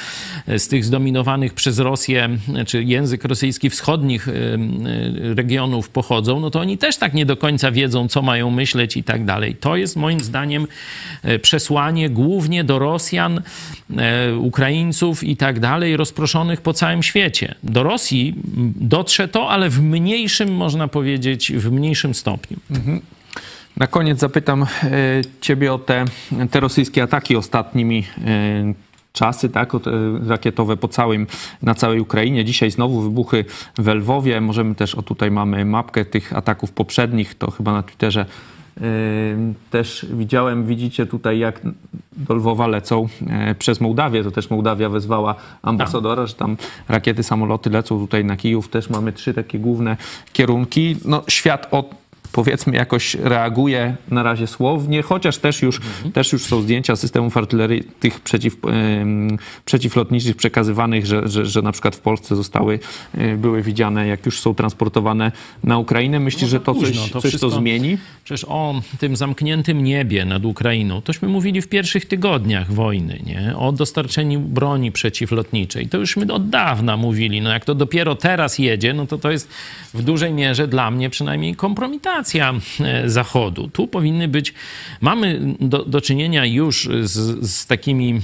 [0.57, 2.30] z tych zdominowanych przez Rosję,
[2.67, 4.27] czy język rosyjski wschodnich
[5.35, 9.03] regionów pochodzą, no to oni też tak nie do końca wiedzą, co mają myśleć i
[9.03, 9.55] tak dalej.
[9.55, 10.67] To jest moim zdaniem
[11.23, 13.41] e, przesłanie głównie do Rosjan,
[13.97, 17.55] e, Ukraińców i tak dalej, rozproszonych po całym świecie.
[17.63, 18.35] Do Rosji
[18.76, 22.57] dotrze to, ale w mniejszym, można powiedzieć, w mniejszym stopniu.
[22.72, 23.01] Mhm.
[23.77, 24.68] Na koniec zapytam e,
[25.41, 26.06] Ciebie o te,
[26.52, 28.73] te rosyjskie ataki ostatnimi e,
[29.14, 29.72] czasy, tak,
[30.27, 31.27] rakietowe po całym,
[31.61, 32.45] na całej Ukrainie.
[32.45, 33.45] Dzisiaj znowu wybuchy
[33.77, 34.41] w Lwowie.
[34.41, 38.26] Możemy też, o tutaj mamy mapkę tych ataków poprzednich, to chyba na Twitterze
[38.77, 38.81] e,
[39.72, 41.61] też widziałem, widzicie tutaj, jak
[42.18, 43.07] do Lwowa lecą
[43.60, 44.23] przez Mołdawię.
[44.23, 46.57] To też Mołdawia wezwała ambasadora, że tam
[46.89, 48.69] rakiety, samoloty lecą tutaj na Kijów.
[48.69, 49.97] Też mamy trzy takie główne
[50.34, 50.95] kierunki.
[51.06, 52.05] No, świat od
[52.35, 56.11] powiedzmy jakoś reaguje na razie słownie, chociaż też już, mhm.
[56.11, 58.57] też już są zdjęcia systemów artylerii tych przeciw,
[59.65, 62.79] przeciwlotniczych przekazywanych, że, że, że na przykład w Polsce zostały,
[63.13, 65.31] e, były widziane, jak już są transportowane
[65.63, 66.19] na Ukrainę.
[66.19, 67.97] Myślisz, no że to późno, coś, to, coś to zmieni?
[68.23, 73.57] Przecież o tym zamkniętym niebie nad Ukrainą, tośmy mówili w pierwszych tygodniach wojny, nie?
[73.57, 75.87] O dostarczeniu broni przeciwlotniczej.
[75.87, 77.41] To już my od dawna mówili.
[77.41, 79.49] No jak to dopiero teraz jedzie, no to to jest
[79.93, 83.69] w dużej mierze dla mnie przynajmniej kompromitacja E, Zachodu.
[83.69, 84.53] Tu powinny być,
[85.02, 88.19] mamy do, do czynienia już z, z takimi e,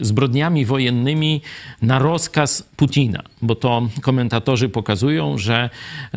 [0.00, 1.40] zbrodniami wojennymi
[1.82, 5.70] na rozkaz Putina, bo to komentatorzy pokazują, że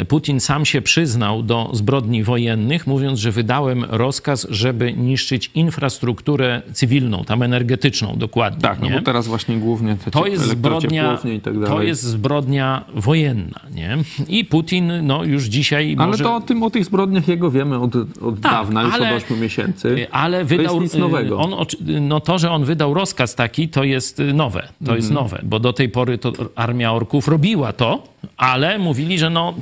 [0.07, 7.23] Putin sam się przyznał do zbrodni wojennych, mówiąc, że wydałem rozkaz, żeby niszczyć infrastrukturę cywilną,
[7.23, 8.61] tam energetyczną dokładnie.
[8.61, 8.95] Tak, no nie?
[8.95, 11.69] bo teraz właśnie głównie te to jest zbrodnia, i tak dalej.
[11.69, 13.97] To jest zbrodnia wojenna, nie?
[14.27, 16.23] I Putin, no już dzisiaj Ale może...
[16.23, 19.23] to o tym, o tych zbrodniach jego wiemy od, od tak, dawna, już ale, od
[19.23, 20.07] 8 miesięcy.
[20.11, 20.75] Ale wydał...
[20.75, 21.39] To jest nic nowego.
[21.39, 21.65] On,
[22.01, 24.61] no to, że on wydał rozkaz taki, to jest nowe.
[24.61, 24.97] To mhm.
[24.97, 28.03] jest nowe, bo do tej pory to armia orków robiła to,
[28.37, 29.53] ale mówili, że no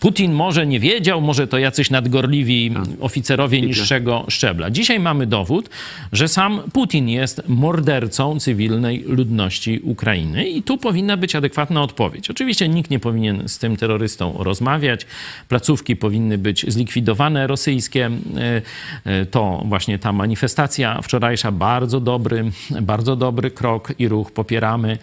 [0.00, 2.84] Putin może nie wiedział, może to jacyś nadgorliwi tak.
[3.00, 4.70] oficerowie niższego szczebla.
[4.70, 5.70] Dzisiaj mamy dowód,
[6.12, 12.30] że sam Putin jest mordercą cywilnej ludności Ukrainy i tu powinna być adekwatna odpowiedź.
[12.30, 15.06] Oczywiście nikt nie powinien z tym terrorystą rozmawiać.
[15.48, 18.10] Placówki powinny być zlikwidowane rosyjskie.
[18.36, 18.62] E,
[19.04, 22.50] e, to właśnie ta manifestacja wczorajsza bardzo dobry,
[22.82, 24.98] bardzo dobry krok i ruch popieramy.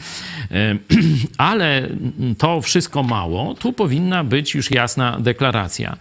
[0.52, 0.76] E,
[1.38, 1.90] ale
[2.38, 3.54] to wszystko mało.
[3.54, 5.98] Tu powinna być już już jasna deklaracja.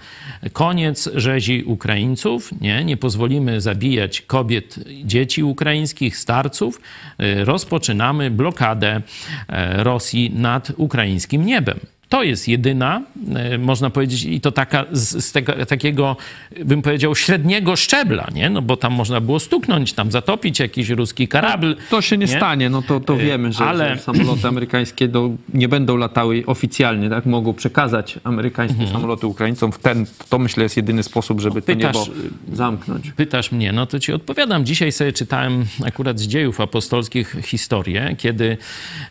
[0.53, 6.81] Koniec rzezi Ukraińców, nie, nie pozwolimy zabijać kobiet, dzieci ukraińskich, starców.
[7.20, 9.03] Y, rozpoczynamy blokadę
[9.49, 11.81] e, Rosji nad ukraińskim niebem.
[12.15, 13.03] To jest jedyna,
[13.35, 16.16] e, można powiedzieć, i to taka z, z tego, takiego,
[16.65, 18.51] bym powiedział, średniego szczebla, nie?
[18.51, 21.77] No bo tam można było stuknąć, tam zatopić jakiś ruski karabl.
[21.91, 25.31] To się nie, stanie, no to, to Y, wiemy, że, ale- że samoloty amerykańskie do,
[25.55, 27.27] nie będą latały oficjalnie, tak?
[27.27, 28.93] Mogą przekazać amerykańskie Mhm.
[29.01, 29.73] samoloty Ukraińcom.
[29.73, 32.19] W ten, to myślę jest jedyny sposób, żeby to Pytasz, niebo
[32.57, 33.12] zamknąć.
[33.16, 34.66] Pytasz mnie, no to ci odpowiadam.
[34.66, 38.57] Dzisiaj sobie czytałem akurat z dziejów apostolskich historię, kiedy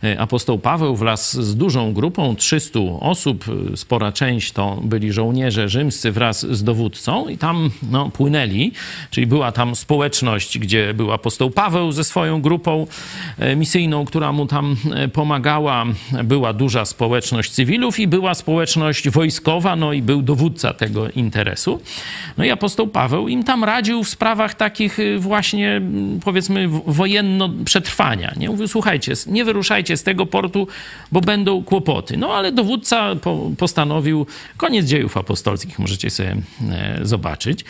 [0.03, 5.69] e, apostoł Paweł wraz z dużą grupą 300 osób, e, spora część to byli żołnierze
[5.69, 8.71] rzymscy wraz z dowódcą i tam no, płynęli,
[9.11, 12.87] czyli była tam społeczność, gdzie był apostoł Paweł ze swoją grupą
[13.39, 15.85] e, misyjną, która mu tam e, pomagała.
[16.23, 21.79] Była duża społeczność cywilów i była społeczność wojskowa, no i był dowódca tego interesu.
[22.37, 26.83] No i apostoł Paweł im tam radził w sprawach takich y, właśnie, mm, powiedzmy, w-
[26.87, 28.33] wojenno-przetrwania.
[28.37, 28.49] Nie?
[28.49, 30.67] Mówił, słuchajcie, nie wyruszajcie z tego portu,
[31.11, 32.17] bo będą kłopoty.
[32.17, 32.72] No ale dowódca
[33.21, 34.25] po, postanowił,
[34.57, 36.35] koniec dziejów apostolskich, możecie sobie
[36.71, 37.65] e, zobaczyć,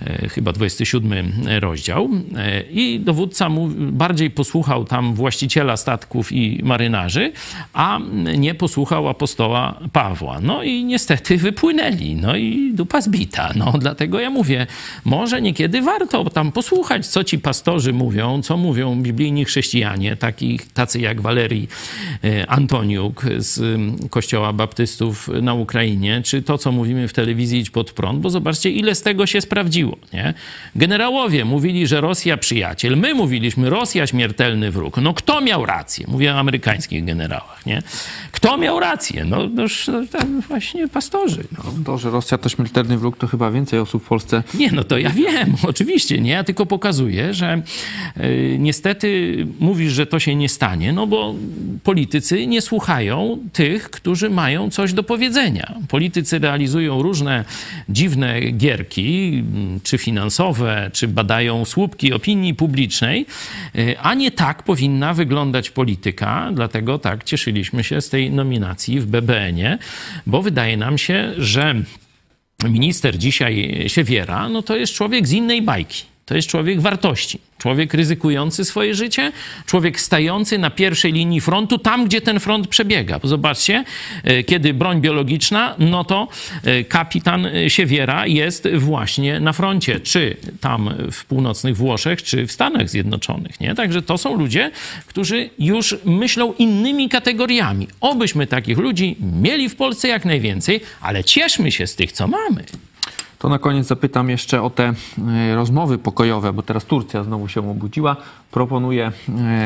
[0.00, 2.10] e, chyba 27 rozdział.
[2.36, 7.32] E, I dowódca mu bardziej posłuchał tam właściciela statków i marynarzy,
[7.72, 7.98] a
[8.36, 10.40] nie posłuchał apostoła Pawła.
[10.40, 12.14] No i niestety wypłynęli.
[12.14, 13.52] No i dupa zbita.
[13.56, 14.66] No dlatego ja mówię,
[15.04, 20.16] może niekiedy warto tam posłuchać, co ci pastorzy mówią, co mówią biblijni chrześcijanie,
[20.74, 21.68] tacy jak Walerii
[22.48, 24.08] Antoniuk z mm,
[24.40, 28.70] Kościoła Baptystów na Ukrainie, czy to, co mówimy w telewizji Idź Pod Prąd, bo zobaczcie,
[28.70, 29.96] ile z tego się sprawdziło.
[30.12, 30.34] Nie?
[30.76, 32.96] Generałowie mówili, że Rosja przyjaciel.
[32.96, 34.96] My mówiliśmy, Rosja śmiertelny wróg.
[34.96, 36.06] No kto miał rację?
[36.08, 37.82] Mówię o amerykańskich generałach, nie?
[38.32, 39.24] Kto miał rację?
[39.24, 41.44] No, no, no właśnie pastorzy.
[41.58, 41.64] No.
[41.84, 44.98] To, że Rosja to śmiertelny wróg, to chyba więcej osób w Polsce Nie, no to
[44.98, 46.30] ja wiem, oczywiście, nie?
[46.30, 47.62] Ja tylko pokazuję, że
[48.16, 51.34] y, niestety mówisz, że to się nie stanie, no bo
[51.84, 55.74] politycy nie słuchają tych, którzy mają coś do powiedzenia.
[55.88, 57.44] Politycy realizują różne
[57.88, 59.42] dziwne gierki,
[59.82, 63.26] czy finansowe, czy badają słupki opinii publicznej,
[63.76, 69.06] y, a nie tak powinna wyglądać polityka, dlatego tak cieszyliśmy się z tej nominacji w
[69.06, 69.78] BBN-ie,
[70.26, 71.74] bo wydaje nam się, że
[72.68, 76.04] minister dzisiaj Siewiera, no to jest człowiek z innej bajki.
[76.30, 77.40] To jest człowiek wartości.
[77.58, 79.32] Człowiek ryzykujący swoje życie,
[79.66, 83.18] człowiek stający na pierwszej linii frontu, tam gdzie ten front przebiega.
[83.18, 83.84] Bo zobaczcie,
[84.24, 86.28] e, kiedy broń biologiczna, no to
[86.64, 92.88] e, kapitan Siewiera jest właśnie na froncie, czy tam w północnych Włoszech, czy w Stanach
[92.88, 93.60] Zjednoczonych.
[93.60, 93.74] Nie?
[93.74, 94.70] Także to są ludzie,
[95.06, 97.88] którzy już myślą innymi kategoriami.
[98.00, 102.64] Obyśmy takich ludzi mieli w Polsce jak najwięcej, ale cieszmy się z tych, co mamy.
[103.40, 104.84] To na koniec zapytam jeszcze o te
[105.28, 108.16] e, rozmowy pokojowe, bo teraz Turcja znowu się obudziła.
[108.50, 109.12] Proponuje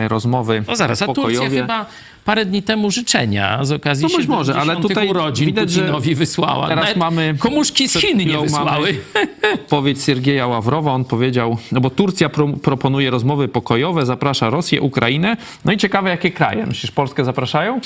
[0.08, 1.44] rozmowy No zaraz, a pokojowe.
[1.44, 1.86] Turcja chyba
[2.24, 6.14] parę dni temu życzenia z okazji No być może, ale 70 tutaj urodzin widać, Putinowi
[6.14, 6.68] wysłała.
[6.68, 8.94] teraz Nawet mamy- Komuszki z Chin nie wysłały.
[9.54, 15.36] Odpowiedź Siergieja Ławrowa, on powiedział, no bo Turcja pro, proponuje rozmowy pokojowe, zaprasza Rosję, Ukrainę.
[15.64, 16.66] No i ciekawe, jakie kraje.
[16.66, 17.80] Myślisz, Polskę zapraszają?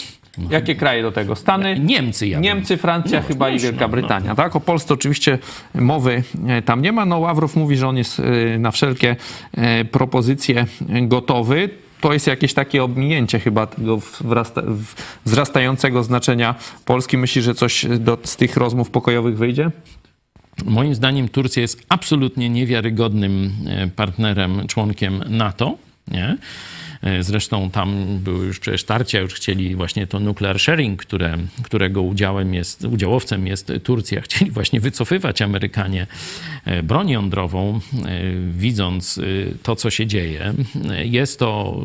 [0.51, 1.36] Jakie kraje do tego?
[1.36, 1.81] Stany?
[1.81, 4.35] Niemcy, ja Niemcy, Francja No, chyba i można, Wielka Brytania.
[4.35, 4.56] Tak?
[4.56, 5.39] O Polsce oczywiście
[5.74, 7.06] mowy e, tam nie ma.
[7.06, 9.16] No Ławrow mówi, że on jest e, na wszelkie
[9.56, 10.66] e, propozycje
[11.02, 11.70] gotowy.
[12.01, 13.98] To jest jakieś takie obminięcie chyba tego
[15.27, 16.55] wzrastającego znaczenia
[16.85, 17.16] Polski.
[17.16, 19.70] Myśli, że coś do, z tych rozmów pokojowych wyjdzie?
[20.65, 23.52] Moim zdaniem Turcja jest absolutnie niewiarygodnym
[23.97, 25.77] partnerem, członkiem NATO.
[26.09, 26.36] Nie?
[27.03, 32.03] E, Zresztą tam były już przecież tarcia, już chcieli właśnie to nuclear sharing, które, którego
[32.03, 34.20] udziałem jest, udziałowcem jest Turcja.
[34.20, 36.07] Chcieli właśnie wycofywać Amerykanie
[36.65, 37.81] e, broń jądrową, e,
[38.51, 39.20] widząc
[39.62, 40.55] to, co się dzieje.
[41.05, 41.81] Jest to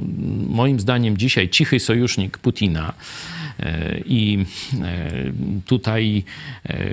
[0.49, 2.93] moim zdaniem dzisiaj cichy sojusznik Putina.
[4.05, 4.45] I
[5.65, 6.23] tutaj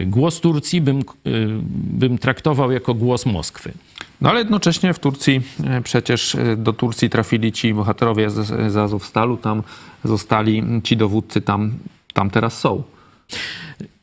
[0.06, 1.02] głos Turcji bym,
[1.72, 3.72] bym traktował jako głos Moskwy.
[4.20, 8.76] No ale jednocześnie w Turcji, e, przecież e, do Turcji trafili ci bohaterowie z, z
[8.76, 9.62] Azowstalu, tam
[10.05, 11.72] zostali ci dowódcy, tam,
[12.14, 12.82] tam teraz są.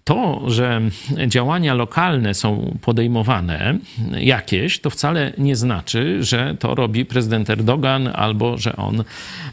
[0.07, 0.81] To, że
[1.27, 3.77] działania lokalne są podejmowane
[4.19, 9.03] jakieś, to wcale nie znaczy, że to robi prezydent Erdogan albo że on,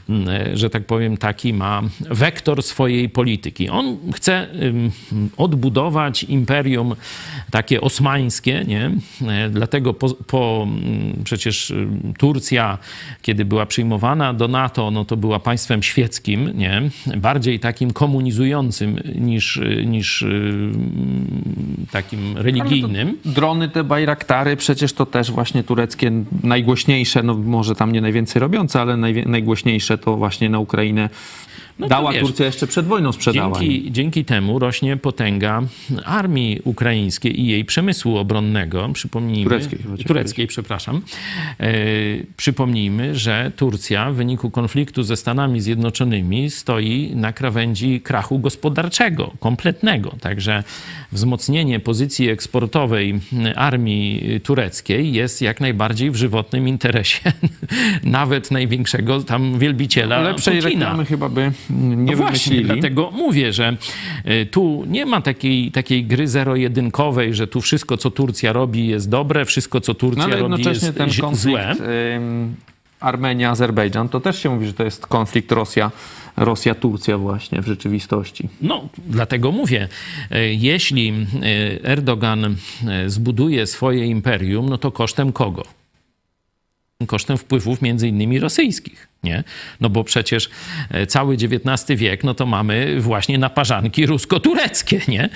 [0.08, 3.68] mm, że tak powiem, taki ma wektor swojej polityki.
[3.68, 4.46] On chce
[5.36, 6.94] odbudować imperium
[7.50, 8.90] takie osmańskie, nie?
[9.50, 11.72] Dlatego po, po mm, przecież
[12.18, 12.78] Turcja,
[13.22, 16.82] kiedy była przyjmowana do NATO, no to była państwem świeckim, nie?
[17.16, 20.43] Bardziej takim komunizującym niż, niż ym,
[21.90, 23.18] takim religijnym.
[23.24, 26.12] Drony, te Bajraktary, przecież to też właśnie tureckie
[26.42, 28.96] najgłośniejsze, no może tam nie najwięcej robiące, ale
[29.26, 31.08] najgłośniejsze to właśnie na Ukrainę
[31.78, 33.58] No dała wiesz, Turcja jeszcze przed wojną sprzedała.
[33.60, 35.62] Dzięki, dzięki temu rośnie potęga
[36.04, 38.88] armii ukraińskiej i jej przemysłu obronnego.
[38.92, 41.02] Przypomnijmy, Tureckiej tureckiej przepraszam.
[41.60, 41.72] E,
[42.36, 50.14] przypomnijmy, że Turcja w wyniku konfliktu ze Stanami Zjednoczonymi stoi na krawędzi krachu gospodarczego, kompletnego.
[50.20, 50.62] Także
[51.12, 53.20] wzmocnienie pozycji eksportowej
[53.56, 57.32] armii tureckiej jest jak najbardziej w żywotnym interesie
[58.02, 60.86] nawet największego tam wielbiciela Lepszej Putina.
[60.86, 63.76] reklamy chyba by nie No właśnie, dlatego mówię, że
[64.26, 69.08] y, tu nie ma takiej, takiej gry zero-jedynkowej, że tu wszystko, co Turcja robi jest
[69.08, 71.74] dobre, wszystko, co No Turcja ale robi jest ten konflikt złe.
[72.16, 72.54] ym,
[73.00, 75.90] Armenia-Azerbejdżan, to też się mówi, że to jest konflikt Rosja,
[76.36, 78.48] Rosja-Turcja właśnie w rzeczywistości.
[78.62, 79.88] No, dlatego mówię,
[80.32, 82.56] y, jeśli y, Erdogan
[83.06, 85.62] zbuduje swoje imperium, no to kosztem kogo?
[87.06, 89.44] kosztem wpływów między innymi rosyjskich, nie?
[89.80, 90.50] No bo przecież
[90.90, 95.28] e, cały XIX wiek, no to mamy właśnie naparzanki rusko-tureckie, nie?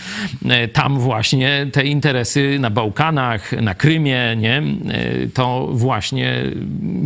[0.48, 4.56] E, Tam właśnie te interesy na Bałkanach, na Krymie, nie?
[4.56, 4.62] E,
[5.35, 6.43] To właśnie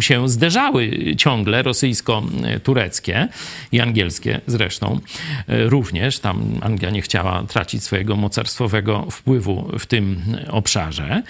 [0.00, 3.28] się zderzały ciągle rosyjsko-tureckie
[3.72, 5.00] i angielskie zresztą
[5.48, 6.18] również.
[6.18, 11.22] Tam Anglia nie chciała tracić swojego mocarstwowego wpływu w tym obszarze.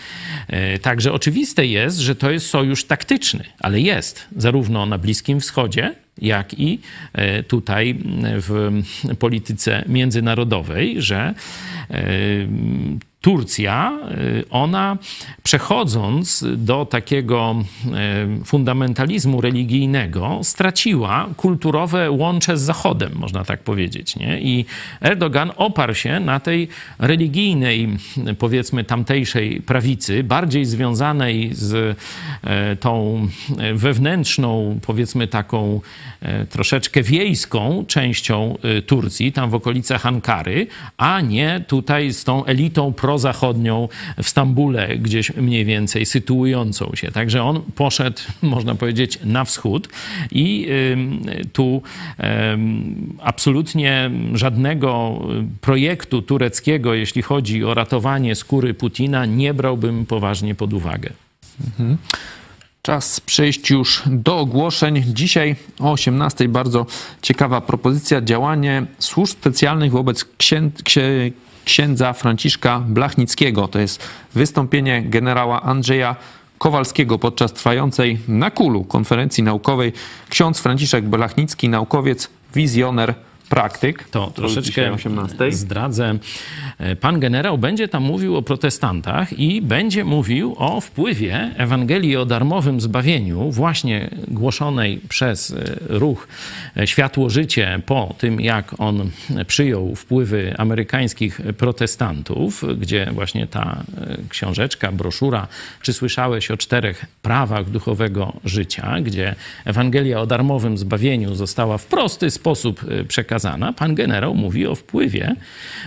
[0.82, 6.54] Także oczywiste jest, że to jest sojusz taktyczny, ale jest zarówno na Bliskim Wschodzie, jak
[6.58, 6.78] i
[7.12, 8.82] e, tutaj w
[9.18, 11.34] polityce międzynarodowej, że
[11.90, 12.04] e,
[13.22, 13.98] Turcja,
[14.38, 14.96] y, ona
[15.42, 17.54] przechodząc do takiego
[18.40, 24.16] y, fundamentalizmu religijnego, straciła kulturowe łącze z Zachodem, można tak powiedzieć.
[24.16, 24.40] Nie?
[24.40, 24.64] I
[25.00, 26.68] Erdogan oparł się na tej
[26.98, 27.88] religijnej,
[28.38, 31.98] powiedzmy, tamtejszej prawicy, bardziej związanej z
[32.44, 33.28] e, tą
[33.74, 35.80] wewnętrzną, powiedzmy, taką
[36.50, 40.66] troszeczkę wiejską częścią Turcji, tam w okolicach Ankary,
[40.96, 43.88] a nie tutaj z tą elitą prozachodnią
[44.22, 47.10] w Stambule, gdzieś mniej więcej sytuującą się.
[47.10, 49.88] Także on poszedł, można powiedzieć, na wschód
[50.30, 50.68] i
[51.52, 51.82] tu
[53.20, 55.20] absolutnie żadnego
[55.60, 61.10] projektu tureckiego, jeśli chodzi o ratowanie skóry Putina, nie brałbym poważnie pod uwagę.
[62.82, 65.02] Czas przejść już do ogłoszeń.
[65.06, 66.86] Dzisiaj o 18:00 bardzo
[67.22, 68.20] ciekawa propozycja.
[68.20, 71.32] Działanie służb specjalnych wobec księ, księ,
[71.64, 73.68] księdza Franciszka Blachnickiego.
[73.68, 76.16] To jest wystąpienie generała Andrzeja
[76.58, 79.92] Kowalskiego podczas trwającej na Kulu konferencji naukowej.
[80.28, 83.14] Ksiądz Franciszek Blachnicki, naukowiec, wizjoner,
[83.52, 84.08] praktyk.
[84.08, 85.52] To troszeczkę dzisiaj o 18:00.
[85.52, 86.18] zdradzę.
[87.00, 92.80] Pan generał będzie tam mówił o protestantach i będzie mówił o wpływie Ewangelii o darmowym
[92.80, 96.28] zbawieniu, właśnie głoszonej przez e, ruch
[96.76, 99.10] e, Światło Życie po tym, jak on
[99.46, 105.46] przyjął wpływy amerykańskich protestantów, gdzie właśnie ta e, książeczka, broszura,
[105.82, 109.34] czy słyszałeś o czterech prawach duchowego życia, gdzie
[109.64, 113.04] Ewangelia o darmowym zbawieniu została w prosty sposób e,
[113.76, 115.36] Pan generał mówi o wpływie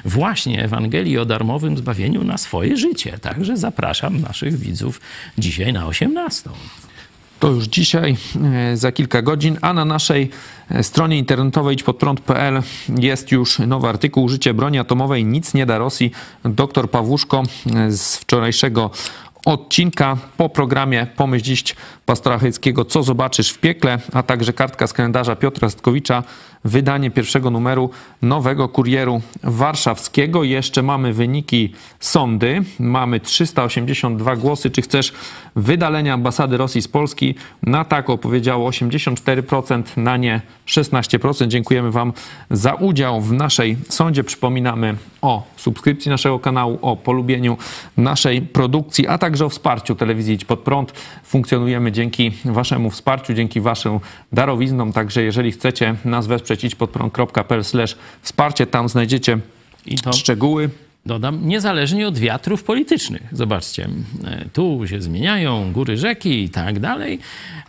[0.06, 3.18] właśnie Ewangelii o darmowym zbawieniu na swoje życie.
[3.22, 5.02] Także zapraszam naszych widzów
[5.38, 6.50] dzisiaj na 18.
[7.40, 8.18] To już dzisiaj,
[8.54, 10.30] e, za kilka godzin, a na naszej
[10.72, 12.62] e, stronie internetowej idźpodprąd.pl
[13.00, 16.12] jest już nowy artykuł Życie broni atomowej nic nie da Rosji.
[16.46, 17.44] Doktor Pawłuszko
[17.76, 18.92] e, z wczorajszego
[19.46, 21.76] odcinka po programie Pomyśl dziś
[22.06, 26.24] pastora Chojeckiego, co zobaczysz w piekle, a także kartka z kalendarza Piotra Stkowicza,
[26.66, 27.90] wydanie pierwszego numeru
[28.22, 30.44] nowego kurieru warszawskiego.
[30.44, 32.64] Jeszcze mamy wyniki sądy.
[32.80, 34.72] Mamy 382 głosy.
[34.72, 35.14] Czy chcesz
[35.56, 37.36] wydalenia ambasady Rosji z Polski?
[37.64, 41.48] Na tak opowiedziało 84%, na nie 16%.
[41.48, 42.14] Dziękujemy Wam
[42.52, 44.24] za udział w naszej sądzie.
[44.24, 47.58] Przypominamy o subskrypcji naszego kanału, o polubieniu
[47.98, 50.92] naszej produkcji, a także o wsparciu telewizji Idź Pod Prąd.
[51.24, 54.00] Funkcjonujemy dzięki Waszemu wsparciu, dzięki Waszym
[54.32, 54.94] darowiznom.
[54.94, 57.64] Także jeżeli chcecie nas wesprzeć, idźpodprąd.pl
[58.22, 59.40] wsparcie, tam znajdziecie
[60.04, 60.70] to szczegóły.
[61.06, 63.22] dodam, niezależnie od wiatrów politycznych.
[63.32, 63.90] Zobaczcie,
[64.24, 67.20] e, tu się zmieniają góry, rzeki i tak dalej.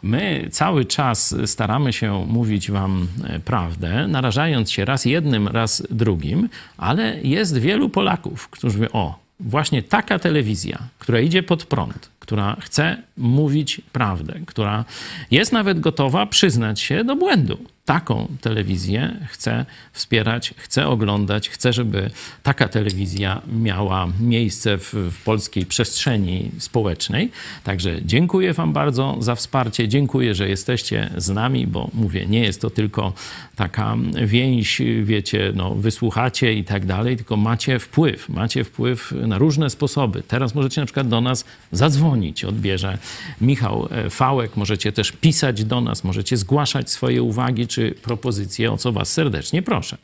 [0.02, 6.48] My cały czas staramy się mówić Wam e, prawdę, narażając się raz jednym, raz drugim,
[6.76, 12.56] ale jest wielu Polaków, którzy mówią, o, właśnie taka telewizja, która idzie pod prąd, która
[12.60, 14.84] chce mówić prawdę, która
[15.30, 17.58] jest nawet gotowa przyznać się do błędu.
[17.86, 22.10] Taką telewizję chcę wspierać, chcę oglądać, chcę, żeby
[22.42, 27.30] taka telewizja miała miejsce w, w, polskiej przestrzeni społecznej.
[27.64, 29.88] Także dziękuję Wam bardzo za wsparcie.
[29.88, 33.12] Dziękuję, że jesteście z nami, bo mówię, nie jest to tylko
[33.56, 38.28] taka więź, wiecie, no, wysłuchacie i tak dalej, tylko macie wpływ.
[38.28, 40.22] Macie wpływ na różne sposoby.
[40.28, 42.98] Teraz możecie na przykład do nas zadzwonić, odbierze
[43.40, 44.56] Michał e, Fałek.
[44.56, 49.62] Możecie też pisać do nas, możecie zgłaszać swoje uwagi czy propozycje, o co Was serdecznie
[49.62, 49.96] proszę.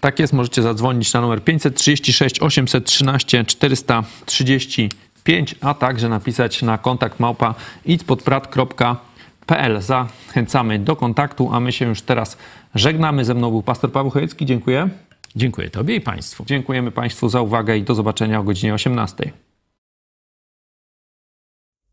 [0.00, 7.54] Tak jest, możecie zadzwonić na numer 536 813 435, a także napisać na kontakt małpa
[7.84, 9.82] idspodprat.pl.
[9.82, 12.36] Zachęcamy do kontaktu, a my się już teraz
[12.74, 13.24] żegnamy.
[13.24, 14.46] Ze mną był pastor Paweł Chojecki.
[14.46, 14.88] Dziękuję.
[15.36, 16.44] Dziękuję Tobie i Państwu.
[16.44, 19.32] Dziękujemy Państwu za uwagę i do zobaczenia o godzinie 18.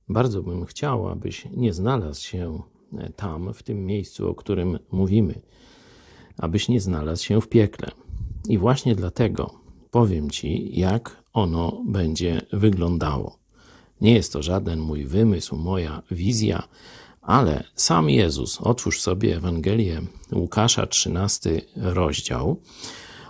[0.09, 2.61] Bardzo bym chciał, abyś nie znalazł się
[3.15, 5.41] tam, w tym miejscu, o którym mówimy,
[6.37, 7.91] abyś nie znalazł się w piekle.
[8.49, 9.53] I właśnie dlatego
[9.91, 13.37] powiem Ci, jak ono będzie wyglądało.
[14.01, 16.67] Nie jest to żaden mój wymysł, moja wizja,
[17.21, 20.01] ale sam Jezus, otwórz sobie Ewangelię
[20.31, 22.61] Łukasza, 13 rozdział,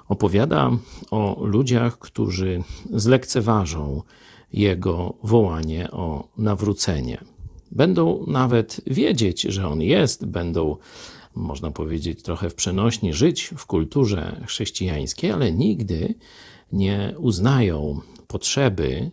[0.08, 0.72] opowiada
[1.12, 2.64] o ludziach, którzy
[2.94, 4.02] zlekceważą
[4.54, 7.18] jego wołanie o nawrócenie.
[7.72, 10.77] Będą nawet wiedzieć, że on jest, będą,
[11.35, 16.15] można powiedzieć, trochę w przenośni żyć w kulturze chrześcijańskiej, ale nigdy
[16.72, 19.11] nie uznają potrzeby,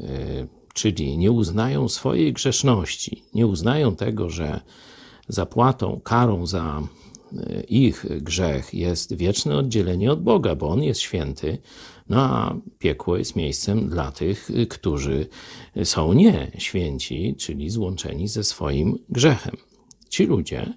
[0.00, 4.60] e, czyli nie uznają swojej grzeszności, nie uznają tego, że
[5.28, 6.82] zapłatą, karą za
[7.32, 11.58] e, ich grzech jest wieczne oddzielenie od Boga, bo On jest święty,
[12.08, 15.26] no a piekło jest miejscem dla tych, którzy
[15.84, 19.56] są nie święci, czyli złączeni ze swoim grzechem.
[20.08, 20.74] Ci ludzie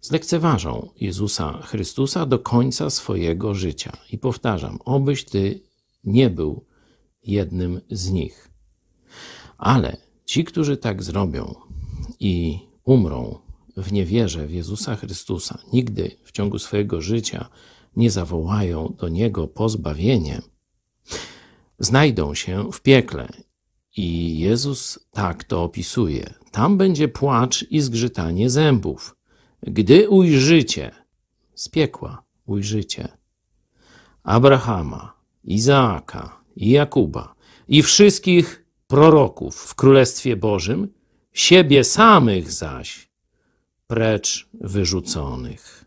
[0.00, 3.96] zlekceważą Jezusa Chrystusa do końca swojego życia.
[4.12, 5.60] I powtarzam, obyś ty
[6.04, 6.64] nie był
[7.22, 8.50] jednym z nich.
[9.58, 11.54] Ale ci, którzy tak zrobią
[12.20, 13.38] i umrą
[13.76, 17.48] w niewierze w Jezusa Chrystusa, nigdy w ciągu swojego życia
[17.96, 20.42] nie zawołają do Niego pozbawienie,
[21.78, 23.28] znajdą się w piekle.
[23.96, 26.34] I Jezus tak to opisuje.
[26.50, 29.16] Tam będzie płacz i zgrzytanie zębów.
[29.62, 30.90] Gdy ujrzycie,
[31.54, 33.08] z piekła ujrzycie,
[34.22, 35.12] Abrahama,
[35.44, 37.34] Izaaka i Jakuba
[37.68, 40.88] i wszystkich proroków w Królestwie Bożym,
[41.32, 43.08] siebie samych zaś
[43.86, 45.84] precz wyrzuconych.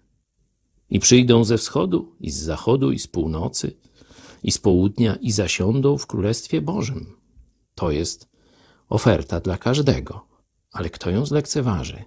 [0.90, 3.78] I przyjdą ze wschodu, i z zachodu, i z północy,
[4.44, 7.16] i z południa, i zasiądą w Królestwie Bożym.
[7.76, 8.30] To jest
[8.90, 10.26] oferta dla każdego,
[10.72, 12.04] ale kto ją zlekceważy,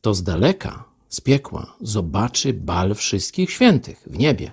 [0.00, 4.52] to z daleka, z piekła, zobaczy bal wszystkich świętych w niebie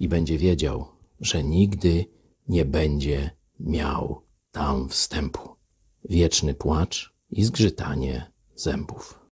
[0.00, 0.88] i będzie wiedział,
[1.20, 2.04] że nigdy
[2.48, 3.30] nie będzie
[3.60, 5.48] miał tam wstępu.
[6.04, 9.27] Wieczny płacz i zgrzytanie zębów.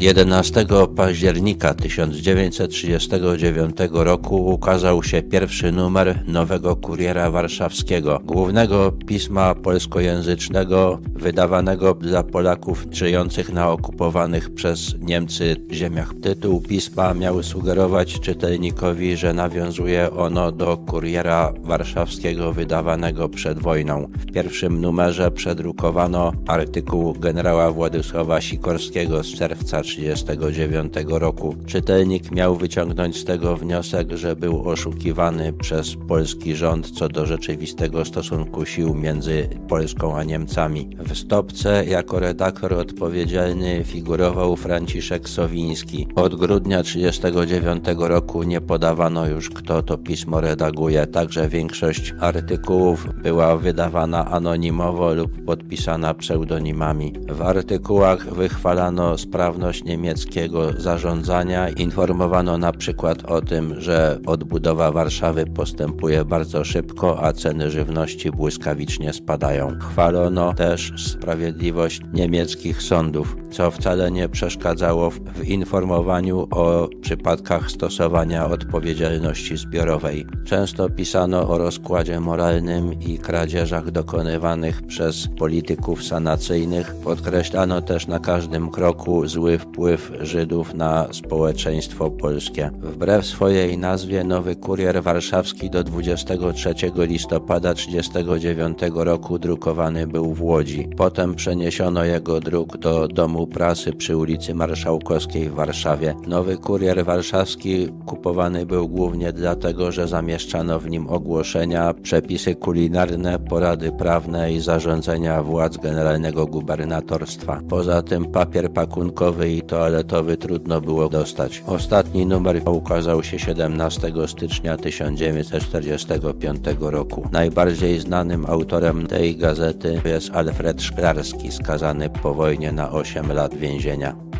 [0.00, 0.66] 11
[0.96, 12.22] października 1939 roku ukazał się pierwszy numer nowego kuriera warszawskiego, głównego pisma polskojęzycznego wydawanego dla
[12.22, 16.12] Polaków żyjących na okupowanych przez Niemcy ziemiach.
[16.22, 24.08] Tytuł pisma miał sugerować czytelnikowi, że nawiązuje ono do kuriera warszawskiego wydawanego przed wojną.
[24.18, 31.56] W pierwszym numerze przedrukowano artykuł generała Władysława Sikorskiego z czerwca 1939 roku.
[31.66, 38.04] Czytelnik miał wyciągnąć z tego wniosek, że był oszukiwany przez polski rząd co do rzeczywistego
[38.04, 40.90] stosunku sił między Polską a Niemcami.
[40.98, 46.08] W stopce jako redaktor odpowiedzialny figurował Franciszek Sowiński.
[46.14, 53.56] Od grudnia 1939 roku nie podawano już kto to pismo redaguje, także większość artykułów była
[53.56, 57.12] wydawana anonimowo lub podpisana pseudonimami.
[57.28, 66.24] W artykułach wychwalano sprawność niemieckiego zarządzania informowano na przykład o tym, że odbudowa Warszawy postępuje
[66.24, 69.78] bardzo szybko, a ceny żywności błyskawicznie spadają.
[69.78, 73.45] Chwalono też sprawiedliwość niemieckich sądów.
[73.56, 80.26] Co wcale nie przeszkadzało w- informowaniu o przypadkach stosowania odpowiedzialności zbiorowej.
[80.44, 86.94] Często pisano o rozkładzie moralnym i kradzieżach dokonywanych przez polityków sanacyjnych.
[86.94, 92.70] Podkreślano też na każdym kroku zły wpływ Żydów na społeczeństwo polskie.
[92.80, 100.88] Wbrew swojej nazwie Nowy Kurier Warszawski do 23 listopada 1939 roku drukowany był w Łodzi.
[100.96, 106.14] Potem przeniesiono jego druk do Domu Prasy przy ulicy Marszałkowskiej w Warszawie.
[106.26, 113.92] Nowy Kurier Warszawski kupowany był głównie dlatego, że zamieszczano w nim ogłoszenia, przepisy kulinarne, porady
[113.92, 117.60] prawne i zarządzenia władz generalnego gubernatorstwa.
[117.68, 121.62] Poza tym papier pakunkowy i toaletowy trudno było dostać.
[121.66, 127.28] Ostatni numer ukazał się 17 stycznia 1945 roku.
[127.32, 134.35] Najbardziej znanym autorem tej gazety jest Alfred Szklarski, skazany po wojnie na 8 lat więzienia.